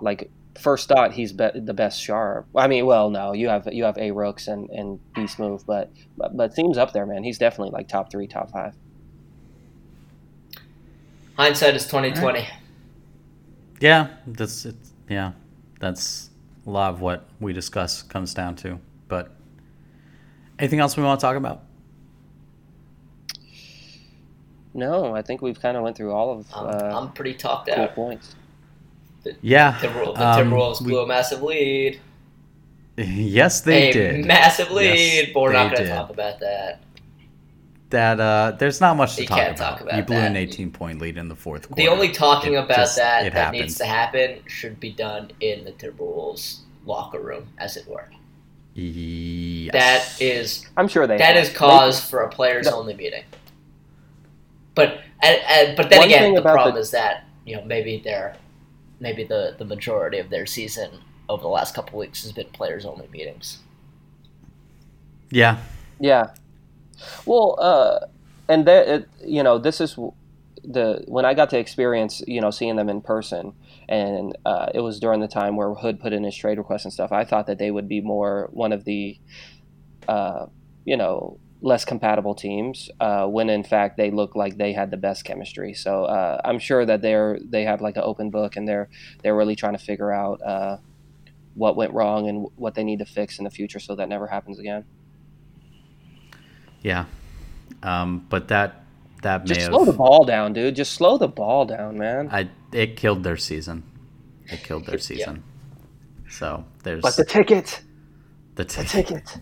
like 0.00 0.30
first 0.58 0.88
thought 0.88 1.12
he's 1.12 1.32
be- 1.32 1.50
the 1.54 1.74
best 1.74 2.00
sharp. 2.02 2.46
I 2.54 2.66
mean, 2.66 2.86
well, 2.86 3.10
no, 3.10 3.32
you 3.32 3.48
have 3.48 3.68
you 3.72 3.84
have 3.84 3.96
a 3.98 4.10
Rooks 4.10 4.48
and 4.48 4.68
and 4.70 5.00
Beast 5.14 5.38
Move, 5.38 5.64
but 5.66 5.90
but, 6.16 6.36
but 6.36 6.54
Seam's 6.54 6.78
up 6.78 6.92
there, 6.92 7.06
man. 7.06 7.22
He's 7.22 7.38
definitely 7.38 7.72
like 7.72 7.88
top 7.88 8.10
three, 8.10 8.26
top 8.26 8.50
five. 8.50 8.74
hindsight 11.36 11.74
is 11.76 11.86
twenty 11.86 12.12
twenty. 12.12 12.46
Yeah, 13.80 14.08
that's 14.26 14.64
it. 14.64 14.76
Yeah, 15.08 15.32
that's 15.80 16.30
a 16.66 16.70
lot 16.70 16.92
of 16.92 17.00
what 17.00 17.28
we 17.40 17.52
discuss 17.52 18.02
comes 18.02 18.34
down 18.34 18.56
to. 18.56 18.80
But 19.06 19.34
anything 20.58 20.80
else 20.80 20.96
we 20.96 21.02
want 21.02 21.20
to 21.20 21.24
talk 21.24 21.36
about? 21.36 21.62
No, 24.74 25.14
I 25.14 25.22
think 25.22 25.42
we've 25.42 25.60
kind 25.60 25.76
of 25.76 25.82
went 25.82 25.96
through 25.96 26.12
all 26.12 26.30
of 26.38 26.46
I'm, 26.54 26.66
uh, 26.66 26.98
I'm 27.00 27.12
pretty 27.12 27.34
talked 27.34 27.68
cool 27.68 27.82
out. 27.84 27.94
points. 27.94 28.34
Yeah, 29.42 29.72
Timberwolves, 29.80 30.16
the 30.16 30.26
um, 30.28 30.50
Timberwolves 30.50 30.80
we- 30.80 30.88
blew 30.92 31.00
a 31.02 31.06
massive 31.06 31.42
lead. 31.42 32.00
yes, 32.96 33.60
they 33.62 33.90
a 33.90 33.92
did. 33.92 34.24
massive 34.26 34.70
lead. 34.70 34.94
Yes, 34.98 35.30
but 35.34 35.40
we're 35.42 35.52
not 35.52 35.72
going 35.74 35.84
to 35.86 35.94
talk 35.94 36.10
about 36.10 36.40
that. 36.40 36.80
that 37.90 38.18
uh, 38.20 38.56
there's 38.58 38.80
not 38.80 38.96
much 38.96 39.16
to 39.16 39.22
You 39.22 39.28
talk 39.28 39.38
can't 39.38 39.56
about. 39.56 39.70
talk 39.72 39.80
about 39.82 39.96
You 39.96 40.02
blew 40.02 40.16
that. 40.16 40.30
an 40.30 40.36
18 40.36 40.70
point 40.70 41.00
lead 41.00 41.16
in 41.16 41.28
the 41.28 41.36
fourth 41.36 41.68
quarter. 41.68 41.82
The 41.82 41.88
only 41.88 42.10
talking 42.10 42.54
It 42.54 42.56
about 42.58 42.76
just- 42.76 42.96
that 42.96 43.24
that 43.24 43.32
happens. 43.32 43.60
needs 43.62 43.74
to 43.78 43.84
happen 43.86 44.38
should 44.46 44.78
be 44.80 44.92
done 44.92 45.30
in 45.40 45.64
the 45.64 45.72
Timberwolves 45.72 46.60
locker 46.86 47.20
room, 47.20 47.48
as 47.58 47.76
it 47.76 47.86
were. 47.88 48.08
Yes. 48.74 49.72
That 49.72 50.22
is 50.22 50.66
I'm 50.76 50.88
sure 50.88 51.06
they 51.06 51.18
that 51.18 51.34
have. 51.36 51.44
is 51.44 51.52
cause 51.52 52.00
for 52.00 52.20
a 52.20 52.28
players 52.28 52.66
No. 52.66 52.76
only 52.78 52.94
meeting. 52.94 53.24
But 54.78 55.00
and, 55.24 55.40
and, 55.48 55.76
but 55.76 55.90
then 55.90 55.98
One 55.98 56.08
again, 56.08 56.34
the 56.34 56.40
problem 56.40 56.76
the- 56.76 56.80
is 56.80 56.92
that 56.92 57.24
you 57.44 57.56
know 57.56 57.64
maybe 57.64 57.98
their 57.98 58.36
maybe 59.00 59.24
the 59.24 59.56
the 59.58 59.64
majority 59.64 60.18
of 60.20 60.30
their 60.30 60.46
season 60.46 61.00
over 61.28 61.42
the 61.42 61.48
last 61.48 61.74
couple 61.74 61.98
weeks 61.98 62.22
has 62.22 62.30
been 62.30 62.46
players 62.50 62.86
only 62.86 63.08
meetings. 63.08 63.58
Yeah. 65.30 65.58
Yeah. 65.98 66.30
Well, 67.26 67.56
uh, 67.58 68.06
and 68.48 68.66
there, 68.68 68.82
it, 68.84 69.08
you 69.24 69.42
know, 69.42 69.58
this 69.58 69.80
is 69.80 69.96
the 70.62 71.02
when 71.08 71.24
I 71.24 71.34
got 71.34 71.50
to 71.50 71.58
experience, 71.58 72.22
you 72.28 72.40
know, 72.40 72.52
seeing 72.52 72.76
them 72.76 72.88
in 72.88 73.00
person, 73.00 73.54
and 73.88 74.38
uh, 74.46 74.68
it 74.72 74.80
was 74.80 75.00
during 75.00 75.20
the 75.20 75.26
time 75.26 75.56
where 75.56 75.74
Hood 75.74 75.98
put 75.98 76.12
in 76.12 76.22
his 76.22 76.36
trade 76.36 76.56
request 76.56 76.84
and 76.84 76.94
stuff. 76.94 77.10
I 77.10 77.24
thought 77.24 77.48
that 77.48 77.58
they 77.58 77.72
would 77.72 77.88
be 77.88 78.00
more 78.00 78.48
one 78.52 78.72
of 78.72 78.84
the, 78.84 79.18
uh, 80.06 80.46
you 80.84 80.96
know, 80.96 81.40
less 81.60 81.84
compatible 81.84 82.34
teams. 82.34 82.90
Uh, 83.00 83.26
when 83.26 83.50
in 83.50 83.64
fact 83.64 83.96
they 83.96 84.10
look 84.10 84.36
like 84.36 84.56
they 84.56 84.72
had 84.72 84.90
the 84.90 84.96
best 84.96 85.24
chemistry. 85.24 85.74
So 85.74 86.04
uh, 86.04 86.40
I'm 86.44 86.58
sure 86.58 86.84
that 86.86 87.02
they're 87.02 87.38
they 87.42 87.64
have 87.64 87.80
like 87.80 87.96
an 87.96 88.04
open 88.04 88.30
book 88.30 88.56
and 88.56 88.66
they're 88.66 88.88
they're 89.22 89.36
really 89.36 89.56
trying 89.56 89.76
to 89.76 89.82
figure 89.82 90.12
out 90.12 90.40
uh, 90.42 90.78
what 91.54 91.76
went 91.76 91.92
wrong 91.92 92.28
and 92.28 92.46
what 92.56 92.74
they 92.74 92.84
need 92.84 93.00
to 93.00 93.06
fix 93.06 93.38
in 93.38 93.44
the 93.44 93.50
future 93.50 93.80
so 93.80 93.94
that 93.96 94.08
never 94.08 94.26
happens 94.26 94.58
again. 94.58 94.84
Yeah, 96.80 97.06
um, 97.82 98.26
but 98.28 98.48
that 98.48 98.84
that 99.22 99.44
Just 99.44 99.60
may 99.60 99.66
slow 99.66 99.80
have 99.80 99.86
the 99.86 99.92
ball 99.92 100.24
down, 100.24 100.52
dude. 100.52 100.76
Just 100.76 100.92
slow 100.92 101.18
the 101.18 101.28
ball 101.28 101.64
down, 101.64 101.98
man. 101.98 102.28
I 102.30 102.48
it 102.72 102.96
killed 102.96 103.24
their 103.24 103.36
season. 103.36 103.82
It 104.46 104.62
killed 104.62 104.86
their 104.86 104.98
season. 105.10 105.42
So 106.30 106.64
there's 106.84 107.02
But 107.02 107.16
the 107.16 107.24
ticket, 107.24 107.82
the, 108.54 108.64
the 108.64 108.84
ticket. 108.84 109.38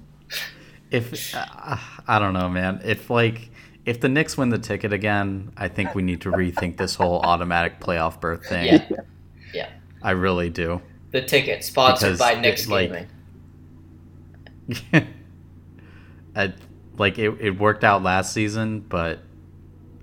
If 0.96 1.34
uh, 1.34 1.76
I 2.08 2.18
don't 2.18 2.32
know, 2.34 2.48
man. 2.48 2.80
If 2.84 3.10
like 3.10 3.50
if 3.84 4.00
the 4.00 4.08
Knicks 4.08 4.36
win 4.36 4.48
the 4.48 4.58
ticket 4.58 4.92
again, 4.92 5.52
I 5.56 5.68
think 5.68 5.94
we 5.94 6.02
need 6.02 6.20
to 6.22 6.32
rethink 6.32 6.76
this 6.76 6.94
whole 6.96 7.20
automatic 7.20 7.80
playoff 7.80 8.20
berth 8.20 8.46
thing. 8.46 8.66
Yeah. 8.66 8.88
Yeah. 9.54 9.70
I 10.02 10.10
really 10.10 10.50
do. 10.50 10.82
The 11.12 11.22
ticket 11.22 11.64
sponsored 11.64 12.08
Because 12.14 12.18
by 12.18 12.32
it, 12.32 12.40
Knicks 12.40 12.66
like- 12.68 12.90
Gaming. 12.90 13.08
I, 16.36 16.52
like 16.98 17.18
it, 17.18 17.30
it 17.40 17.58
worked 17.58 17.84
out 17.84 18.02
last 18.02 18.32
season, 18.32 18.80
but 18.80 19.20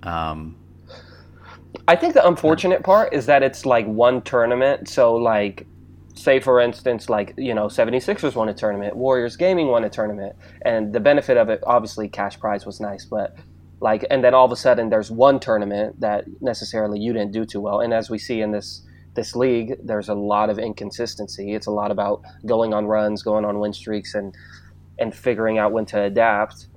um, 0.03 0.55
I 1.87 1.95
think 1.95 2.13
the 2.13 2.25
unfortunate 2.25 2.83
part 2.83 3.13
is 3.13 3.25
that 3.25 3.43
it's 3.43 3.65
like 3.65 3.85
one 3.85 4.21
tournament. 4.21 4.87
So, 4.87 5.15
like, 5.15 5.67
say 6.13 6.39
for 6.39 6.59
instance, 6.59 7.09
like, 7.09 7.33
you 7.37 7.53
know, 7.53 7.67
76ers 7.67 8.35
won 8.35 8.49
a 8.49 8.53
tournament, 8.53 8.95
Warriors 8.95 9.35
Gaming 9.35 9.67
won 9.67 9.83
a 9.83 9.89
tournament. 9.89 10.35
And 10.63 10.93
the 10.93 10.99
benefit 10.99 11.37
of 11.37 11.49
it, 11.49 11.61
obviously, 11.65 12.07
cash 12.09 12.39
prize 12.39 12.65
was 12.65 12.79
nice, 12.79 13.05
but 13.05 13.35
like, 13.79 14.05
and 14.09 14.23
then 14.23 14.33
all 14.33 14.45
of 14.45 14.51
a 14.51 14.55
sudden 14.55 14.89
there's 14.89 15.11
one 15.11 15.39
tournament 15.39 15.99
that 15.99 16.25
necessarily 16.41 16.99
you 16.99 17.13
didn't 17.13 17.31
do 17.31 17.45
too 17.45 17.59
well. 17.59 17.81
And 17.81 17.93
as 17.93 18.09
we 18.09 18.17
see 18.17 18.41
in 18.41 18.51
this, 18.51 18.85
this 19.15 19.35
league, 19.35 19.75
there's 19.83 20.09
a 20.09 20.13
lot 20.13 20.49
of 20.49 20.57
inconsistency. 20.57 21.53
It's 21.53 21.67
a 21.67 21.71
lot 21.71 21.91
about 21.91 22.21
going 22.45 22.73
on 22.73 22.85
runs, 22.85 23.21
going 23.23 23.45
on 23.45 23.59
win 23.59 23.73
streaks, 23.73 24.15
and 24.15 24.33
and 24.99 25.13
figuring 25.13 25.57
out 25.57 25.71
when 25.71 25.85
to 25.87 26.01
adapt. 26.01 26.67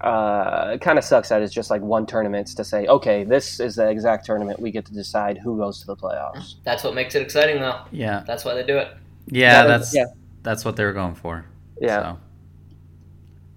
Uh, 0.00 0.70
it 0.74 0.80
kind 0.80 0.96
of 0.98 1.04
sucks 1.04 1.28
that 1.30 1.42
it's 1.42 1.52
just 1.52 1.70
like 1.70 1.82
one 1.82 2.06
tournament 2.06 2.46
to 2.46 2.62
say, 2.64 2.86
okay, 2.86 3.24
this 3.24 3.58
is 3.58 3.76
the 3.76 3.88
exact 3.88 4.24
tournament. 4.24 4.60
We 4.60 4.70
get 4.70 4.84
to 4.86 4.92
decide 4.94 5.38
who 5.38 5.56
goes 5.58 5.80
to 5.80 5.86
the 5.86 5.96
playoffs. 5.96 6.54
That's 6.64 6.84
what 6.84 6.94
makes 6.94 7.14
it 7.16 7.22
exciting, 7.22 7.60
though. 7.60 7.80
yeah, 7.90 8.22
That's 8.26 8.44
why 8.44 8.54
they 8.54 8.62
do 8.64 8.78
it. 8.78 8.88
yeah, 9.26 9.62
That 9.62 9.68
that's 9.68 9.88
is- 9.88 9.94
yeah. 9.96 10.04
that's 10.44 10.64
what 10.64 10.76
they 10.76 10.84
were 10.84 10.92
going 10.92 11.16
for. 11.16 11.44
Yeah. 11.80 12.16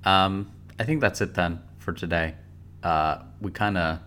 So, 0.03 0.09
um, 0.09 0.51
I 0.79 0.83
think 0.83 1.01
that's 1.01 1.21
it 1.21 1.33
then 1.35 1.61
for 1.77 1.93
today. 1.93 2.35
Uh, 2.83 3.19
we 3.39 3.51
kind 3.51 3.77
of 3.77 3.99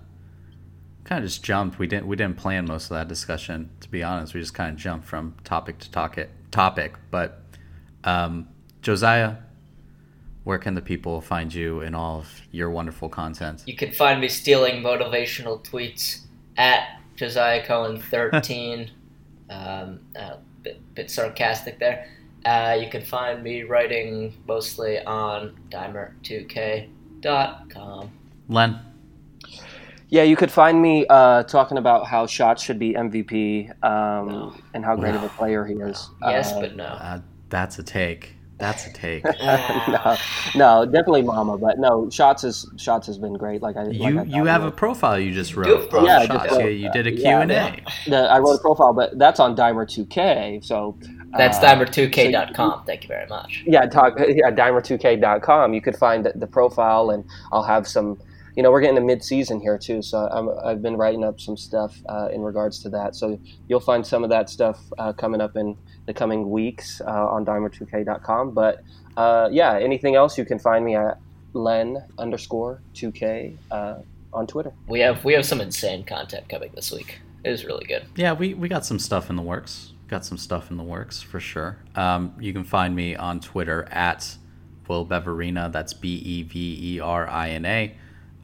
kind 1.05 1.23
of 1.23 1.31
just 1.31 1.45
jumped. 1.45 1.79
We 1.79 1.87
didn't 1.87 2.07
we 2.07 2.17
didn't 2.17 2.37
plan 2.37 2.65
most 2.67 2.85
of 2.91 2.97
that 2.97 3.07
discussion. 3.09 3.71
To 3.81 3.89
be 3.89 4.03
honest, 4.03 4.35
we 4.35 4.41
just 4.41 4.55
kind 4.55 4.73
of 4.73 4.77
jumped 4.77 5.07
from 5.07 5.35
topic 5.45 5.79
to 5.81 5.91
topic. 5.91 6.31
Topic, 6.51 6.95
but 7.11 7.43
um, 8.05 8.49
Josiah, 8.83 9.37
where 10.45 10.59
can 10.59 10.75
the 10.75 10.83
people 10.83 11.21
find 11.21 11.53
you 11.53 11.81
in 11.81 11.95
all 11.95 12.21
of 12.21 12.43
your 12.53 12.71
wonderful 12.71 13.09
content? 13.09 13.63
You 13.67 13.77
can 13.77 13.93
find 13.93 14.21
me 14.21 14.29
stealing 14.29 14.83
motivational 14.83 15.63
tweets 15.65 16.21
at 16.57 17.01
Josiah 17.17 17.65
Cohen 17.67 18.01
13. 18.01 18.91
um, 19.51 20.01
uh, 20.19 20.37
bit, 20.63 20.81
bit 20.95 21.11
sarcastic 21.11 21.79
there. 21.79 22.09
Uh, 22.45 22.77
you 22.81 22.89
can 22.91 23.03
find 23.03 23.43
me 23.43 23.63
writing 23.63 24.35
mostly 24.47 25.03
on 25.05 25.57
Dimer2K.com. 25.71 28.11
Len, 28.49 28.79
Yeah, 30.11 30.25
you 30.25 30.37
could 30.37 30.53
find 30.53 30.83
me 30.83 31.07
uh, 31.09 31.45
talking 31.45 31.79
about 31.79 32.07
how 32.07 32.27
shots 32.27 32.63
should 32.63 32.79
be 32.79 32.93
MVP 32.93 33.71
um, 33.83 34.29
No. 34.29 34.55
and 34.75 34.85
how 34.85 34.95
great 34.97 35.15
of 35.15 35.23
a 35.23 35.31
player 35.31 35.65
he 35.65 35.75
is. 35.75 36.11
Yes, 36.23 36.53
Uh, 36.53 36.61
but 36.61 36.77
no. 36.77 36.85
uh, 36.85 37.21
that's 37.49 37.79
a 37.79 37.83
take. 37.83 38.34
That's 38.59 38.87
a 38.87 38.93
take. 38.93 39.25
no, 39.43 40.17
no, 40.55 40.85
definitely 40.87 41.23
Mama, 41.23 41.59
but 41.59 41.79
no, 41.79 42.09
shots 42.09 42.45
is 42.45 42.71
shots 42.77 43.07
has 43.09 43.19
been 43.19 43.35
great. 43.35 43.63
Like 43.63 43.77
I, 43.77 43.89
You 43.89 44.11
like 44.11 44.29
I 44.29 44.37
you 44.37 44.45
have 44.45 44.63
a 44.63 44.71
profile 44.71 45.19
you 45.19 45.33
just 45.33 45.57
wrote. 45.57 45.67
have 45.67 45.83
a 45.83 45.83
on 45.83 45.89
profile. 45.89 46.07
Yeah, 46.07 46.27
shots. 46.27 46.45
just, 46.45 46.61
Yeah, 46.61 46.67
you 46.67 46.91
did 46.93 47.07
a 47.09 47.13
yeah, 47.13 47.41
and 47.41 47.51
A. 47.51 47.83
The, 48.07 48.17
I 48.17 48.39
wrote 48.39 48.55
a 48.55 48.59
profile, 48.61 48.93
but 48.93 49.19
that's 49.19 49.41
on 49.41 49.57
Dimer 49.57 49.85
2K. 49.85 50.65
So 50.65 50.97
That's 51.37 51.59
uh, 51.59 51.63
Dimer2K.com. 51.75 52.85
Thank 52.87 53.03
you 53.03 53.09
very 53.09 53.27
much. 53.27 53.65
yeah, 53.67 53.87
talk 53.87 54.19
yeah, 54.19 54.51
dimer2k.com. 54.51 55.75
You 55.75 55.81
could 55.81 55.97
find 55.97 56.25
the, 56.25 56.33
the 56.37 56.47
profile, 56.47 57.11
and 57.11 57.25
I'll 57.53 57.65
have 57.65 57.89
some. 57.89 58.21
You 58.57 58.63
know, 58.63 58.71
we're 58.71 58.81
getting 58.81 58.97
to 58.97 59.03
mid-season 59.03 59.61
here 59.61 59.79
too, 59.79 60.01
so 60.01 60.29
I'm, 60.31 60.49
I've 60.65 60.81
been 60.81 60.97
writing 60.97 61.25
up 61.25 61.41
some 61.41 61.57
stuff 61.57 61.97
uh, 62.09 62.29
in 62.33 62.43
regards 62.43 62.81
to 62.85 62.89
that. 62.91 63.17
So 63.17 63.39
you'll 63.69 63.81
find 63.81 64.07
some 64.07 64.23
of 64.23 64.31
that 64.31 64.49
stuff 64.49 64.81
uh, 64.99 65.13
coming 65.13 65.41
up 65.41 65.57
in 65.57 65.77
the 66.07 66.15
coming 66.15 66.51
weeks 66.51 67.01
uh, 67.01 67.27
on 67.29 67.45
dimer2k.com. 67.45 68.53
But 68.53 68.83
uh, 69.17 69.49
yeah, 69.51 69.79
anything 69.79 70.15
else 70.15 70.39
you 70.39 70.45
can 70.45 70.59
find 70.59 70.85
me 70.85 70.95
at 70.95 71.19
len 71.53 72.05
underscore 72.19 72.83
2k 72.95 73.57
uh, 73.71 73.97
on 74.33 74.47
Twitter. 74.47 74.73
We 74.89 75.01
have 75.01 75.25
we 75.25 75.33
have 75.35 75.47
some 75.47 75.61
insane 75.61 76.05
content 76.05 76.49
coming 76.49 76.71
this 76.75 76.93
week. 76.93 77.21
It 77.45 77.51
is 77.51 77.65
really 77.65 77.85
good. 77.85 78.07
Yeah, 78.17 78.33
we, 78.33 78.55
we 78.55 78.69
got 78.69 78.87
some 78.87 78.99
stuff 78.99 79.31
in 79.31 79.37
the 79.37 79.43
works. 79.43 79.93
Got 80.09 80.25
some 80.25 80.39
stuff 80.39 80.71
in 80.71 80.77
the 80.77 80.83
works 80.83 81.21
for 81.21 81.41
sure. 81.41 81.79
Um, 81.95 82.35
you 82.41 82.53
can 82.53 82.65
find 82.65 82.97
me 82.97 83.15
on 83.17 83.41
Twitter 83.41 83.87
at 83.91 84.37
Will 84.89 85.07
Beverina. 85.07 85.71
That's 85.71 85.93
B 85.93 86.17
E 86.17 86.43
V 86.43 86.95
E 86.95 87.01
R 87.01 87.29
I 87.29 87.51
N 87.51 87.65
A. 87.65 87.95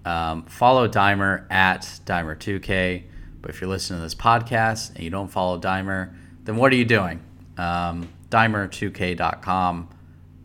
Um, 0.04 0.44
follow 0.44 0.88
Dimer 0.88 1.50
at 1.50 1.82
Dimer2K. 2.06 3.04
But 3.40 3.50
if 3.50 3.60
you're 3.60 3.70
listening 3.70 4.00
to 4.00 4.02
this 4.02 4.14
podcast 4.14 4.94
and 4.94 5.04
you 5.04 5.10
don't 5.10 5.30
follow 5.30 5.58
Dimer, 5.58 6.14
then 6.44 6.56
what 6.56 6.72
are 6.72 6.76
you 6.76 6.84
doing? 6.84 7.20
Um, 7.56 8.08
Dimer2K.com 8.30 9.88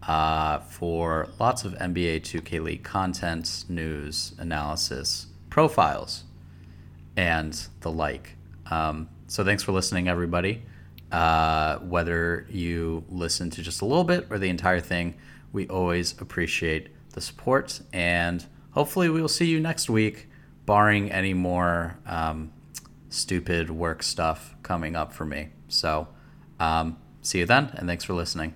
uh, 0.08 0.60
for 0.60 1.30
lots 1.40 1.66
of 1.66 1.74
NBA 1.74 2.22
2K 2.22 2.64
League 2.64 2.84
content, 2.84 3.66
news, 3.70 4.34
analysis, 4.38 5.28
profiles, 5.50 6.24
and 7.16 7.68
the 7.82 7.92
like. 7.92 8.36
Um, 8.70 9.10
so 9.28 9.44
thanks 9.44 9.64
for 9.64 9.72
listening, 9.72 10.08
everybody. 10.08 10.64
Uh, 11.12 11.78
whether 11.80 12.46
you 12.50 13.04
listen 13.10 13.50
to 13.52 13.62
just 13.62 13.82
a 13.82 13.86
little 13.86 14.04
bit 14.04 14.28
or 14.30 14.38
the 14.38 14.50
entire 14.50 14.80
thing, 14.80 15.16
we 15.54 15.68
always 15.68 16.20
appreciate 16.20 16.90
the 17.14 17.22
support. 17.22 17.82
And 17.94 18.46
hopefully, 18.76 19.10
we'll 19.10 19.28
see 19.28 19.48
you 19.48 19.60
next 19.60 19.90
week, 19.90 20.28
barring 20.66 21.12
any 21.12 21.34
more 21.34 21.98
um, 22.06 22.52
stupid 23.10 23.70
work 23.72 24.04
stuff 24.04 24.56
coming 24.62 24.96
up 24.96 25.12
for 25.14 25.26
me. 25.26 25.50
So, 25.68 26.08
um, 26.60 26.98
see 27.22 27.40
you 27.40 27.46
then, 27.46 27.72
and 27.76 27.88
thanks 27.88 28.04
for 28.04 28.14
listening. 28.14 28.56